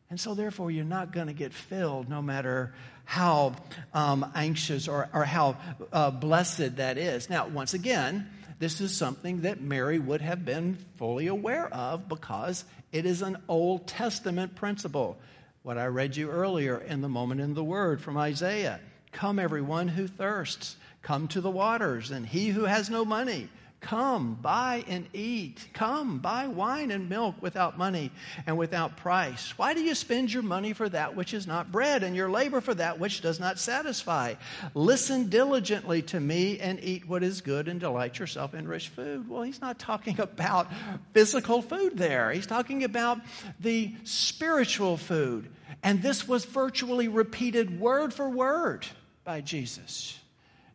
And 0.09 0.19
so, 0.19 0.33
therefore, 0.35 0.71
you're 0.71 0.85
not 0.85 1.11
going 1.11 1.27
to 1.27 1.33
get 1.33 1.53
filled 1.53 2.09
no 2.09 2.21
matter 2.21 2.73
how 3.03 3.55
um, 3.93 4.29
anxious 4.35 4.87
or, 4.87 5.09
or 5.13 5.25
how 5.25 5.57
uh, 5.91 6.11
blessed 6.11 6.77
that 6.77 6.97
is. 6.97 7.29
Now, 7.29 7.47
once 7.47 7.73
again, 7.73 8.29
this 8.59 8.81
is 8.81 8.95
something 8.95 9.41
that 9.41 9.61
Mary 9.61 9.99
would 9.99 10.21
have 10.21 10.43
been 10.43 10.77
fully 10.95 11.27
aware 11.27 11.67
of 11.73 12.09
because 12.09 12.65
it 12.91 13.05
is 13.05 13.21
an 13.21 13.37
Old 13.47 13.87
Testament 13.87 14.55
principle. 14.55 15.17
What 15.61 15.77
I 15.77 15.85
read 15.85 16.15
you 16.15 16.29
earlier 16.29 16.77
in 16.77 17.01
the 17.01 17.09
moment 17.09 17.41
in 17.41 17.53
the 17.53 17.63
Word 17.63 18.01
from 18.01 18.17
Isaiah. 18.17 18.79
Come, 19.11 19.37
everyone 19.37 19.89
who 19.89 20.07
thirsts, 20.07 20.75
come 21.01 21.27
to 21.29 21.41
the 21.41 21.51
waters, 21.51 22.11
and 22.11 22.25
he 22.25 22.49
who 22.49 22.63
has 22.63 22.89
no 22.89 23.05
money, 23.05 23.49
come, 23.79 24.35
buy 24.41 24.83
and 24.87 25.07
eat. 25.13 25.67
Come, 25.73 26.19
buy 26.19 26.47
wine 26.47 26.91
and 26.91 27.09
milk 27.09 27.35
without 27.41 27.77
money 27.77 28.11
and 28.45 28.57
without 28.57 28.97
price. 28.97 29.57
Why 29.57 29.73
do 29.73 29.81
you 29.81 29.95
spend 29.95 30.33
your 30.33 30.43
money 30.43 30.73
for 30.73 30.89
that 30.89 31.15
which 31.15 31.33
is 31.33 31.47
not 31.47 31.71
bread, 31.71 32.03
and 32.03 32.15
your 32.15 32.29
labor 32.29 32.61
for 32.61 32.73
that 32.75 32.99
which 32.99 33.21
does 33.21 33.39
not 33.39 33.59
satisfy? 33.59 34.35
Listen 34.73 35.29
diligently 35.29 36.01
to 36.03 36.19
me 36.19 36.59
and 36.59 36.83
eat 36.83 37.07
what 37.07 37.23
is 37.23 37.41
good, 37.41 37.67
and 37.67 37.79
delight 37.79 38.19
yourself 38.19 38.53
in 38.53 38.67
rich 38.67 38.89
food. 38.89 39.29
Well, 39.29 39.43
he's 39.43 39.61
not 39.61 39.79
talking 39.79 40.19
about 40.19 40.67
physical 41.13 41.61
food 41.61 41.97
there, 41.97 42.31
he's 42.31 42.47
talking 42.47 42.83
about 42.83 43.19
the 43.59 43.93
spiritual 44.03 44.97
food. 44.97 45.49
And 45.83 46.01
this 46.01 46.27
was 46.27 46.45
virtually 46.45 47.07
repeated 47.07 47.79
word 47.79 48.13
for 48.13 48.29
word 48.29 48.87
by 49.23 49.41
Jesus. 49.41 50.17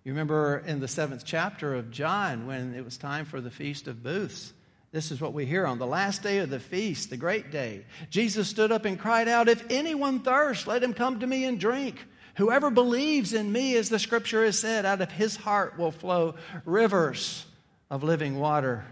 You 0.05 0.13
remember 0.13 0.63
in 0.67 0.81
the 0.81 0.89
seventh 0.89 1.25
chapter 1.25 1.77
of 1.77 1.93
John 1.93 2.49
when 2.49 2.75
it 2.75 2.85
was 2.85 2.97
time 2.97 3.25
for 3.25 3.41
the 3.41 3.53
Feast 3.53 3.87
of 3.87 4.03
Booths. 4.03 4.53
This 4.91 5.13
is 5.13 5.21
what 5.21 5.33
we 5.33 5.47
hear 5.47 5.65
on 5.65 5.79
the 5.79 5.87
last 5.87 6.25
day 6.25 6.39
of 6.39 6.51
the 6.51 6.59
feast, 6.59 7.09
the 7.09 7.17
great 7.17 7.53
day. 7.53 7.85
Jesus 8.11 8.49
stood 8.49 8.73
up 8.73 8.85
and 8.85 8.99
cried 8.99 9.29
out, 9.29 9.49
If 9.49 9.65
anyone 9.71 10.21
thirsts, 10.21 10.67
let 10.67 10.83
him 10.83 10.93
come 10.93 11.21
to 11.21 11.27
me 11.27 11.45
and 11.45 11.59
drink. 11.59 12.05
Whoever 12.37 12.69
believes 12.69 13.33
in 13.33 13.53
me, 13.53 13.77
as 13.77 13.91
the 13.91 13.99
scripture 14.01 14.45
has 14.45 14.59
said, 14.59 14.85
out 14.85 15.01
of 15.01 15.13
his 15.13 15.37
heart 15.37 15.79
will 15.79 15.93
flow 15.93 16.35
rivers 16.65 17.47
of 17.89 18.03
living 18.03 18.39
water. 18.39 18.85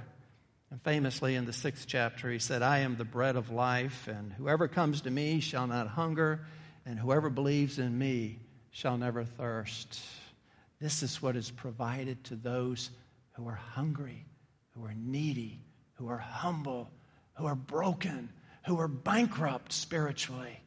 And 0.70 0.80
famously 0.82 1.34
in 1.34 1.44
the 1.44 1.52
sixth 1.52 1.86
chapter, 1.88 2.30
he 2.30 2.38
said, 2.38 2.62
I 2.62 2.78
am 2.78 2.96
the 2.96 3.04
bread 3.04 3.34
of 3.34 3.50
life, 3.50 4.06
and 4.06 4.32
whoever 4.32 4.68
comes 4.68 5.00
to 5.02 5.10
me 5.10 5.40
shall 5.40 5.66
not 5.66 5.88
hunger, 5.88 6.46
and 6.86 7.00
whoever 7.00 7.30
believes 7.30 7.80
in 7.80 7.98
me 7.98 8.38
shall 8.70 8.96
never 8.96 9.24
thirst. 9.24 10.00
This 10.80 11.02
is 11.02 11.20
what 11.20 11.36
is 11.36 11.50
provided 11.50 12.24
to 12.24 12.36
those 12.36 12.90
who 13.32 13.46
are 13.46 13.54
hungry, 13.54 14.24
who 14.70 14.84
are 14.84 14.94
needy, 14.96 15.60
who 15.94 16.08
are 16.08 16.18
humble, 16.18 16.90
who 17.34 17.46
are 17.46 17.54
broken, 17.54 18.30
who 18.66 18.78
are 18.78 18.88
bankrupt 18.88 19.72
spiritually. 19.72 20.60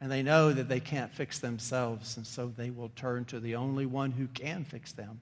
And 0.00 0.10
they 0.10 0.22
know 0.22 0.52
that 0.52 0.68
they 0.68 0.80
can't 0.80 1.14
fix 1.14 1.38
themselves, 1.38 2.16
and 2.16 2.26
so 2.26 2.52
they 2.56 2.70
will 2.70 2.90
turn 2.96 3.24
to 3.26 3.38
the 3.38 3.54
only 3.54 3.86
one 3.86 4.10
who 4.10 4.26
can 4.26 4.64
fix 4.64 4.92
them. 4.92 5.20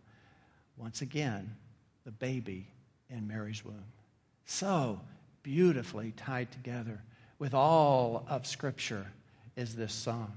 Once 0.77 1.03
again, 1.03 1.55
the 2.07 2.11
baby 2.11 2.67
in 3.11 3.29
Mary's 3.29 3.63
womb. 3.63 3.85
So 4.47 5.01
beautifully 5.43 6.13
tied 6.17 6.51
together 6.51 7.03
with 7.39 7.53
all 7.53 8.25
of 8.29 8.47
Scripture 8.47 9.07
is 9.55 9.77
this 9.77 9.93
song. 9.93 10.33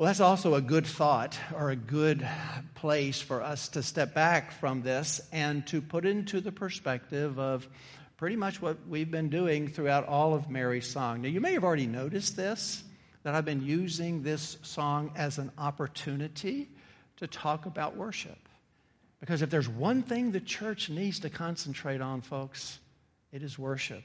Well, 0.00 0.06
that's 0.06 0.20
also 0.20 0.54
a 0.54 0.62
good 0.62 0.86
thought 0.86 1.38
or 1.54 1.68
a 1.68 1.76
good 1.76 2.26
place 2.74 3.20
for 3.20 3.42
us 3.42 3.68
to 3.68 3.82
step 3.82 4.14
back 4.14 4.50
from 4.50 4.80
this 4.80 5.20
and 5.30 5.66
to 5.66 5.82
put 5.82 6.06
into 6.06 6.40
the 6.40 6.50
perspective 6.50 7.38
of 7.38 7.68
pretty 8.16 8.36
much 8.36 8.62
what 8.62 8.78
we've 8.88 9.10
been 9.10 9.28
doing 9.28 9.68
throughout 9.68 10.08
all 10.08 10.32
of 10.32 10.48
Mary's 10.48 10.86
song. 10.86 11.20
Now, 11.20 11.28
you 11.28 11.42
may 11.42 11.52
have 11.52 11.64
already 11.64 11.86
noticed 11.86 12.34
this, 12.34 12.82
that 13.24 13.34
I've 13.34 13.44
been 13.44 13.60
using 13.60 14.22
this 14.22 14.56
song 14.62 15.12
as 15.16 15.36
an 15.36 15.52
opportunity 15.58 16.70
to 17.18 17.26
talk 17.26 17.66
about 17.66 17.94
worship. 17.94 18.48
Because 19.20 19.42
if 19.42 19.50
there's 19.50 19.68
one 19.68 20.02
thing 20.02 20.32
the 20.32 20.40
church 20.40 20.88
needs 20.88 21.20
to 21.20 21.28
concentrate 21.28 22.00
on, 22.00 22.22
folks, 22.22 22.78
it 23.32 23.42
is 23.42 23.58
worship. 23.58 24.04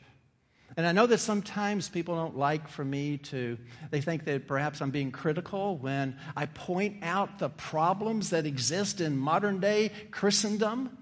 And 0.77 0.85
I 0.85 0.91
know 0.91 1.07
that 1.07 1.19
sometimes 1.19 1.87
people 1.87 2.15
don't 2.15 2.37
like 2.37 2.67
for 2.67 2.83
me 2.83 3.17
to, 3.17 3.57
they 3.91 4.01
think 4.01 4.25
that 4.25 4.47
perhaps 4.47 4.81
I'm 4.81 4.91
being 4.91 5.11
critical 5.11 5.77
when 5.77 6.17
I 6.35 6.47
point 6.47 6.97
out 7.01 7.39
the 7.39 7.49
problems 7.49 8.31
that 8.31 8.45
exist 8.45 8.99
in 8.99 9.17
modern 9.17 9.59
day 9.59 9.91
Christendom. 10.11 10.97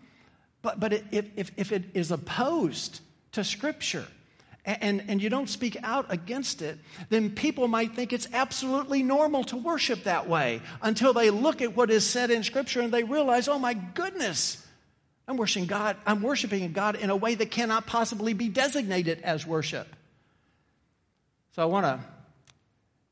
But, 0.61 0.80
but 0.80 0.93
if, 0.93 1.26
if, 1.36 1.51
if 1.57 1.72
it 1.72 1.86
is 1.93 2.11
opposed 2.11 3.01
to 3.32 3.43
Scripture, 3.43 4.05
and, 4.66 5.03
and 5.09 5.22
you 5.22 5.30
don't 5.30 5.49
speak 5.49 5.76
out 5.84 6.05
against 6.09 6.61
it, 6.61 6.78
then 7.09 7.32
people 7.32 7.68
might 7.68 7.95
think 7.95 8.14
it's 8.14 8.28
absolutely 8.32 9.03
normal 9.03 9.43
to 9.45 9.57
worship 9.57 10.05
that 10.05 10.30
way 10.30 10.61
until 10.82 11.14
they 11.14 11.30
look 11.32 11.61
at 11.61 11.76
what 11.76 11.91
is 11.91 12.05
said 12.09 12.32
in 12.32 12.43
Scripture 12.43 12.80
and 12.80 12.93
they 12.93 13.03
realize, 13.03 13.49
oh 13.49 13.59
my 13.59 13.74
goodness, 13.74 14.62
I'm 15.28 15.38
worshiping 15.38 15.67
God, 15.67 15.97
I'm 16.05 16.21
worshiping 16.21 16.71
God 16.74 16.95
in 16.95 17.09
a 17.09 17.15
way 17.15 17.36
that 17.36 17.49
cannot 17.49 17.86
possibly 17.86 18.34
be 18.34 18.49
designated 18.49 19.21
as 19.21 19.47
worship. 19.47 19.88
So 21.55 21.61
I 21.61 21.65
want 21.65 21.86
to 21.86 21.99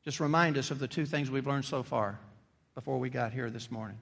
just 0.04 0.20
remind 0.20 0.58
us 0.58 0.70
of 0.70 0.78
the 0.78 0.88
two 0.88 1.06
things 1.06 1.30
we've 1.30 1.46
learned 1.46 1.64
so 1.64 1.82
far 1.82 2.18
before 2.74 2.98
we 2.98 3.08
got 3.08 3.32
here 3.32 3.50
this 3.50 3.70
morning. 3.70 3.98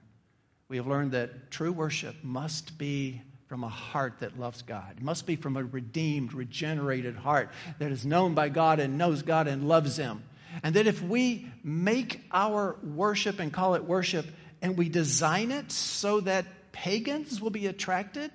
We 0.67 0.77
have 0.77 0.87
learned 0.87 1.11
that 1.11 1.51
true 1.51 1.71
worship 1.71 2.15
must 2.23 2.77
be 2.77 3.21
from 3.47 3.63
a 3.63 3.69
heart 3.69 4.15
that 4.21 4.39
loves 4.39 4.61
God. 4.61 4.95
It 4.97 5.03
must 5.03 5.25
be 5.25 5.35
from 5.35 5.57
a 5.57 5.63
redeemed, 5.63 6.33
regenerated 6.33 7.17
heart 7.17 7.49
that 7.79 7.91
is 7.91 8.05
known 8.05 8.33
by 8.33 8.47
God 8.47 8.79
and 8.79 8.97
knows 8.97 9.23
God 9.23 9.47
and 9.47 9.67
loves 9.67 9.97
Him. 9.97 10.23
And 10.63 10.75
that 10.75 10.87
if 10.87 11.01
we 11.01 11.49
make 11.63 12.21
our 12.31 12.77
worship 12.81 13.39
and 13.39 13.51
call 13.51 13.75
it 13.75 13.83
worship 13.83 14.25
and 14.61 14.77
we 14.77 14.89
design 14.89 15.51
it 15.51 15.71
so 15.71 16.21
that 16.21 16.45
pagans 16.71 17.41
will 17.41 17.49
be 17.49 17.67
attracted 17.67 18.31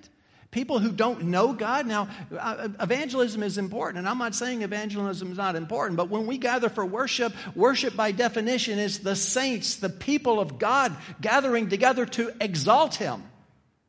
People 0.49 0.79
who 0.79 0.91
don't 0.91 1.25
know 1.25 1.51
God. 1.51 1.85
Now, 1.85 2.07
uh, 2.35 2.69
evangelism 2.79 3.43
is 3.43 3.57
important, 3.57 3.99
and 3.99 4.07
I'm 4.07 4.17
not 4.17 4.33
saying 4.33 4.61
evangelism 4.61 5.31
is 5.31 5.37
not 5.37 5.57
important, 5.57 5.97
but 5.97 6.09
when 6.09 6.25
we 6.25 6.37
gather 6.37 6.69
for 6.69 6.85
worship, 6.85 7.33
worship 7.53 7.97
by 7.97 8.11
definition 8.11 8.79
is 8.79 8.99
the 8.99 9.15
saints, 9.15 9.75
the 9.75 9.89
people 9.89 10.39
of 10.39 10.57
God, 10.57 10.95
gathering 11.19 11.67
together 11.67 12.05
to 12.05 12.31
exalt 12.39 12.95
Him. 12.95 13.23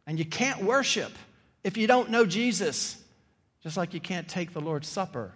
And 0.07 0.19
you 0.19 0.25
can't 0.25 0.65
worship 0.65 1.13
if 1.63 1.77
you 1.77 1.87
don't 1.87 2.11
know 2.11 2.27
Jesus, 2.27 3.01
just 3.63 3.77
like 3.77 3.95
you 3.95 4.01
can't 4.01 4.27
take 4.27 4.53
the 4.53 4.61
Lord's 4.61 4.89
Supper 4.89 5.33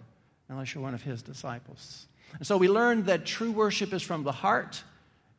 unless 0.49 0.75
you're 0.75 0.83
one 0.83 0.93
of 0.93 1.03
His 1.03 1.21
disciples. 1.21 2.05
And 2.37 2.45
so 2.45 2.57
we 2.57 2.67
learned 2.67 3.05
that 3.05 3.25
true 3.25 3.51
worship 3.51 3.93
is 3.93 4.01
from 4.01 4.23
the 4.23 4.31
heart, 4.33 4.83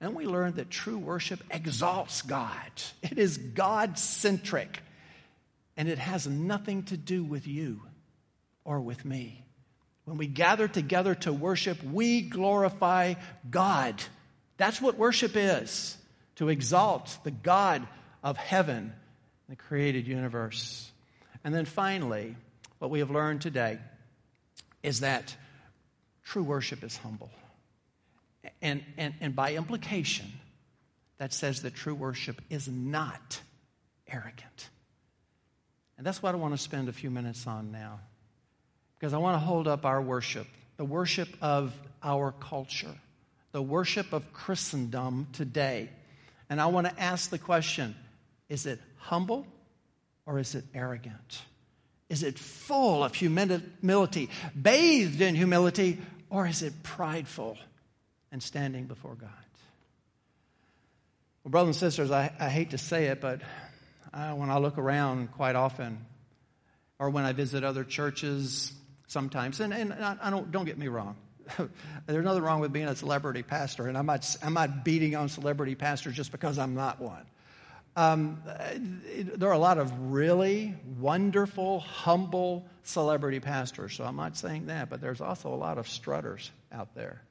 and 0.04 0.14
we 0.14 0.26
learn 0.26 0.52
that 0.56 0.68
true 0.68 0.98
worship 0.98 1.42
exalts 1.50 2.20
God. 2.20 2.70
It 3.02 3.18
is 3.18 3.38
God 3.38 3.98
centric 3.98 4.80
and 5.78 5.88
it 5.88 5.98
has 5.98 6.26
nothing 6.26 6.82
to 6.84 6.96
do 6.98 7.24
with 7.24 7.46
you 7.46 7.80
or 8.64 8.80
with 8.80 9.02
me. 9.04 9.42
When 10.04 10.18
we 10.18 10.26
gather 10.26 10.68
together 10.68 11.14
to 11.16 11.32
worship, 11.32 11.82
we 11.82 12.20
glorify 12.20 13.14
God. 13.50 14.02
That's 14.58 14.78
what 14.78 14.98
worship 14.98 15.36
is 15.36 15.96
to 16.36 16.50
exalt 16.50 17.16
the 17.24 17.30
God 17.30 17.86
of 18.22 18.36
heaven, 18.36 18.92
the 19.48 19.56
created 19.56 20.06
universe. 20.06 20.92
And 21.44 21.54
then 21.54 21.64
finally, 21.64 22.36
what 22.78 22.90
we 22.90 22.98
have 22.98 23.10
learned 23.10 23.40
today 23.40 23.78
is 24.82 25.00
that 25.00 25.34
true 26.24 26.42
worship 26.42 26.84
is 26.84 26.94
humble. 26.98 27.30
And, 28.64 28.82
and, 28.96 29.12
and 29.20 29.36
by 29.36 29.54
implication, 29.56 30.26
that 31.18 31.34
says 31.34 31.62
that 31.62 31.74
true 31.74 31.94
worship 31.94 32.40
is 32.48 32.66
not 32.66 33.40
arrogant. 34.08 34.70
And 35.98 36.06
that's 36.06 36.22
what 36.22 36.34
I 36.34 36.38
want 36.38 36.54
to 36.54 36.58
spend 36.58 36.88
a 36.88 36.92
few 36.92 37.10
minutes 37.10 37.46
on 37.46 37.70
now. 37.70 38.00
Because 38.98 39.12
I 39.12 39.18
want 39.18 39.34
to 39.34 39.46
hold 39.46 39.68
up 39.68 39.84
our 39.84 40.00
worship, 40.00 40.46
the 40.78 40.84
worship 40.84 41.28
of 41.42 41.74
our 42.02 42.32
culture, 42.32 42.94
the 43.52 43.60
worship 43.60 44.14
of 44.14 44.32
Christendom 44.32 45.28
today. 45.34 45.90
And 46.48 46.58
I 46.58 46.66
want 46.66 46.86
to 46.86 47.00
ask 47.00 47.28
the 47.28 47.38
question 47.38 47.94
is 48.48 48.64
it 48.64 48.80
humble 48.96 49.46
or 50.24 50.38
is 50.38 50.54
it 50.54 50.64
arrogant? 50.74 51.42
Is 52.08 52.22
it 52.22 52.38
full 52.38 53.04
of 53.04 53.14
humility, 53.14 54.30
bathed 54.60 55.20
in 55.20 55.34
humility, 55.34 55.98
or 56.30 56.46
is 56.46 56.62
it 56.62 56.82
prideful 56.82 57.58
and 58.34 58.42
standing 58.42 58.86
before 58.86 59.14
God? 59.14 59.30
Well, 61.44 61.52
brothers 61.52 61.76
and 61.76 61.92
sisters, 61.92 62.10
I, 62.10 62.32
I 62.40 62.48
hate 62.48 62.70
to 62.70 62.78
say 62.78 63.06
it, 63.06 63.20
but 63.20 63.40
uh, 64.12 64.32
when 64.32 64.50
I 64.50 64.58
look 64.58 64.76
around 64.76 65.30
quite 65.32 65.54
often, 65.54 66.04
or 66.98 67.10
when 67.10 67.24
I 67.24 67.32
visit 67.32 67.62
other 67.62 67.84
churches 67.84 68.72
sometimes, 69.06 69.60
and, 69.60 69.72
and 69.72 69.92
I, 69.94 70.30
don't, 70.30 70.50
don't 70.50 70.64
get 70.64 70.76
me 70.76 70.88
wrong. 70.88 71.14
There's 72.06 72.24
nothing 72.24 72.42
wrong 72.42 72.58
with 72.58 72.72
being 72.72 72.88
a 72.88 72.96
celebrity 72.96 73.44
pastor, 73.44 73.86
and 73.86 73.96
I'm 73.96 74.06
not, 74.06 74.36
I'm 74.42 74.54
not 74.54 74.84
beating 74.84 75.14
on 75.14 75.28
celebrity 75.28 75.76
pastors 75.76 76.16
just 76.16 76.32
because 76.32 76.58
I'm 76.58 76.74
not 76.74 77.00
one. 77.00 77.26
Um, 77.94 78.42
there 79.36 79.48
are 79.48 79.52
a 79.52 79.58
lot 79.58 79.78
of 79.78 79.92
really 80.12 80.74
wonderful, 80.98 81.78
humble 81.78 82.66
celebrity 82.82 83.38
pastors, 83.38 83.94
so 83.94 84.02
I'm 84.02 84.16
not 84.16 84.36
saying 84.36 84.66
that, 84.66 84.90
but 84.90 85.00
there's 85.00 85.20
also 85.20 85.54
a 85.54 85.56
lot 85.56 85.78
of 85.78 85.86
strutters 85.86 86.50
out 86.72 86.96
there. 86.96 87.22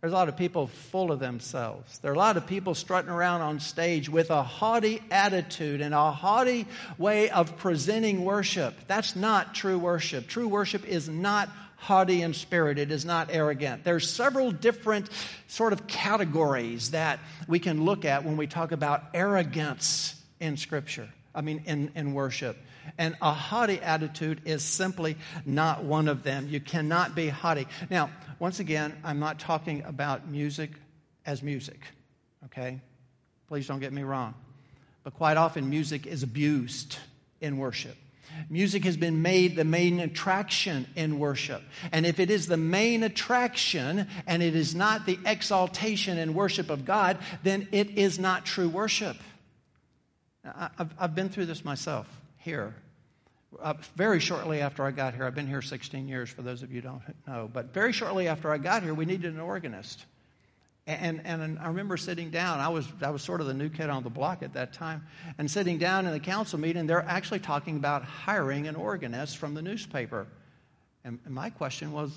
There's 0.00 0.14
a 0.14 0.16
lot 0.16 0.30
of 0.30 0.36
people 0.36 0.66
full 0.66 1.12
of 1.12 1.20
themselves. 1.20 1.98
There 1.98 2.10
are 2.10 2.14
a 2.14 2.18
lot 2.18 2.38
of 2.38 2.46
people 2.46 2.74
strutting 2.74 3.10
around 3.10 3.42
on 3.42 3.60
stage 3.60 4.08
with 4.08 4.30
a 4.30 4.42
haughty 4.42 5.02
attitude 5.10 5.82
and 5.82 5.94
a 5.94 6.10
haughty 6.10 6.66
way 6.96 7.28
of 7.28 7.58
presenting 7.58 8.24
worship. 8.24 8.74
That's 8.86 9.14
not 9.14 9.54
true 9.54 9.78
worship. 9.78 10.26
True 10.26 10.48
worship 10.48 10.86
is 10.86 11.06
not 11.06 11.50
haughty 11.76 12.22
in 12.22 12.32
spirit. 12.32 12.78
It 12.78 12.90
is 12.90 13.04
not 13.04 13.28
arrogant. 13.30 13.84
There's 13.84 14.08
several 14.08 14.52
different 14.52 15.10
sort 15.48 15.74
of 15.74 15.86
categories 15.86 16.92
that 16.92 17.20
we 17.46 17.58
can 17.58 17.84
look 17.84 18.06
at 18.06 18.24
when 18.24 18.38
we 18.38 18.46
talk 18.46 18.72
about 18.72 19.04
arrogance 19.12 20.14
in 20.40 20.56
Scripture. 20.56 21.08
I 21.34 21.42
mean, 21.42 21.62
in, 21.66 21.92
in 21.94 22.14
worship. 22.14 22.56
And 22.98 23.16
a 23.22 23.32
haughty 23.32 23.80
attitude 23.80 24.40
is 24.44 24.64
simply 24.64 25.16
not 25.44 25.84
one 25.84 26.08
of 26.08 26.22
them. 26.22 26.48
You 26.48 26.60
cannot 26.60 27.14
be 27.14 27.28
haughty. 27.28 27.66
Now, 27.88 28.10
once 28.38 28.58
again, 28.58 28.96
I'm 29.04 29.20
not 29.20 29.38
talking 29.38 29.82
about 29.84 30.28
music 30.28 30.70
as 31.26 31.42
music, 31.42 31.80
okay? 32.46 32.80
Please 33.48 33.66
don't 33.66 33.80
get 33.80 33.92
me 33.92 34.02
wrong. 34.02 34.34
But 35.04 35.14
quite 35.14 35.36
often, 35.36 35.70
music 35.70 36.06
is 36.06 36.22
abused 36.22 36.98
in 37.40 37.58
worship. 37.58 37.96
Music 38.48 38.84
has 38.84 38.96
been 38.96 39.22
made 39.22 39.56
the 39.56 39.64
main 39.64 39.98
attraction 40.00 40.86
in 40.94 41.18
worship. 41.18 41.62
And 41.92 42.06
if 42.06 42.20
it 42.20 42.30
is 42.30 42.46
the 42.46 42.56
main 42.56 43.02
attraction 43.02 44.06
and 44.26 44.42
it 44.42 44.54
is 44.54 44.74
not 44.74 45.04
the 45.04 45.18
exaltation 45.26 46.18
and 46.18 46.34
worship 46.34 46.70
of 46.70 46.84
God, 46.84 47.18
then 47.42 47.68
it 47.72 47.98
is 47.98 48.18
not 48.18 48.46
true 48.46 48.68
worship. 48.68 49.16
I've, 50.44 50.94
I've 50.98 51.14
been 51.14 51.28
through 51.28 51.46
this 51.46 51.64
myself 51.64 52.06
here 52.38 52.74
uh, 53.60 53.74
very 53.96 54.20
shortly 54.20 54.60
after 54.60 54.84
I 54.84 54.90
got 54.90 55.14
here, 55.14 55.24
I've 55.24 55.34
been 55.34 55.48
here 55.48 55.62
16 55.62 56.06
years 56.06 56.30
for 56.30 56.42
those 56.42 56.62
of 56.62 56.70
you 56.70 56.80
who 56.80 56.88
don't 56.88 57.02
know, 57.26 57.50
but 57.52 57.72
very 57.74 57.92
shortly 57.92 58.28
after 58.28 58.52
I 58.52 58.58
got 58.58 58.82
here, 58.82 58.94
we 58.94 59.04
needed 59.04 59.34
an 59.34 59.40
organist. 59.40 60.04
And, 60.86 61.20
and 61.24 61.58
I 61.58 61.68
remember 61.68 61.96
sitting 61.96 62.30
down, 62.30 62.58
I 62.58 62.68
was, 62.68 62.86
I 63.02 63.10
was 63.10 63.22
sort 63.22 63.40
of 63.40 63.46
the 63.46 63.54
new 63.54 63.68
kid 63.68 63.90
on 63.90 64.02
the 64.02 64.10
block 64.10 64.42
at 64.42 64.54
that 64.54 64.72
time, 64.72 65.06
and 65.38 65.50
sitting 65.50 65.78
down 65.78 66.06
in 66.06 66.12
the 66.12 66.20
council 66.20 66.58
meeting, 66.58 66.86
they're 66.86 67.04
actually 67.04 67.40
talking 67.40 67.76
about 67.76 68.02
hiring 68.02 68.66
an 68.66 68.76
organist 68.76 69.36
from 69.36 69.54
the 69.54 69.62
newspaper. 69.62 70.26
And, 71.04 71.18
and 71.24 71.34
my 71.34 71.50
question 71.50 71.92
was, 71.92 72.10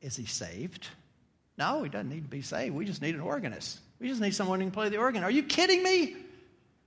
is 0.00 0.16
he 0.16 0.26
saved? 0.26 0.88
No, 1.58 1.82
he 1.82 1.88
doesn't 1.88 2.08
need 2.08 2.22
to 2.22 2.30
be 2.30 2.42
saved. 2.42 2.74
We 2.74 2.84
just 2.84 3.02
need 3.02 3.14
an 3.14 3.20
organist. 3.20 3.78
We 4.00 4.08
just 4.08 4.20
need 4.20 4.34
someone 4.34 4.60
who 4.60 4.66
can 4.66 4.72
play 4.72 4.88
the 4.88 4.98
organ. 4.98 5.22
Are 5.22 5.30
you 5.30 5.42
kidding 5.42 5.82
me? 5.82 6.16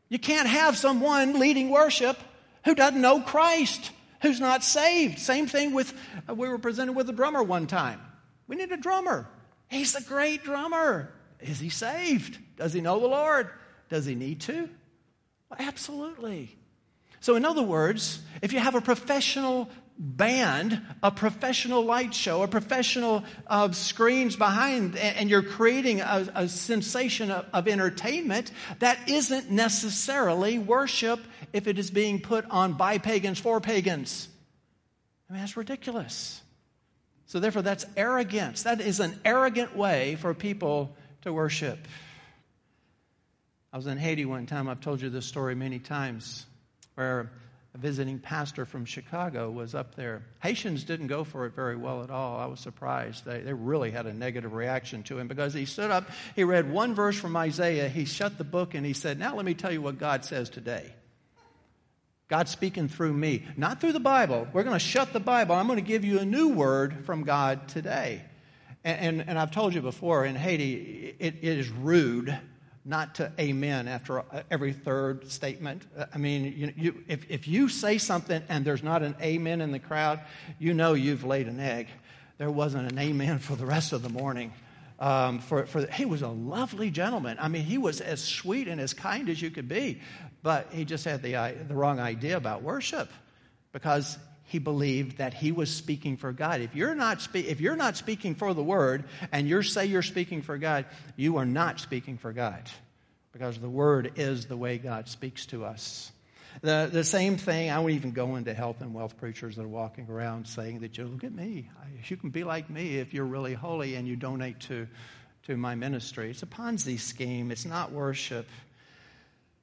You 0.10 0.20
can't 0.20 0.48
have 0.48 0.78
someone 0.78 1.40
leading 1.40 1.70
worship 1.70 2.18
who 2.66 2.76
doesn't 2.76 3.02
know 3.02 3.22
Christ, 3.22 3.92
who's 4.22 4.40
not 4.40 4.64
saved. 4.64 5.20
Same 5.20 5.48
thing 5.48 5.74
with, 5.74 5.94
uh, 6.30 6.36
we 6.36 6.48
were 6.50 6.58
presented 6.58 6.94
with 6.94 7.10
a 7.10 7.14
drummer 7.14 7.44
one 7.44 7.68
time. 7.68 8.02
We 8.48 8.56
need 8.56 8.72
a 8.72 8.78
drummer. 8.78 9.28
He's 9.70 9.96
a 9.96 10.02
great 10.02 10.44
drummer. 10.44 11.12
Is 11.40 11.60
he 11.60 11.70
saved? 11.70 12.38
Does 12.56 12.74
he 12.74 12.82
know 12.82 13.00
the 13.00 13.08
Lord? 13.08 13.50
Does 13.90 14.06
he 14.06 14.16
need 14.16 14.42
to? 14.42 14.70
Well, 15.50 15.60
absolutely. 15.60 16.58
So, 17.20 17.36
in 17.36 17.46
other 17.46 17.64
words, 17.64 18.20
if 18.42 18.54
you 18.54 18.60
have 18.60 18.76
a 18.76 18.82
professional 18.82 19.70
band, 19.98 20.82
a 21.02 21.12
professional 21.12 21.84
light 21.84 22.14
show, 22.14 22.44
a 22.44 22.48
professional 22.48 23.24
uh, 23.48 23.72
screens 23.72 24.36
behind, 24.36 24.96
and 24.96 25.30
you're 25.30 25.44
creating 25.44 26.02
a, 26.02 26.28
a 26.36 26.48
sensation 26.48 27.32
of, 27.32 27.46
of 27.54 27.68
entertainment, 27.68 28.52
that 28.80 29.10
isn't 29.10 29.50
necessarily 29.50 30.60
worship 30.60 31.20
if 31.54 31.68
it 31.68 31.80
is 31.80 31.90
being 31.90 32.22
put 32.22 32.46
on 32.50 32.74
by 32.74 32.98
pagans 32.98 33.40
for 33.40 33.60
pagans. 33.60 34.28
I 35.30 35.34
mean, 35.34 35.42
that's 35.42 35.58
ridiculous. 35.58 36.42
So, 37.26 37.40
therefore, 37.40 37.62
that's 37.62 37.86
arrogance. 37.98 38.64
That 38.64 38.80
is 38.80 39.00
an 39.00 39.20
arrogant 39.26 39.76
way 39.76 40.16
for 40.16 40.34
people 40.34 40.96
to 41.24 41.34
worship. 41.34 41.80
I 43.74 43.78
was 43.78 43.88
in 43.88 43.98
Haiti 43.98 44.24
one 44.26 44.46
time. 44.46 44.70
I've 44.70 44.80
told 44.80 45.02
you 45.02 45.10
this 45.10 45.26
story 45.26 45.54
many 45.54 45.80
times 45.80 46.46
where 46.96 47.32
visiting 47.78 48.20
pastor 48.20 48.66
from 48.66 48.86
Chicago 48.86 49.50
was 49.52 49.76
up 49.76 49.96
there. 49.96 50.24
Haitians 50.42 50.84
didn't 50.84 51.08
go 51.08 51.24
for 51.24 51.46
it 51.46 51.54
very 51.54 51.76
well 51.76 52.04
at 52.04 52.10
all. 52.10 52.40
I 52.40 52.46
was 52.46 52.60
surprised. 52.60 53.26
They, 53.26 53.42
they 53.42 53.54
really 53.54 53.92
had 53.92 54.06
a 54.06 54.14
negative 54.14 54.54
reaction 54.54 55.04
to 55.04 55.18
him 55.18 55.28
because 55.28 55.54
he 55.54 55.66
stood 55.66 55.92
up, 55.92 56.10
he 56.36 56.44
read 56.44 56.72
one 56.72 56.96
verse 56.96 57.18
from 57.18 57.36
Isaiah, 57.36 57.88
he 57.88 58.06
shut 58.06 58.38
the 58.38 58.44
book, 58.44 58.74
and 58.74 58.86
he 58.86 58.94
said, 58.94 59.20
Now 59.20 59.36
let 59.36 59.46
me 59.46 59.54
tell 59.54 59.72
you 59.72 59.82
what 59.82 59.98
God 59.98 60.26
says 60.26 60.50
today. 60.50 60.94
God's 62.28 62.52
speaking 62.52 62.90
through 62.90 63.14
me, 63.14 63.44
not 63.56 63.80
through 63.80 63.94
the 63.94 64.00
Bible. 64.02 64.48
We're 64.52 64.64
going 64.64 64.76
to 64.76 64.80
shut 64.80 65.14
the 65.14 65.20
Bible. 65.20 65.56
I'm 65.56 65.68
going 65.68 65.80
to 65.80 65.86
give 65.86 66.04
you 66.04 66.20
a 66.20 66.26
new 66.26 66.50
word 66.50 67.06
from 67.06 67.24
God 67.24 67.70
today. 67.70 68.22
And, 68.84 69.20
and, 69.20 69.30
and 69.30 69.40
I've 69.40 69.52
told 69.52 69.74
you 69.74 69.82
before, 69.82 70.26
in 70.26 70.36
Haiti, 70.36 71.16
it, 71.20 71.36
it 71.42 71.58
is 71.58 71.70
rude 71.70 72.38
not 72.88 73.16
to 73.16 73.32
amen 73.38 73.88
after 73.88 74.24
every 74.50 74.72
third 74.72 75.30
statement. 75.30 75.84
I 76.14 76.18
mean, 76.18 76.54
you, 76.56 76.74
you, 76.76 77.04
if, 77.08 77.30
if 77.30 77.48
you 77.48 77.68
say 77.68 77.98
something 77.98 78.42
and 78.48 78.64
there's 78.64 78.82
not 78.82 79.04
an 79.04 79.16
amen 79.22 79.60
in 79.62 79.72
the 79.72 79.80
crowd, 79.80 80.22
you 80.58 80.74
know 80.74 80.94
you've 80.94 81.26
laid 81.26 81.48
an 81.48 81.60
egg. 81.60 81.88
There 82.38 82.50
wasn't 82.50 82.92
an 82.92 82.98
amen 82.98 83.40
for 83.40 83.56
the 83.56 83.66
rest 83.66 83.92
of 83.92 84.04
the 84.04 84.10
morning. 84.10 84.54
Um, 85.00 85.40
for, 85.40 85.66
for, 85.66 85.86
he 85.86 86.06
was 86.06 86.22
a 86.22 86.30
lovely 86.30 86.90
gentleman. 86.90 87.38
I 87.40 87.50
mean, 87.50 87.64
he 87.64 87.78
was 87.78 88.02
as 88.02 88.24
sweet 88.24 88.68
and 88.68 88.80
as 88.82 88.94
kind 88.94 89.30
as 89.30 89.42
you 89.42 89.52
could 89.52 89.68
be, 89.68 90.02
but 90.42 90.68
he 90.72 90.86
just 90.86 91.06
had 91.06 91.22
the, 91.22 91.54
the 91.68 91.76
wrong 91.76 92.00
idea 92.00 92.38
about 92.38 92.64
worship 92.64 93.12
because 93.74 94.18
he 94.48 94.60
believed 94.60 95.18
that 95.18 95.34
he 95.34 95.52
was 95.52 95.70
speaking 95.70 96.16
for 96.16 96.32
God. 96.32 96.62
If 96.62 96.74
you're 96.74 96.96
not, 96.96 97.22
spe- 97.22 97.36
if 97.36 97.60
you're 97.60 97.76
not 97.76 97.98
speaking 97.98 98.34
for 98.34 98.54
the 98.54 98.64
word 98.64 99.04
and 99.32 99.48
you 99.48 99.62
say 99.62 99.86
you're 99.86 100.02
speaking 100.02 100.42
for 100.42 100.58
God, 100.58 100.86
you 101.18 101.36
are 101.38 101.46
not 101.46 101.82
speaking 101.82 102.18
for 102.18 102.32
God 102.32 102.64
because 103.34 103.60
the 103.60 103.70
word 103.70 104.14
is 104.16 104.46
the 104.46 104.56
way 104.56 104.78
God 104.78 105.10
speaks 105.10 105.46
to 105.48 105.66
us. 105.66 106.12
The, 106.62 106.90
the 106.92 107.04
same 107.04 107.38
thing, 107.38 107.70
I 107.70 107.78
won't 107.80 107.92
even 107.92 108.12
go 108.12 108.38
into 108.38 108.54
health 108.54 108.82
and 108.82 108.94
wealth 108.94 109.18
preachers 109.18 109.58
that 109.58 109.64
are 109.64 109.68
walking 109.68 110.08
around 110.10 110.48
saying 110.48 110.80
that 110.80 110.98
you 110.98 111.06
look 111.06 111.26
at 111.26 111.34
me. 111.34 111.70
You 112.08 112.16
can 112.16 112.30
be 112.30 112.46
like 112.46 112.70
me 112.70 112.98
if 112.98 113.14
you're 113.14 113.26
really 113.26 113.54
holy 113.54 113.96
and 113.96 114.08
you 114.08 114.16
donate 114.16 114.62
to, 114.62 114.88
to 115.44 115.58
my 115.58 115.76
ministry. 115.76 116.32
It's 116.32 116.42
a 116.42 116.48
Ponzi 116.48 116.98
scheme, 116.98 117.52
it's 117.52 117.66
not 117.66 117.92
worship. 117.92 118.48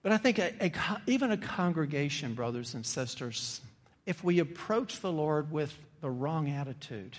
But 0.02 0.12
I 0.12 0.18
think 0.18 0.38
a, 0.38 0.52
a, 0.60 0.72
even 1.06 1.32
a 1.32 1.38
congregation, 1.38 2.34
brothers 2.34 2.74
and 2.74 2.84
sisters, 2.84 3.62
if 4.06 4.22
we 4.22 4.38
approach 4.38 5.00
the 5.00 5.12
Lord 5.12 5.50
with 5.50 5.76
the 6.00 6.10
wrong 6.10 6.50
attitude, 6.50 7.16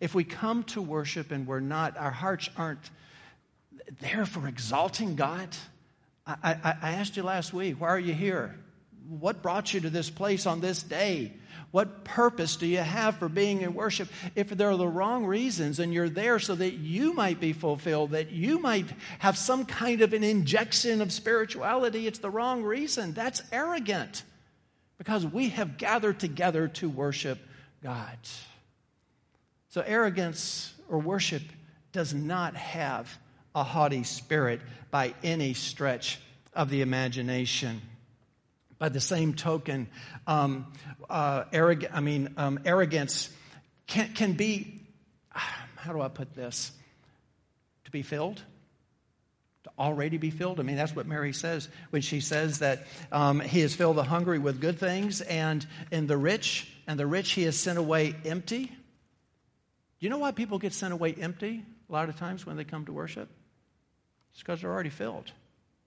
if 0.00 0.14
we 0.14 0.24
come 0.24 0.64
to 0.64 0.82
worship 0.82 1.30
and 1.30 1.46
we're 1.46 1.60
not, 1.60 1.96
our 1.96 2.10
hearts 2.10 2.48
aren't 2.56 2.90
there 4.00 4.26
for 4.26 4.48
exalting 4.48 5.14
God. 5.14 5.48
I, 6.26 6.36
I, 6.42 6.76
I 6.82 6.90
asked 6.92 7.16
you 7.16 7.22
last 7.22 7.52
week, 7.52 7.80
why 7.80 7.88
are 7.88 7.98
you 7.98 8.14
here? 8.14 8.58
What 9.08 9.42
brought 9.42 9.74
you 9.74 9.80
to 9.80 9.90
this 9.90 10.08
place 10.08 10.46
on 10.46 10.60
this 10.60 10.82
day? 10.82 11.32
What 11.70 12.04
purpose 12.04 12.56
do 12.56 12.66
you 12.66 12.78
have 12.78 13.16
for 13.16 13.28
being 13.28 13.60
in 13.60 13.74
worship? 13.74 14.08
If 14.34 14.48
there 14.48 14.70
are 14.70 14.76
the 14.76 14.88
wrong 14.88 15.26
reasons 15.26 15.80
and 15.80 15.92
you're 15.92 16.08
there 16.08 16.38
so 16.38 16.54
that 16.54 16.74
you 16.74 17.12
might 17.12 17.40
be 17.40 17.52
fulfilled, 17.52 18.12
that 18.12 18.30
you 18.30 18.60
might 18.60 18.86
have 19.18 19.36
some 19.36 19.66
kind 19.66 20.00
of 20.00 20.12
an 20.12 20.24
injection 20.24 21.02
of 21.02 21.12
spirituality, 21.12 22.06
it's 22.06 22.20
the 22.20 22.30
wrong 22.30 22.62
reason. 22.62 23.12
That's 23.12 23.42
arrogant 23.52 24.22
because 24.98 25.26
we 25.26 25.50
have 25.50 25.76
gathered 25.76 26.20
together 26.20 26.68
to 26.68 26.88
worship 26.88 27.38
God. 27.82 28.18
So, 29.68 29.82
arrogance 29.84 30.72
or 30.88 30.98
worship 30.98 31.42
does 31.92 32.14
not 32.14 32.54
have 32.56 33.18
a 33.54 33.62
haughty 33.62 34.02
spirit 34.02 34.60
by 34.90 35.14
any 35.22 35.54
stretch 35.54 36.18
of 36.52 36.70
the 36.70 36.82
imagination. 36.82 37.80
By 38.78 38.88
the 38.88 39.00
same 39.00 39.34
token, 39.34 39.88
um, 40.26 40.72
uh, 41.08 41.44
arrog- 41.44 41.88
I 41.92 42.00
mean, 42.00 42.34
um, 42.36 42.60
arrogance 42.64 43.30
can, 43.86 44.12
can 44.12 44.32
be, 44.32 44.80
how 45.30 45.92
do 45.92 46.00
I 46.00 46.08
put 46.08 46.34
this? 46.34 46.72
To 47.84 47.90
be 47.90 48.02
filled? 48.02 48.42
To 49.64 49.70
already 49.78 50.18
be 50.18 50.30
filled? 50.30 50.60
I 50.60 50.62
mean, 50.62 50.76
that's 50.76 50.94
what 50.94 51.06
Mary 51.06 51.32
says 51.32 51.68
when 51.90 52.02
she 52.02 52.20
says 52.20 52.58
that 52.58 52.86
um, 53.10 53.40
he 53.40 53.60
has 53.60 53.74
filled 53.74 53.96
the 53.96 54.04
hungry 54.04 54.38
with 54.38 54.60
good 54.60 54.78
things 54.78 55.22
and 55.22 55.66
in 55.90 56.06
the 56.06 56.18
rich, 56.18 56.70
and 56.86 57.00
the 57.00 57.06
rich 57.06 57.32
he 57.32 57.44
has 57.44 57.58
sent 57.58 57.78
away 57.78 58.14
empty. 58.26 58.66
Do 58.66 58.72
you 60.00 60.10
know 60.10 60.18
why 60.18 60.32
people 60.32 60.58
get 60.58 60.74
sent 60.74 60.92
away 60.92 61.14
empty 61.14 61.64
a 61.88 61.92
lot 61.92 62.10
of 62.10 62.16
times 62.18 62.44
when 62.44 62.56
they 62.56 62.64
come 62.64 62.84
to 62.84 62.92
worship? 62.92 63.28
It's 64.32 64.42
because 64.42 64.60
they're 64.60 64.72
already 64.72 64.90
filled. 64.90 65.32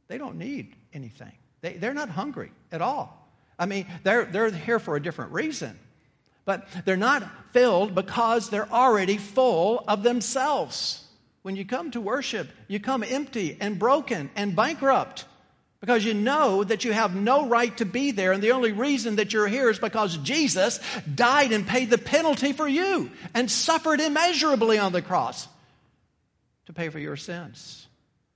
They 0.07 0.17
don't 0.17 0.37
need 0.37 0.75
anything. 0.93 1.33
They, 1.61 1.73
they're 1.73 1.93
not 1.93 2.09
hungry 2.09 2.51
at 2.71 2.81
all. 2.81 3.29
I 3.59 3.65
mean, 3.65 3.85
they're, 4.03 4.25
they're 4.25 4.49
here 4.49 4.79
for 4.79 4.95
a 4.95 5.01
different 5.01 5.33
reason. 5.33 5.77
But 6.45 6.67
they're 6.85 6.95
not 6.97 7.29
filled 7.51 7.93
because 7.93 8.49
they're 8.49 8.71
already 8.71 9.17
full 9.17 9.83
of 9.87 10.01
themselves. 10.01 11.03
When 11.47 11.55
you 11.55 11.63
come 11.63 11.91
to 11.91 12.01
worship, 12.01 12.49
you 12.67 12.81
come 12.81 13.03
empty 13.03 13.55
and 13.61 13.79
broken 13.79 14.29
and 14.35 14.53
bankrupt 14.53 15.23
because 15.79 16.03
you 16.03 16.13
know 16.13 16.61
that 16.61 16.83
you 16.83 16.91
have 16.91 17.15
no 17.15 17.47
right 17.47 17.75
to 17.77 17.85
be 17.85 18.11
there. 18.11 18.33
And 18.33 18.43
the 18.43 18.51
only 18.51 18.73
reason 18.73 19.15
that 19.15 19.31
you're 19.31 19.47
here 19.47 19.69
is 19.69 19.79
because 19.79 20.17
Jesus 20.17 20.81
died 21.15 21.53
and 21.53 21.65
paid 21.65 21.89
the 21.89 21.97
penalty 21.97 22.51
for 22.51 22.67
you 22.67 23.11
and 23.33 23.49
suffered 23.49 24.01
immeasurably 24.01 24.77
on 24.77 24.91
the 24.91 25.01
cross 25.01 25.47
to 26.65 26.73
pay 26.73 26.89
for 26.89 26.99
your 26.99 27.15
sins. 27.15 27.87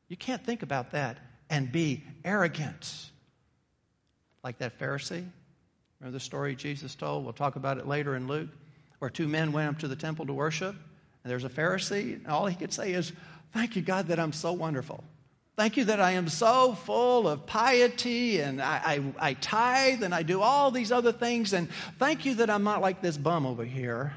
You 0.08 0.16
can't 0.16 0.46
think 0.46 0.64
about 0.64 0.92
that 0.92 1.18
and 1.50 1.70
be 1.70 2.06
arrogant 2.24 3.10
like 4.42 4.60
that 4.60 4.80
Pharisee. 4.80 5.28
Remember 6.00 6.14
the 6.14 6.22
story 6.22 6.56
Jesus 6.56 6.96
told? 6.96 7.26
We'll 7.26 7.34
talk 7.34 7.58
about 7.58 7.78
it 7.78 7.86
later 7.86 8.16
in 8.16 8.28
Luke, 8.28 8.52
where 9.00 9.10
two 9.10 9.28
men 9.28 9.52
went 9.52 9.68
up 9.68 9.80
to 9.80 9.90
the 9.90 9.98
temple 9.98 10.28
to 10.28 10.34
worship, 10.34 10.78
and 11.24 11.32
there's 11.32 11.44
a 11.44 11.50
Pharisee, 11.50 12.16
and 12.16 12.28
all 12.28 12.48
he 12.48 12.56
could 12.56 12.74
say 12.74 12.94
is, 12.94 13.12
Thank 13.54 13.76
you, 13.76 13.82
God, 13.82 14.08
that 14.08 14.20
I'm 14.20 14.34
so 14.34 14.54
wonderful. 14.54 15.04
Thank 15.58 15.78
you 15.78 15.86
that 15.86 16.00
I 16.00 16.12
am 16.12 16.30
so 16.30 16.74
full 16.74 17.28
of 17.28 17.46
piety 17.46 18.40
and 18.40 18.62
I, 18.62 18.82
I, 19.20 19.30
I, 19.30 19.34
tithe 19.34 20.02
and 20.02 20.16
I 20.16 20.24
do 20.24 20.42
all 20.42 20.72
these 20.72 20.92
other 20.92 21.12
things. 21.12 21.52
And 21.52 21.70
thank 22.00 22.26
you 22.26 22.36
that 22.36 22.50
I'm 22.50 22.64
not 22.64 22.82
like 22.82 23.02
this 23.02 23.18
bum 23.18 23.46
over 23.46 23.66
here, 23.66 24.16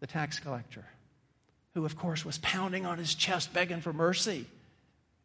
the 0.00 0.06
tax 0.06 0.40
collector, 0.40 0.84
who, 1.74 1.84
of 1.84 1.98
course, 1.98 2.24
was 2.24 2.38
pounding 2.38 2.86
on 2.86 2.96
his 2.96 3.14
chest 3.14 3.52
begging 3.52 3.82
for 3.82 3.92
mercy. 3.92 4.46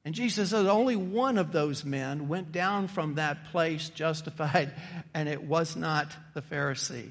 And 0.03 0.14
Jesus 0.14 0.49
says 0.49 0.68
only 0.68 0.95
one 0.95 1.38
of 1.38 1.51
those 1.51 1.86
men 1.86 2.28
went 2.28 2.51
down 2.51 2.88
from 2.88 3.16
that 3.16 3.45
place 3.45 3.89
justified, 3.89 4.72
and 5.14 5.30
it 5.30 5.43
was 5.43 5.76
not 5.76 6.12
the 6.34 6.41
Pharisee. 6.41 7.10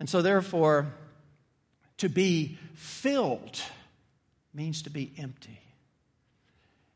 And 0.00 0.08
so, 0.08 0.22
therefore, 0.22 0.92
to 1.98 2.08
be 2.08 2.58
filled 2.74 3.60
means 4.52 4.82
to 4.82 4.90
be 4.90 5.12
empty. 5.18 5.58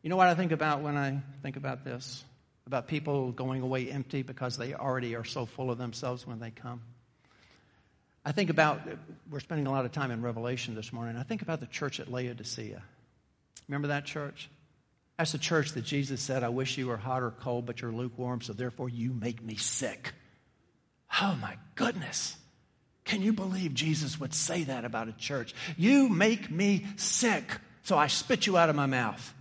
You 0.03 0.11
know 0.11 0.17
what 0.17 0.29
I 0.29 0.35
think 0.35 0.53
about 0.53 0.83
when 0.83 0.97
I 0.97 1.21
think 1.43 1.57
about 1.57 1.85
this? 1.85 2.25
About 2.67 2.87
people 2.87 3.33
going 3.33 3.63
away 3.63 3.91
empty 3.91 4.23
because 4.23 4.57
they 4.57 4.75
already 4.75 5.17
are 5.17 5.25
so 5.25 5.47
full 5.47 5.71
of 5.71 5.79
themselves 5.79 6.27
when 6.27 6.39
they 6.39 6.51
come. 6.51 6.83
I 8.25 8.33
think 8.33 8.51
about, 8.51 8.83
we're 9.31 9.41
spending 9.41 9.67
a 9.67 9.71
lot 9.71 9.87
of 9.87 9.93
time 9.93 10.11
in 10.11 10.21
Revelation 10.23 10.75
this 10.75 10.93
morning. 10.93 11.17
I 11.17 11.23
think 11.23 11.41
about 11.43 11.61
the 11.61 11.67
church 11.67 11.99
at 11.99 12.13
Laodicea. 12.13 12.83
Remember 13.69 13.89
that 13.89 14.05
church? 14.05 14.51
That's 15.17 15.33
the 15.33 15.39
church 15.39 15.73
that 15.73 15.85
Jesus 15.85 16.21
said, 16.21 16.45
I 16.45 16.51
wish 16.51 16.79
you 16.79 16.89
were 16.89 16.97
hot 16.97 17.23
or 17.23 17.31
cold, 17.31 17.67
but 17.67 17.81
you're 17.81 17.91
lukewarm, 17.91 18.41
so 18.41 18.53
therefore 18.53 18.89
you 18.89 19.13
make 19.13 19.43
me 19.43 19.57
sick. 19.57 20.13
Oh 21.21 21.37
my 21.41 21.57
goodness. 21.75 22.37
Can 23.09 23.23
you 23.23 23.33
believe 23.33 23.73
Jesus 23.73 24.21
would 24.21 24.35
say 24.35 24.65
that 24.65 24.85
about 24.85 25.09
a 25.09 25.13
church? 25.13 25.55
You 25.79 26.11
make 26.11 26.51
me 26.51 26.85
sick, 26.97 27.57
so 27.83 27.97
I 27.97 28.07
spit 28.07 28.47
you 28.47 28.59
out 28.59 28.69
of 28.69 28.77
my 28.77 28.85
mouth. 28.85 29.35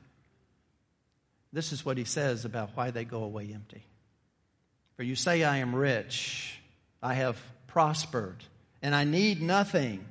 This 1.52 1.74
is 1.74 1.86
what 1.86 1.98
he 1.98 2.06
says 2.06 2.46
about 2.46 2.72
why 2.76 2.92
they 2.92 3.04
go 3.04 3.24
away 3.24 3.52
empty. 3.54 3.84
For 4.96 5.04
you 5.04 5.16
say, 5.16 5.44
I 5.44 5.58
am 5.58 5.76
rich, 5.76 6.58
I 7.04 7.16
have 7.16 7.38
prospered, 7.68 8.38
and 8.82 8.96
I 8.96 9.04
need 9.04 9.42
nothing 9.42 10.06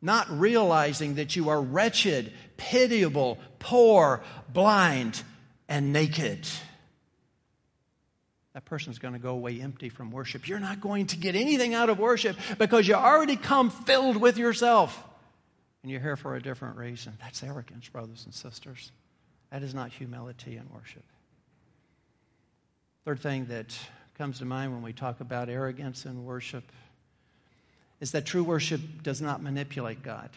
not 0.00 0.30
realizing 0.30 1.14
that 1.14 1.36
you 1.36 1.50
are 1.50 1.60
wretched, 1.60 2.32
pitiable, 2.58 3.38
poor, 3.58 4.22
blind, 4.52 5.22
and 5.68 5.92
naked. 5.92 6.46
That 8.54 8.64
person's 8.64 9.00
going 9.00 9.14
to 9.14 9.20
go 9.20 9.30
away 9.30 9.60
empty 9.60 9.88
from 9.88 10.12
worship. 10.12 10.48
You're 10.48 10.60
not 10.60 10.80
going 10.80 11.08
to 11.08 11.16
get 11.16 11.34
anything 11.34 11.74
out 11.74 11.90
of 11.90 11.98
worship 11.98 12.36
because 12.56 12.86
you 12.86 12.94
already 12.94 13.36
come 13.36 13.68
filled 13.68 14.16
with 14.16 14.38
yourself. 14.38 15.02
And 15.82 15.90
you're 15.90 16.00
here 16.00 16.16
for 16.16 16.36
a 16.36 16.42
different 16.42 16.76
reason. 16.76 17.14
That's 17.20 17.42
arrogance, 17.42 17.88
brothers 17.88 18.24
and 18.24 18.32
sisters. 18.32 18.92
That 19.50 19.62
is 19.62 19.74
not 19.74 19.90
humility 19.90 20.56
in 20.56 20.64
worship. 20.72 21.02
Third 23.04 23.20
thing 23.20 23.46
that 23.46 23.76
comes 24.16 24.38
to 24.38 24.44
mind 24.44 24.72
when 24.72 24.82
we 24.82 24.92
talk 24.92 25.20
about 25.20 25.48
arrogance 25.48 26.06
in 26.06 26.24
worship 26.24 26.64
is 28.00 28.12
that 28.12 28.24
true 28.24 28.44
worship 28.44 28.80
does 29.02 29.20
not 29.20 29.42
manipulate 29.42 30.02
God 30.02 30.30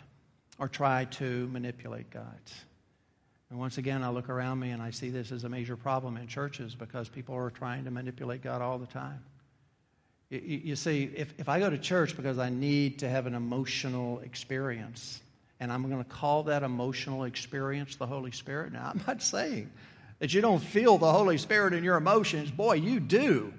or 0.59 0.67
try 0.67 1.05
to 1.05 1.47
manipulate 1.47 2.09
God. 2.09 2.39
And 3.49 3.59
once 3.59 3.77
again, 3.77 4.03
I 4.03 4.09
look 4.09 4.29
around 4.29 4.59
me 4.59 4.71
and 4.71 4.81
I 4.81 4.91
see 4.91 5.09
this 5.09 5.31
as 5.31 5.43
a 5.43 5.49
major 5.49 5.77
problem 5.77 6.17
in 6.17 6.27
churches 6.27 6.75
because 6.75 7.07
people 7.07 7.35
are 7.35 7.49
trying 7.49 7.85
to 7.85 7.91
manipulate 7.91 8.41
God 8.41 8.61
all 8.61 8.77
the 8.77 8.87
time. 8.87 9.23
You, 10.29 10.39
you, 10.39 10.75
see, 10.75 11.09
if, 11.15 11.33
if 11.37 11.47
I 11.47 11.59
go 11.59 11.69
to 11.69 11.77
church 11.77 12.17
because 12.17 12.37
I 12.37 12.49
need 12.49 12.99
to 12.99 13.09
have 13.09 13.27
an 13.27 13.35
emotional 13.35 14.19
experience, 14.19 15.21
and 15.61 15.71
I'm 15.71 15.89
going 15.89 16.03
to 16.03 16.09
call 16.09 16.43
that 16.43 16.63
emotional 16.63 17.23
experience 17.23 17.95
the 17.95 18.05
Holy 18.05 18.31
Spirit, 18.31 18.73
now 18.73 18.91
I'm 18.93 19.01
not 19.07 19.21
saying 19.21 19.71
that 20.19 20.33
you 20.33 20.41
don't 20.41 20.61
feel 20.61 20.97
the 20.97 21.11
Holy 21.11 21.37
Spirit 21.37 21.73
in 21.73 21.83
your 21.83 21.95
emotions. 21.95 22.51
Boy, 22.51 22.73
you 22.73 22.99
do. 22.99 23.53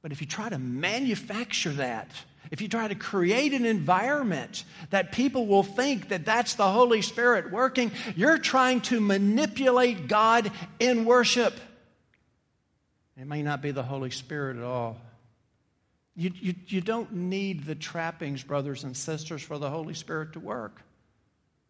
But 0.00 0.12
if 0.12 0.20
you 0.20 0.26
try 0.26 0.48
to 0.48 0.58
manufacture 0.58 1.72
that, 1.72 2.10
if 2.50 2.60
you 2.60 2.68
try 2.68 2.88
to 2.88 2.94
create 2.94 3.52
an 3.52 3.64
environment 3.64 4.64
that 4.90 5.12
people 5.12 5.46
will 5.46 5.62
think 5.62 6.08
that 6.08 6.24
that's 6.24 6.54
the 6.54 6.70
Holy 6.70 7.00
Spirit 7.02 7.50
working, 7.50 7.92
you're 8.16 8.38
trying 8.38 8.80
to 8.82 9.00
manipulate 9.00 10.08
God 10.08 10.50
in 10.78 11.04
worship. 11.04 11.54
It 13.16 13.26
may 13.26 13.42
not 13.42 13.62
be 13.62 13.70
the 13.70 13.82
Holy 13.82 14.10
Spirit 14.10 14.56
at 14.56 14.64
all. 14.64 14.98
You, 16.14 16.30
you, 16.34 16.54
you 16.66 16.80
don't 16.80 17.12
need 17.12 17.64
the 17.64 17.74
trappings, 17.74 18.42
brothers 18.42 18.84
and 18.84 18.96
sisters, 18.96 19.42
for 19.42 19.58
the 19.58 19.70
Holy 19.70 19.94
Spirit 19.94 20.34
to 20.34 20.40
work. 20.40 20.82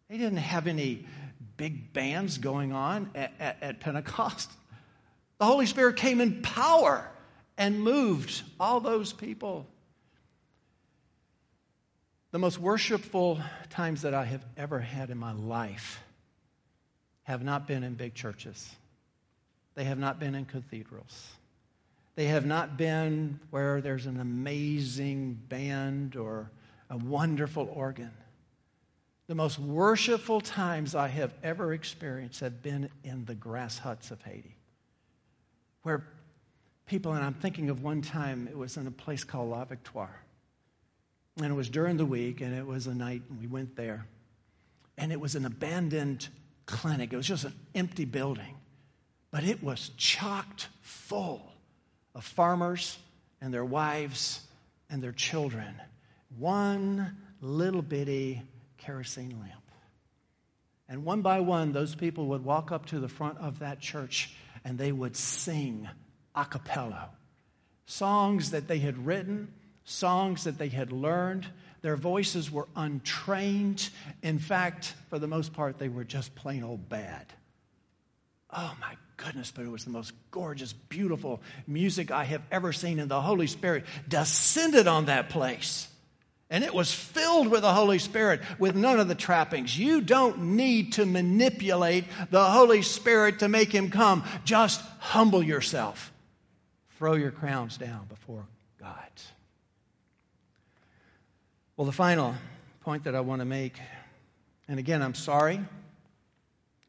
They 0.09 0.17
didn't 0.17 0.37
have 0.37 0.67
any 0.67 1.05
big 1.55 1.93
bands 1.93 2.37
going 2.37 2.73
on 2.73 3.09
at, 3.15 3.33
at, 3.39 3.57
at 3.61 3.79
Pentecost. 3.79 4.51
The 5.37 5.45
Holy 5.45 5.65
Spirit 5.65 5.95
came 5.95 6.19
in 6.19 6.41
power 6.41 7.09
and 7.57 7.81
moved 7.81 8.41
all 8.59 8.79
those 8.79 9.13
people. 9.13 9.67
The 12.33 12.39
most 12.39 12.57
worshipful 12.57 13.39
times 13.69 14.01
that 14.01 14.15
I 14.15 14.25
have 14.25 14.43
ever 14.57 14.79
had 14.79 15.11
in 15.11 15.19
my 15.19 15.33
life 15.33 16.01
have 17.25 17.43
not 17.43 17.67
been 17.67 17.83
in 17.83 17.93
big 17.93 18.15
churches. 18.15 18.75
They 19.75 19.83
have 19.83 19.99
not 19.99 20.19
been 20.19 20.33
in 20.33 20.45
cathedrals. 20.45 21.27
They 22.15 22.25
have 22.25 22.43
not 22.43 22.75
been 22.75 23.39
where 23.51 23.81
there's 23.81 24.07
an 24.07 24.19
amazing 24.19 25.41
band 25.47 26.15
or 26.15 26.49
a 26.89 26.97
wonderful 26.97 27.71
organ. 27.71 28.09
The 29.27 29.35
most 29.35 29.59
worshipful 29.59 30.41
times 30.41 30.95
I 30.95 31.09
have 31.09 31.35
ever 31.43 31.71
experienced 31.71 32.39
have 32.39 32.63
been 32.63 32.89
in 33.03 33.25
the 33.25 33.35
grass 33.35 33.77
huts 33.77 34.09
of 34.09 34.19
Haiti, 34.23 34.55
where 35.83 36.07
people, 36.87 37.13
and 37.13 37.23
I'm 37.23 37.35
thinking 37.35 37.69
of 37.69 37.83
one 37.83 38.01
time, 38.01 38.47
it 38.49 38.57
was 38.57 38.75
in 38.75 38.87
a 38.87 38.91
place 38.91 39.23
called 39.23 39.51
La 39.51 39.65
Victoire. 39.65 40.23
And 41.37 41.47
it 41.47 41.55
was 41.55 41.69
during 41.69 41.97
the 41.97 42.05
week, 42.05 42.41
and 42.41 42.53
it 42.53 42.65
was 42.65 42.87
a 42.87 42.93
night, 42.93 43.23
and 43.29 43.39
we 43.39 43.47
went 43.47 43.75
there. 43.75 44.05
And 44.97 45.11
it 45.11 45.19
was 45.19 45.35
an 45.35 45.45
abandoned 45.45 46.27
clinic, 46.65 47.11
it 47.11 47.17
was 47.17 47.27
just 47.27 47.45
an 47.45 47.53
empty 47.75 48.05
building, 48.05 48.55
but 49.31 49.43
it 49.43 49.61
was 49.61 49.91
chocked 49.97 50.67
full 50.81 51.51
of 52.15 52.23
farmers 52.23 52.97
and 53.41 53.53
their 53.53 53.65
wives 53.65 54.41
and 54.89 55.01
their 55.01 55.11
children. 55.11 55.75
One 56.37 57.17
little 57.41 57.81
bitty 57.81 58.41
kerosene 58.77 59.37
lamp. 59.39 59.63
And 60.87 61.03
one 61.03 61.21
by 61.21 61.39
one, 61.39 61.73
those 61.73 61.95
people 61.95 62.27
would 62.27 62.45
walk 62.45 62.71
up 62.71 62.85
to 62.87 62.99
the 62.99 63.07
front 63.07 63.39
of 63.39 63.59
that 63.59 63.79
church 63.79 64.35
and 64.63 64.77
they 64.77 64.91
would 64.91 65.17
sing 65.17 65.89
a 66.35 66.45
cappella 66.45 67.09
songs 67.85 68.51
that 68.51 68.67
they 68.67 68.79
had 68.79 69.05
written, 69.05 69.53
songs 69.85 70.45
that 70.45 70.57
they 70.57 70.69
had 70.69 70.91
learned. 70.91 71.45
Their 71.81 71.95
voices 71.97 72.49
were 72.49 72.67
untrained. 72.75 73.89
In 74.21 74.39
fact, 74.39 74.93
for 75.09 75.19
the 75.19 75.27
most 75.27 75.53
part, 75.53 75.77
they 75.77 75.89
were 75.89 76.03
just 76.03 76.33
plain 76.35 76.63
old 76.63 76.87
bad. 76.89 77.25
Oh 78.51 78.73
my 78.79 78.95
goodness, 79.17 79.51
but 79.53 79.65
it 79.65 79.71
was 79.71 79.83
the 79.83 79.91
most 79.91 80.13
gorgeous, 80.31 80.73
beautiful 80.73 81.41
music 81.67 82.11
I 82.11 82.23
have 82.23 82.41
ever 82.51 82.71
seen. 82.71 82.99
And 82.99 83.09
the 83.09 83.21
Holy 83.21 83.47
Spirit 83.47 83.85
descended 84.07 84.87
on 84.87 85.05
that 85.05 85.29
place. 85.29 85.87
And 86.49 86.63
it 86.63 86.73
was 86.73 86.93
filled 86.93 87.47
with 87.47 87.61
the 87.61 87.73
Holy 87.73 87.97
Spirit 87.97 88.41
with 88.59 88.75
none 88.75 88.99
of 88.99 89.07
the 89.07 89.15
trappings. 89.15 89.77
You 89.77 90.01
don't 90.01 90.55
need 90.55 90.93
to 90.93 91.05
manipulate 91.05 92.05
the 92.29 92.43
Holy 92.43 92.83
Spirit 92.83 93.39
to 93.39 93.49
make 93.49 93.71
him 93.71 93.89
come. 93.89 94.23
Just 94.45 94.79
humble 94.99 95.41
yourself. 95.41 96.13
Throw 96.97 97.15
your 97.15 97.31
crowns 97.31 97.77
down 97.77 98.05
before 98.07 98.45
God. 98.79 99.09
Well, 101.75 101.87
the 101.87 101.91
final 101.91 102.35
point 102.81 103.05
that 103.05 103.15
I 103.15 103.21
want 103.21 103.41
to 103.41 103.45
make, 103.45 103.79
and 104.67 104.77
again, 104.77 105.01
I'm 105.01 105.15
sorry 105.15 105.59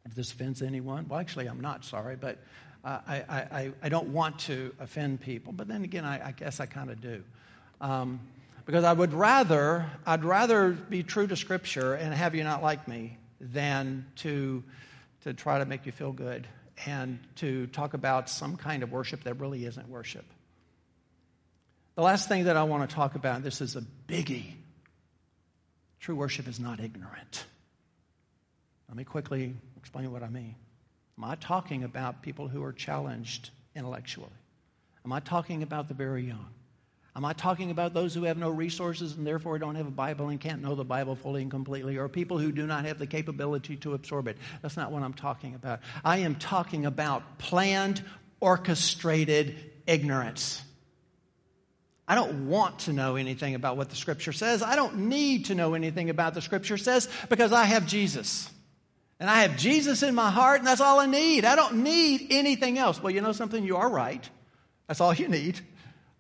if 0.05 0.15
this 0.15 0.31
offends 0.31 0.61
anyone, 0.61 1.09
well, 1.09 1.19
actually, 1.19 1.47
I'm 1.47 1.63
not 1.63 1.87
sorry, 1.87 2.17
but 2.17 2.37
I, 2.85 3.25
I, 3.27 3.73
I 3.83 3.89
don't 3.89 4.09
want 4.09 4.41
to 4.41 4.75
offend 4.79 5.23
people. 5.23 5.55
But 5.55 5.69
then 5.69 5.85
again, 5.85 6.05
I, 6.05 6.29
I 6.29 6.33
guess 6.33 6.61
I 6.61 6.67
kind 6.67 6.91
of 6.91 7.01
do. 7.01 7.25
Um, 7.81 8.21
because 8.67 8.85
I 8.85 8.93
would 8.93 9.15
rather, 9.15 9.87
I'd 10.05 10.23
rather 10.23 10.73
be 10.73 11.03
true 11.03 11.27
to 11.29 11.35
Scripture 11.35 11.95
and 11.95 12.13
have 12.13 12.35
you 12.35 12.45
not 12.45 12.63
like 12.63 12.87
me 12.87 13.17
than 13.41 14.05
to, 14.17 14.63
to 15.23 15.33
try 15.33 15.61
to 15.61 15.65
make 15.65 15.87
you 15.87 15.93
feel 15.93 16.13
good 16.13 16.47
and 16.85 17.19
to 17.37 17.69
talk 17.69 17.95
about 17.95 18.29
some 18.29 18.59
kind 18.59 18.83
of 18.83 18.93
worship 18.93 19.25
that 19.25 19.41
really 19.41 19.65
isn't 19.65 19.89
worship. 19.89 20.27
The 21.95 22.03
last 22.03 22.29
thing 22.29 22.45
that 22.45 22.59
I 22.59 22.65
want 22.65 22.87
to 22.87 22.95
talk 22.95 23.15
about, 23.15 23.43
this 23.43 23.63
is 23.63 23.77
a 23.77 23.83
biggie. 24.07 24.57
True 26.05 26.17
worship 26.17 26.49
is 26.49 26.61
not 26.61 26.81
ignorant. 26.81 27.47
Let 28.89 28.97
me 28.99 29.05
quickly 29.05 29.55
explain 29.79 30.13
what 30.13 30.23
I 30.23 30.29
mean. 30.29 30.55
Am 31.17 31.25
I 31.25 31.35
talking 31.37 31.83
about 31.83 32.21
people 32.21 32.47
who 32.47 32.63
are 32.63 32.75
challenged 32.75 33.49
intellectually? 33.75 34.29
Am 35.07 35.15
I 35.15 35.21
talking 35.21 35.63
about 35.63 35.89
the 35.89 35.95
very 35.95 36.25
young? 36.25 36.51
Am 37.17 37.25
I 37.25 37.33
talking 37.33 37.71
about 37.71 37.95
those 37.95 38.13
who 38.13 38.25
have 38.25 38.37
no 38.37 38.51
resources 38.51 39.17
and 39.17 39.27
therefore 39.27 39.59
don't 39.59 39.77
have 39.77 39.87
a 39.87 39.91
Bible 39.91 40.29
and 40.29 40.39
can't 40.39 40.61
know 40.61 40.75
the 40.75 40.85
Bible 40.85 41.17
fully 41.17 41.41
and 41.41 41.51
completely, 41.51 41.97
or 41.97 42.07
people 42.11 42.37
who 42.37 42.53
do 42.53 42.67
not 42.67 42.85
have 42.85 42.99
the 42.99 43.07
capability 43.07 43.77
to 43.77 43.95
absorb 43.95 44.29
it? 44.29 44.37
That's 44.61 44.77
not 44.77 44.93
what 44.93 45.03
I'm 45.03 45.15
talking 45.15 45.55
about. 45.55 45.81
I 46.05 46.19
am 46.19 46.35
talking 46.35 46.85
about 46.85 47.39
planned, 47.39 48.05
orchestrated 48.41 49.57
ignorance. 49.87 50.61
I 52.07 52.15
don't 52.15 52.49
want 52.49 52.81
to 52.81 52.93
know 52.93 53.17
anything 53.17 53.55
about 53.55 53.77
what 53.77 53.89
the 53.89 53.97
Scripture 53.97 54.33
says. 54.33 54.63
I 54.63 54.77
don't 54.77 55.09
need 55.09 55.47
to 55.47 55.55
know 55.55 55.75
anything 55.75 56.11
about 56.11 56.35
the 56.35 56.43
Scripture 56.43 56.77
says 56.77 57.09
because 57.29 57.53
I 57.53 57.65
have 57.65 57.87
Jesus. 57.87 58.51
And 59.21 59.31
I 59.31 59.43
have 59.43 59.57
Jesus 59.57 60.03
in 60.03 60.15
my 60.15 60.31
heart, 60.31 60.59
and 60.59 60.67
that's 60.67 60.81
all 60.81 61.01
I 61.01 61.07
need. 61.07 61.45
I 61.45 61.57
don't 61.57 61.83
need 61.83 62.27
anything 62.31 62.79
else. 62.79 63.03
Well, 63.03 63.13
you 63.13 63.21
know 63.21 63.33
something? 63.33 63.65
You 63.65 63.77
are 63.77 63.89
right. 63.89 64.29
That's 64.87 65.01
all 65.01 65.15
you 65.15 65.29
need. 65.29 65.61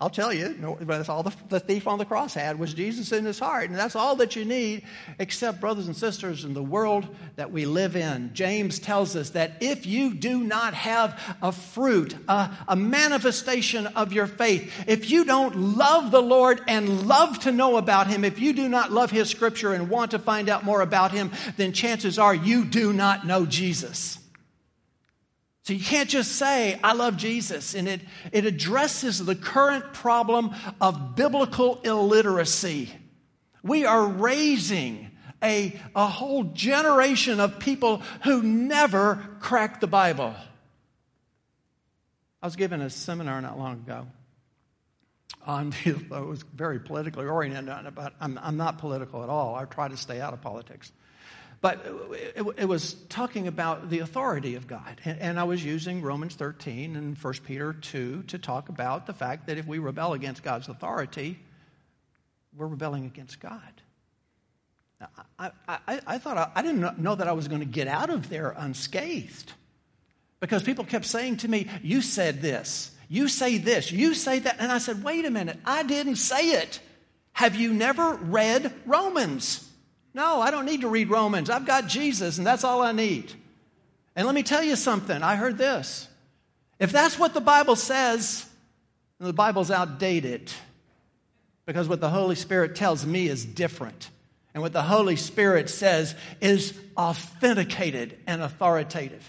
I'll 0.04 0.10
tell 0.10 0.34
you, 0.34 0.76
that's 0.82 1.08
all 1.08 1.22
the, 1.22 1.32
the, 1.48 1.58
thief 1.58 1.88
on 1.88 1.96
the 1.96 2.04
cross 2.04 2.34
had 2.34 2.58
was 2.58 2.74
Jesus 2.74 3.10
in 3.10 3.24
his 3.24 3.38
heart. 3.38 3.70
And 3.70 3.78
that's 3.78 3.96
all 3.96 4.16
that 4.16 4.36
you 4.36 4.44
need, 4.44 4.82
except, 5.18 5.62
brothers 5.62 5.86
and 5.86 5.96
sisters, 5.96 6.44
in 6.44 6.52
the 6.52 6.62
world 6.62 7.08
that 7.36 7.50
we 7.50 7.64
live 7.64 7.96
in. 7.96 8.30
James 8.34 8.78
tells 8.78 9.16
us 9.16 9.30
that 9.30 9.52
if 9.62 9.86
you 9.86 10.12
do 10.12 10.44
not 10.44 10.74
have 10.74 11.18
a 11.40 11.52
fruit, 11.52 12.14
a, 12.28 12.50
a 12.68 12.76
manifestation 12.76 13.86
of 13.86 14.12
your 14.12 14.26
faith, 14.26 14.70
if 14.86 15.10
you 15.10 15.24
don't 15.24 15.56
love 15.56 16.10
the 16.10 16.20
Lord 16.20 16.60
and 16.68 17.08
love 17.08 17.38
to 17.38 17.50
know 17.50 17.78
about 17.78 18.06
him, 18.06 18.26
if 18.26 18.38
you 18.38 18.52
do 18.52 18.68
not 18.68 18.92
love 18.92 19.10
his 19.10 19.30
scripture 19.30 19.72
and 19.72 19.88
want 19.88 20.10
to 20.10 20.18
find 20.18 20.50
out 20.50 20.66
more 20.66 20.82
about 20.82 21.12
him, 21.12 21.32
then 21.56 21.72
chances 21.72 22.18
are 22.18 22.34
you 22.34 22.66
do 22.66 22.92
not 22.92 23.26
know 23.26 23.46
Jesus. 23.46 24.18
So 25.64 25.72
you 25.72 25.82
can't 25.82 26.10
just 26.10 26.32
say, 26.32 26.78
I 26.84 26.92
love 26.92 27.16
Jesus. 27.16 27.74
And 27.74 27.88
it, 27.88 28.02
it 28.32 28.44
addresses 28.44 29.24
the 29.24 29.34
current 29.34 29.94
problem 29.94 30.54
of 30.78 31.16
biblical 31.16 31.80
illiteracy. 31.82 32.90
We 33.62 33.86
are 33.86 34.06
raising 34.06 35.10
a, 35.42 35.80
a 35.96 36.06
whole 36.06 36.44
generation 36.44 37.40
of 37.40 37.58
people 37.58 38.02
who 38.24 38.42
never 38.42 39.24
cracked 39.40 39.80
the 39.80 39.86
Bible. 39.86 40.34
I 42.42 42.46
was 42.46 42.56
given 42.56 42.82
a 42.82 42.90
seminar 42.90 43.40
not 43.40 43.58
long 43.58 43.74
ago 43.74 44.06
on 45.46 45.74
it 45.84 46.10
was 46.10 46.42
very 46.42 46.78
politically 46.78 47.26
oriented, 47.26 47.94
but 47.94 48.12
I'm, 48.20 48.38
I'm 48.42 48.58
not 48.58 48.76
political 48.76 49.22
at 49.22 49.30
all. 49.30 49.54
I 49.54 49.64
try 49.64 49.88
to 49.88 49.96
stay 49.96 50.20
out 50.20 50.34
of 50.34 50.42
politics. 50.42 50.92
But 51.64 51.80
it, 52.36 52.44
it, 52.58 52.64
was 52.66 52.92
talking 53.08 53.48
about 53.48 53.88
the 53.88 54.00
authority 54.00 54.54
of 54.54 54.66
God. 54.66 55.00
And, 55.06 55.18
and, 55.18 55.40
I 55.40 55.44
was 55.44 55.64
using 55.64 56.02
Romans 56.02 56.34
13 56.34 56.94
and 56.94 57.16
1 57.16 57.34
Peter 57.42 57.72
2 57.72 58.24
to 58.24 58.38
talk 58.38 58.68
about 58.68 59.06
the 59.06 59.14
fact 59.14 59.46
that 59.46 59.56
if 59.56 59.66
we 59.66 59.78
rebel 59.78 60.12
against 60.12 60.42
God's 60.42 60.68
authority, 60.68 61.38
we're 62.54 62.66
rebelling 62.66 63.06
against 63.06 63.40
God. 63.40 63.62
I, 65.38 65.52
I, 65.66 66.00
I 66.06 66.18
thought 66.18 66.36
I, 66.36 66.50
I 66.54 66.60
didn't 66.60 66.98
know 66.98 67.14
that 67.14 67.28
I 67.28 67.32
was 67.32 67.48
going 67.48 67.60
to 67.60 67.66
get 67.66 67.88
out 67.88 68.10
of 68.10 68.28
there 68.28 68.54
unscathed 68.58 69.54
because 70.40 70.62
people 70.62 70.84
kept 70.84 71.06
saying 71.06 71.38
to 71.38 71.48
me, 71.48 71.70
You 71.82 72.02
said 72.02 72.42
this, 72.42 72.90
you 73.08 73.26
say 73.26 73.56
this, 73.56 73.90
you 73.90 74.12
say 74.12 74.40
that. 74.40 74.56
And 74.58 74.70
I 74.70 74.76
said, 74.76 75.02
Wait 75.02 75.24
a 75.24 75.30
minute, 75.30 75.58
I 75.64 75.82
didn't 75.82 76.16
say 76.16 76.60
it. 76.60 76.80
Have 77.32 77.56
you 77.56 77.72
never 77.72 78.16
read 78.16 78.70
Romans? 78.84 79.70
No, 80.14 80.40
I 80.40 80.52
don't 80.52 80.64
need 80.64 80.82
to 80.82 80.88
read 80.88 81.10
Romans. 81.10 81.50
I've 81.50 81.66
got 81.66 81.88
Jesus, 81.88 82.38
and 82.38 82.46
that's 82.46 82.62
all 82.62 82.82
I 82.82 82.92
need. 82.92 83.32
And 84.14 84.26
let 84.26 84.34
me 84.34 84.44
tell 84.44 84.62
you 84.62 84.76
something. 84.76 85.22
I 85.22 85.34
heard 85.34 85.58
this. 85.58 86.08
If 86.78 86.92
that's 86.92 87.18
what 87.18 87.34
the 87.34 87.40
Bible 87.40 87.74
says, 87.74 88.46
the 89.18 89.32
Bible's 89.32 89.72
outdated. 89.72 90.52
Because 91.66 91.88
what 91.88 92.00
the 92.00 92.10
Holy 92.10 92.36
Spirit 92.36 92.76
tells 92.76 93.04
me 93.04 93.26
is 93.26 93.44
different. 93.44 94.10
And 94.52 94.62
what 94.62 94.72
the 94.72 94.82
Holy 94.82 95.16
Spirit 95.16 95.68
says 95.68 96.14
is 96.40 96.78
authenticated 96.96 98.16
and 98.26 98.40
authoritative. 98.40 99.28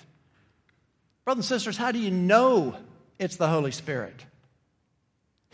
Brothers 1.23 1.49
and 1.49 1.59
sisters, 1.59 1.77
how 1.77 1.91
do 1.91 1.97
you 1.97 2.11
know 2.11 2.75
it's 3.17 3.37
the 3.37 3.47
Holy 3.47 3.71
Spirit? 3.71 4.23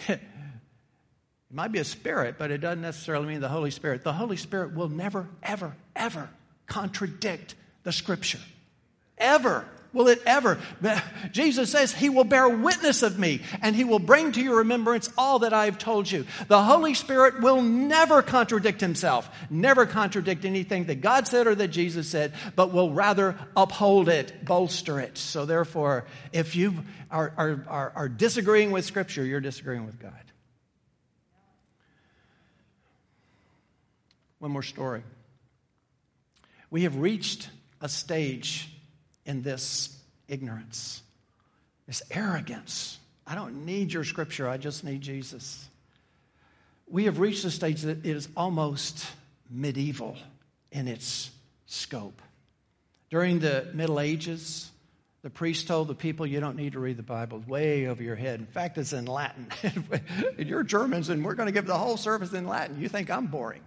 It 1.51 1.55
might 1.55 1.73
be 1.73 1.79
a 1.79 1.83
spirit, 1.83 2.35
but 2.37 2.49
it 2.49 2.59
doesn't 2.59 2.81
necessarily 2.81 3.27
mean 3.27 3.41
the 3.41 3.49
Holy 3.49 3.71
Spirit. 3.71 4.05
The 4.05 4.13
Holy 4.13 4.37
Spirit 4.37 4.73
will 4.73 4.87
never, 4.87 5.27
ever, 5.43 5.75
ever 5.97 6.29
contradict 6.65 7.55
the 7.83 7.91
Scripture. 7.91 8.39
Ever. 9.17 9.65
Will 9.91 10.07
it 10.07 10.21
ever? 10.25 10.59
Jesus 11.33 11.69
says, 11.69 11.93
He 11.93 12.07
will 12.07 12.23
bear 12.23 12.47
witness 12.47 13.03
of 13.03 13.19
me 13.19 13.41
and 13.61 13.75
He 13.75 13.83
will 13.83 13.99
bring 13.99 14.31
to 14.31 14.41
your 14.41 14.59
remembrance 14.59 15.09
all 15.17 15.39
that 15.39 15.51
I 15.51 15.65
have 15.65 15.77
told 15.77 16.09
you. 16.09 16.25
The 16.47 16.63
Holy 16.63 16.93
Spirit 16.93 17.41
will 17.41 17.61
never 17.61 18.21
contradict 18.21 18.79
Himself, 18.79 19.29
never 19.49 19.85
contradict 19.85 20.45
anything 20.45 20.85
that 20.85 21.01
God 21.01 21.27
said 21.27 21.47
or 21.47 21.55
that 21.55 21.67
Jesus 21.67 22.07
said, 22.07 22.31
but 22.55 22.71
will 22.71 22.91
rather 22.91 23.37
uphold 23.57 24.07
it, 24.07 24.45
bolster 24.45 25.01
it. 25.01 25.17
So, 25.17 25.45
therefore, 25.45 26.05
if 26.31 26.55
you 26.55 26.75
are, 27.09 27.33
are, 27.35 27.65
are, 27.67 27.91
are 27.93 28.07
disagreeing 28.07 28.71
with 28.71 28.85
Scripture, 28.85 29.25
you're 29.25 29.41
disagreeing 29.41 29.85
with 29.85 29.99
God. 29.99 30.13
One 34.41 34.51
more 34.51 34.61
story. 34.61 35.03
We 36.69 36.83
have 36.83 36.97
reached 36.97 37.49
a 37.79 37.87
stage 37.87 38.69
in 39.25 39.41
this 39.41 39.97
ignorance, 40.27 41.01
this 41.87 42.03
arrogance 42.11 42.97
I 43.31 43.35
don't 43.35 43.65
need 43.65 43.93
your 43.93 44.03
scripture, 44.03 44.49
I 44.49 44.57
just 44.57 44.83
need 44.83 44.99
Jesus. 44.99 45.65
We 46.85 47.05
have 47.05 47.19
reached 47.19 47.45
a 47.45 47.49
stage 47.49 47.83
that 47.83 48.05
is 48.05 48.27
almost 48.35 49.05
medieval 49.49 50.17
in 50.69 50.89
its 50.89 51.31
scope. 51.65 52.21
During 53.09 53.39
the 53.39 53.69
Middle 53.73 54.01
Ages, 54.01 54.69
the 55.21 55.29
priest 55.29 55.67
told 55.67 55.87
the 55.87 55.95
people, 55.95 56.25
You 56.25 56.41
don't 56.41 56.57
need 56.57 56.73
to 56.73 56.79
read 56.79 56.97
the 56.97 57.03
Bible. 57.03 57.41
way 57.47 57.87
over 57.87 58.03
your 58.03 58.17
head. 58.17 58.41
In 58.41 58.47
fact, 58.47 58.77
it's 58.77 58.91
in 58.91 59.05
Latin. 59.05 59.47
you're 60.37 60.63
Germans, 60.63 61.07
and 61.07 61.23
we're 61.23 61.35
going 61.35 61.47
to 61.47 61.53
give 61.53 61.67
the 61.67 61.77
whole 61.77 61.95
service 61.95 62.33
in 62.33 62.47
Latin. 62.47 62.81
You 62.81 62.89
think 62.89 63.09
I'm 63.09 63.27
boring. 63.27 63.61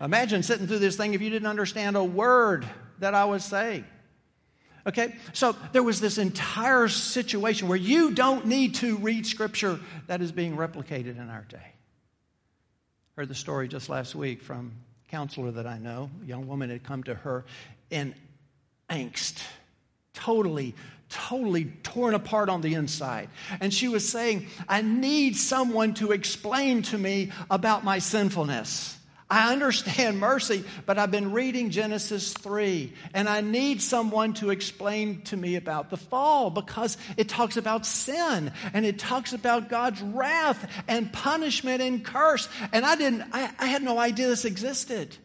Imagine 0.00 0.42
sitting 0.42 0.66
through 0.66 0.78
this 0.78 0.96
thing 0.96 1.14
if 1.14 1.20
you 1.20 1.30
didn't 1.30 1.48
understand 1.48 1.96
a 1.96 2.04
word 2.04 2.66
that 3.00 3.14
I 3.14 3.26
was 3.26 3.44
saying. 3.44 3.84
Okay, 4.86 5.14
so 5.34 5.54
there 5.72 5.82
was 5.82 6.00
this 6.00 6.16
entire 6.16 6.88
situation 6.88 7.68
where 7.68 7.76
you 7.76 8.12
don't 8.12 8.46
need 8.46 8.76
to 8.76 8.96
read 8.96 9.26
scripture 9.26 9.78
that 10.06 10.22
is 10.22 10.32
being 10.32 10.56
replicated 10.56 11.18
in 11.18 11.28
our 11.28 11.44
day. 11.48 11.74
Heard 13.16 13.28
the 13.28 13.34
story 13.34 13.68
just 13.68 13.90
last 13.90 14.14
week 14.14 14.42
from 14.42 14.72
a 15.06 15.10
counselor 15.10 15.50
that 15.50 15.66
I 15.66 15.76
know. 15.76 16.10
A 16.22 16.26
young 16.26 16.46
woman 16.46 16.70
had 16.70 16.82
come 16.82 17.02
to 17.04 17.14
her 17.14 17.44
in 17.90 18.14
angst, 18.88 19.42
totally, 20.14 20.74
totally 21.10 21.66
torn 21.82 22.14
apart 22.14 22.48
on 22.48 22.62
the 22.62 22.72
inside. 22.72 23.28
And 23.60 23.74
she 23.74 23.88
was 23.88 24.08
saying, 24.08 24.46
I 24.66 24.80
need 24.80 25.36
someone 25.36 25.92
to 25.94 26.12
explain 26.12 26.80
to 26.84 26.96
me 26.96 27.32
about 27.50 27.84
my 27.84 27.98
sinfulness. 27.98 28.96
I 29.30 29.52
understand 29.52 30.18
mercy, 30.18 30.64
but 30.86 30.98
I've 30.98 31.12
been 31.12 31.30
reading 31.30 31.70
Genesis 31.70 32.32
3, 32.32 32.92
and 33.14 33.28
I 33.28 33.42
need 33.42 33.80
someone 33.80 34.34
to 34.34 34.50
explain 34.50 35.22
to 35.22 35.36
me 35.36 35.54
about 35.54 35.88
the 35.88 35.96
fall 35.96 36.50
because 36.50 36.98
it 37.16 37.28
talks 37.28 37.56
about 37.56 37.86
sin 37.86 38.52
and 38.74 38.84
it 38.84 38.98
talks 38.98 39.32
about 39.32 39.68
God's 39.68 40.02
wrath 40.02 40.68
and 40.88 41.12
punishment 41.12 41.80
and 41.80 42.04
curse. 42.04 42.48
And 42.72 42.84
I 42.84 42.96
didn't, 42.96 43.22
I, 43.32 43.52
I 43.56 43.66
had 43.66 43.82
no 43.84 43.98
idea 44.00 44.26
this 44.26 44.44
existed. 44.44 45.16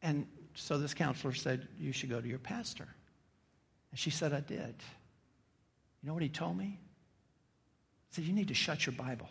And 0.00 0.28
so 0.54 0.78
this 0.78 0.94
counselor 0.94 1.34
said, 1.34 1.66
You 1.80 1.92
should 1.92 2.10
go 2.10 2.20
to 2.20 2.28
your 2.28 2.38
pastor. 2.38 2.86
And 3.90 3.98
she 3.98 4.10
said, 4.10 4.32
I 4.32 4.40
did. 4.40 4.74
You 6.02 6.08
know 6.08 6.14
what 6.14 6.22
he 6.22 6.28
told 6.28 6.56
me? 6.56 6.78
He 8.10 8.14
said, 8.14 8.24
You 8.24 8.32
need 8.32 8.48
to 8.48 8.54
shut 8.54 8.86
your 8.86 8.94
Bible. 8.94 9.28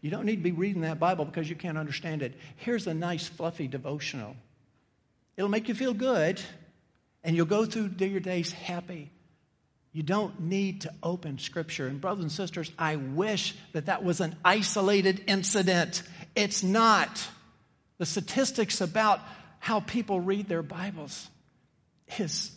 You 0.00 0.10
don't 0.10 0.24
need 0.24 0.36
to 0.36 0.42
be 0.42 0.52
reading 0.52 0.82
that 0.82 0.98
Bible 0.98 1.24
because 1.24 1.48
you 1.48 1.56
can't 1.56 1.78
understand 1.78 2.22
it. 2.22 2.34
Here's 2.56 2.86
a 2.86 2.94
nice, 2.94 3.28
fluffy 3.28 3.68
devotional. 3.68 4.36
It'll 5.36 5.50
make 5.50 5.68
you 5.68 5.74
feel 5.74 5.94
good, 5.94 6.40
and 7.22 7.36
you'll 7.36 7.46
go 7.46 7.64
through 7.64 7.90
your 7.98 8.20
days 8.20 8.52
happy. 8.52 9.10
You 9.92 10.02
don't 10.02 10.40
need 10.40 10.82
to 10.82 10.92
open 11.02 11.38
Scripture. 11.38 11.86
And, 11.86 12.00
brothers 12.00 12.22
and 12.22 12.32
sisters, 12.32 12.72
I 12.78 12.96
wish 12.96 13.54
that 13.72 13.86
that 13.86 14.02
was 14.02 14.20
an 14.20 14.36
isolated 14.44 15.22
incident. 15.26 16.02
It's 16.34 16.62
not. 16.62 17.26
The 17.98 18.06
statistics 18.06 18.80
about 18.80 19.20
how 19.58 19.80
people 19.80 20.18
read 20.18 20.48
their 20.48 20.62
Bibles 20.62 21.28
is, 22.18 22.50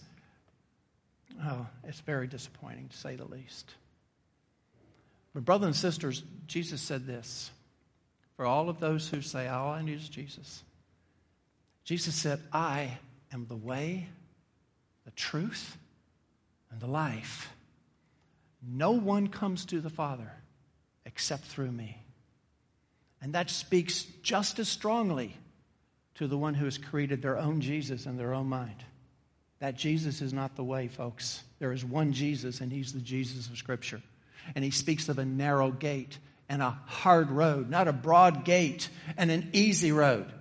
oh, 1.43 1.67
it's 1.83 1.99
very 1.99 2.27
disappointing 2.27 2.87
to 2.87 2.97
say 2.97 3.15
the 3.15 3.25
least. 3.25 3.73
But, 5.35 5.43
brothers 5.43 5.65
and 5.65 5.75
sisters, 5.75 6.23
Jesus 6.47 6.81
said 6.81 7.05
this 7.05 7.51
for 8.37 8.45
all 8.45 8.69
of 8.69 8.79
those 8.79 9.09
who 9.09 9.21
say, 9.21 9.49
All 9.49 9.69
I 9.69 9.81
need 9.81 9.99
is 9.99 10.07
Jesus. 10.07 10.63
Jesus 11.83 12.15
said, 12.15 12.39
I 12.53 12.97
am 13.33 13.45
the 13.45 13.55
way, 13.55 14.07
the 15.03 15.11
truth, 15.11 15.77
and 16.71 16.79
the 16.79 16.87
life. 16.87 17.51
No 18.65 18.91
one 18.91 19.27
comes 19.27 19.65
to 19.65 19.81
the 19.81 19.89
Father 19.89 20.31
except 21.05 21.43
through 21.43 21.71
me. 21.71 22.01
And 23.21 23.33
that 23.33 23.49
speaks 23.49 24.05
just 24.23 24.57
as 24.57 24.69
strongly 24.69 25.35
to 26.15 26.27
the 26.27 26.37
one 26.37 26.53
who 26.53 26.65
has 26.65 26.77
created 26.77 27.21
their 27.21 27.37
own 27.37 27.59
Jesus 27.59 28.05
in 28.05 28.15
their 28.15 28.33
own 28.33 28.47
mind. 28.47 28.85
That 29.59 29.75
Jesus 29.75 30.21
is 30.21 30.31
not 30.31 30.55
the 30.55 30.63
way, 30.63 30.87
folks. 30.87 31.43
There 31.59 31.73
is 31.73 31.83
one 31.83 32.13
Jesus, 32.13 32.61
and 32.61 32.71
he's 32.71 32.93
the 32.93 32.99
Jesus 33.01 33.49
of 33.49 33.57
Scripture 33.57 34.01
and 34.53 34.63
he 34.63 34.71
speaks 34.71 35.09
of 35.09 35.17
a 35.17 35.25
narrow 35.25 35.71
gate 35.71 36.17
and 36.47 36.61
a 36.61 36.77
hard 36.85 37.31
road, 37.31 37.69
not 37.69 37.87
a 37.87 37.93
broad 37.93 38.45
gate 38.45 38.89
and 39.17 39.31
an 39.31 39.49
easy 39.53 39.91
road. 39.91 40.31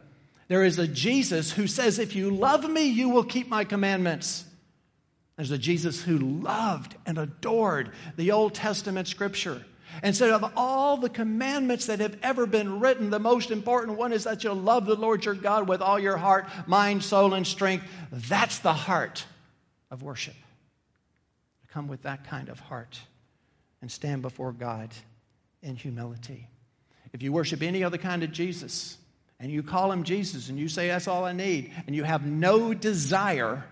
There 0.49 0.65
is 0.65 0.79
a 0.79 0.87
Jesus 0.87 1.53
who 1.53 1.67
says, 1.67 1.99
If 1.99 2.15
you 2.15 2.31
love 2.31 2.69
me, 2.69 2.85
you 2.85 3.09
will 3.09 3.25
keep 3.25 3.49
my 3.49 3.65
commandments. 3.65 4.45
There's 5.37 5.51
a 5.51 5.59
Jesus 5.59 6.03
who 6.03 6.19
loved 6.19 6.95
and 7.07 7.19
adored 7.19 7.91
the 8.17 8.33
Old 8.33 8.55
Testament 8.55 9.09
scripture. 9.09 9.65
And 10.03 10.15
said, 10.15 10.31
Of 10.31 10.53
all 10.57 10.97
the 10.97 11.09
commandments 11.09 11.87
that 11.87 12.01
have 12.01 12.19
ever 12.23 12.47
been 12.47 12.81
written, 12.81 13.11
the 13.11 13.21
most 13.21 13.51
important 13.51 13.97
one 13.97 14.13
is 14.13 14.25
that 14.25 14.43
you'll 14.43 14.57
love 14.57 14.87
the 14.87 14.97
Lord 14.97 15.25
your 15.25 15.35
God 15.35 15.69
with 15.69 15.81
all 15.81 15.99
your 15.99 16.17
heart, 16.17 16.47
mind, 16.67 17.05
soul, 17.05 17.33
and 17.33 17.47
strength. 17.47 17.87
That's 18.11 18.59
the 18.59 18.73
heart 18.73 19.25
of 19.91 20.03
worship. 20.03 20.35
Come 21.69 21.87
with 21.87 22.03
that 22.03 22.29
kind 22.29 22.49
of 22.49 22.59
heart 22.59 23.01
and 23.85 23.93
stand 23.93 24.23
before 24.23 24.51
God 24.51 24.89
in 25.63 25.77
humility. 25.77 26.49
If 27.13 27.23
you 27.23 27.35
worship 27.35 27.61
any 27.61 27.85
other 27.85 27.99
kind 27.99 28.23
of 28.23 28.33
Jesus 28.33 28.97
and 29.39 29.53
you 29.53 29.63
call 29.63 29.93
him 29.93 30.05
Jesus 30.05 30.49
and 30.49 30.59
you 30.59 30.69
say, 30.69 30.89
That's 30.89 31.07
all 31.07 31.27
I 31.27 31.33
need, 31.33 31.71
and 31.87 31.95
you 31.95 32.03
have 32.03 32.25
no 32.25 32.73
desire 32.73 33.63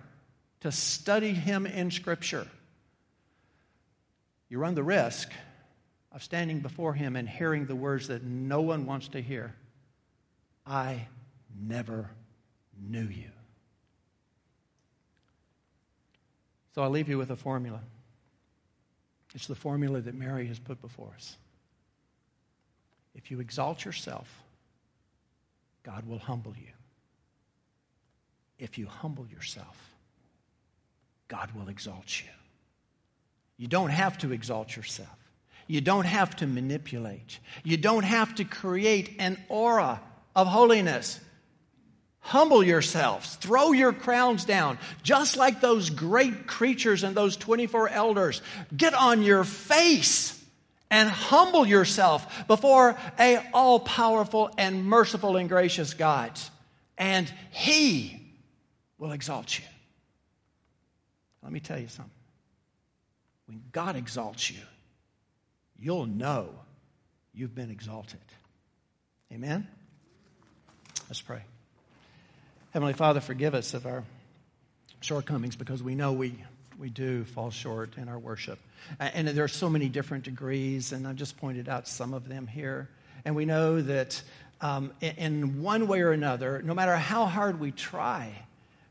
to 0.61 0.71
study 0.71 1.31
him 1.31 1.65
in 1.65 1.91
Scripture, 1.91 2.47
you 4.51 4.59
run 4.59 4.75
the 4.75 4.83
risk 4.83 5.33
of 6.13 6.23
standing 6.23 6.61
before 6.61 6.93
him 6.93 7.17
and 7.17 7.27
hearing 7.27 7.65
the 7.65 7.75
words 7.75 8.09
that 8.09 8.23
no 8.23 8.61
one 8.61 8.85
wants 8.85 9.09
to 9.09 9.23
hear 9.23 9.55
I 10.67 11.07
never 11.59 12.11
knew 12.87 13.07
you. 13.07 13.31
So 16.75 16.83
I 16.83 16.89
leave 16.89 17.09
you 17.09 17.17
with 17.17 17.31
a 17.31 17.37
formula. 17.37 17.81
It's 19.35 19.47
the 19.47 19.55
formula 19.55 20.01
that 20.01 20.15
Mary 20.15 20.47
has 20.47 20.59
put 20.59 20.81
before 20.81 21.13
us. 21.15 21.37
If 23.15 23.31
you 23.31 23.41
exalt 23.41 23.85
yourself, 23.85 24.29
God 25.83 26.07
will 26.07 26.19
humble 26.19 26.55
you. 26.57 26.73
If 28.59 28.79
you 28.79 28.87
humble 28.87 29.27
yourself, 29.27 29.77
God 31.29 31.51
will 31.53 31.69
exalt 31.69 32.21
you. 32.21 32.29
You 33.57 33.69
don't 33.69 33.91
have 33.91 34.19
to 34.19 34.33
exalt 34.33 34.77
yourself. 34.77 35.09
You 35.67 35.81
don't 35.81 36.05
have 36.05 36.37
to 36.37 36.47
manipulate. 36.47 37.39
You 37.65 37.77
don't 37.77 38.05
have 38.05 38.35
to 38.37 38.45
create 38.45 39.17
an 39.19 39.39
aura 39.49 40.01
of 40.35 40.47
holiness. 40.47 41.21
Humble 42.25 42.63
yourselves, 42.63 43.35
throw 43.37 43.73
your 43.73 43.93
crowns 43.93 44.45
down, 44.45 44.79
just 45.03 45.37
like 45.37 45.61
those 45.61 45.91
great 45.91 46.47
creatures 46.47 47.03
and 47.03 47.17
those 47.17 47.37
24 47.37 47.89
elders. 47.89 48.41
Get 48.75 48.95
on 48.95 49.23
your 49.23 49.43
face 49.43 50.41
and 50.89 51.11
humble 51.11 51.67
yourself 51.67 52.47
before 52.47 52.97
a 53.19 53.39
all-powerful 53.53 54.51
and 54.57 54.85
merciful 54.85 55.37
and 55.37 55.49
gracious 55.49 55.95
God, 55.95 56.39
and 56.97 57.31
he 57.51 58.21
will 58.99 59.13
exalt 59.13 59.59
you. 59.59 59.65
Let 61.43 61.51
me 61.51 61.59
tell 61.59 61.79
you 61.79 61.89
something. 61.89 62.13
When 63.47 63.63
God 63.73 63.97
exalts 63.97 64.49
you, 64.49 64.61
you'll 65.77 66.07
know 66.07 66.51
you've 67.35 67.55
been 67.55 67.71
exalted. 67.71 68.21
Amen? 69.33 69.67
Let's 71.09 71.21
pray. 71.21 71.43
Heavenly 72.73 72.95
Father, 72.95 73.21
forgive 73.21 73.55
us 73.55 73.75
of 73.75 73.85
our 73.85 74.03
shortcomings 75.03 75.57
because 75.57 75.83
we 75.83 75.95
know 75.95 76.15
we, 76.15 76.35
we 76.79 76.89
do 76.89 77.23
fall 77.25 77.51
short 77.51 77.99
in 77.99 78.09
our 78.09 78.19
worship. 78.19 78.59
And 78.99 79.29
there 79.29 79.45
are 79.45 79.49
so 79.49 79.69
many 79.69 79.91
different 79.91 80.25
degrees, 80.25 80.93
and 80.93 81.07
I've 81.07 81.17
just 81.17 81.37
pointed 81.37 81.69
out 81.69 81.87
some 81.87 82.15
of 82.15 82.31
them 82.31 82.47
here. 82.47 82.89
And 83.27 83.37
we 83.37 83.45
know 83.45 83.83
that 83.83 84.23
um, 84.63 84.91
in 85.03 85.61
one 85.61 85.87
way 85.87 86.01
or 86.01 86.13
another, 86.13 86.63
no 86.65 86.73
matter 86.73 86.97
how 86.97 87.27
hard 87.27 87.61
we 87.61 87.73
try, 87.73 88.33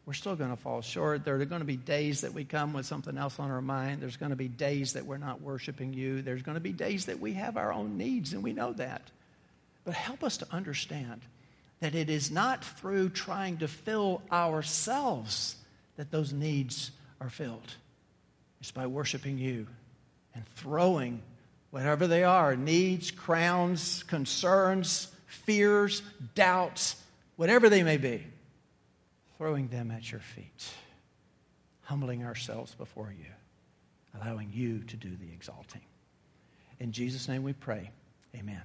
we're 0.05 0.13
still 0.13 0.36
going 0.36 0.51
to 0.51 0.61
fall 0.61 0.84
short. 0.84 1.25
There 1.25 1.41
are 1.41 1.45
going 1.45 1.61
to 1.61 1.65
be 1.65 1.75
days 1.75 2.21
that 2.21 2.34
we 2.34 2.45
come 2.45 2.73
with 2.73 2.86
something 2.86 3.17
else 3.17 3.39
on 3.39 3.49
our 3.49 3.63
mind. 3.63 3.99
There's 3.99 4.17
going 4.17 4.29
to 4.29 4.36
be 4.36 4.47
days 4.47 4.93
that 4.93 5.07
we're 5.07 5.17
not 5.17 5.41
worshiping 5.41 5.91
you. 5.91 6.21
There's 6.21 6.43
going 6.43 6.53
to 6.53 6.61
be 6.61 6.71
days 6.71 7.07
that 7.07 7.19
we 7.19 7.34
have 7.34 7.57
our 7.57 7.73
own 7.73 7.97
needs, 7.97 8.34
and 8.34 8.43
we 8.43 8.53
know 8.53 8.73
that. 8.73 9.01
But 9.86 9.95
help 9.95 10.23
us 10.23 10.38
to 10.38 10.47
understand 10.51 11.21
that 11.82 11.93
it 11.93 12.09
is 12.09 12.32
not 12.32 12.63
through 12.63 13.09
trying 13.09 13.57
to 13.57 13.67
fill 13.67 14.21
ourselves 14.32 15.55
that 15.97 16.11
those 16.11 16.32
needs 16.32 16.91
are 17.19 17.29
filled. 17.29 17.75
It's 18.61 18.71
by 18.71 18.88
worshiping 18.88 19.38
you 19.38 19.67
and 20.34 20.45
throwing 20.55 21.21
whatever 21.71 22.07
they 22.07 22.23
are 22.23 22.55
needs, 22.55 23.11
crowns, 23.11 24.03
concerns, 24.03 25.09
fears, 25.25 26.01
doubts, 26.36 26.95
whatever 27.36 27.69
they 27.69 27.84
may 27.84 27.97
be 27.97 28.23
throwing 29.41 29.67
them 29.69 29.89
at 29.89 30.11
your 30.11 30.21
feet, 30.21 30.69
humbling 31.82 32.23
ourselves 32.23 32.75
before 32.75 33.11
you. 33.11 33.25
allowing 34.21 34.51
you 34.53 34.79
to 34.84 34.97
do 34.97 35.09
the 35.09 35.34
exalting. 35.34 35.82
In 36.79 36.91
Jesus' 36.91 37.27
name 37.27 37.41
we 37.41 37.53
pray. 37.53 37.89
Amen. 38.36 38.61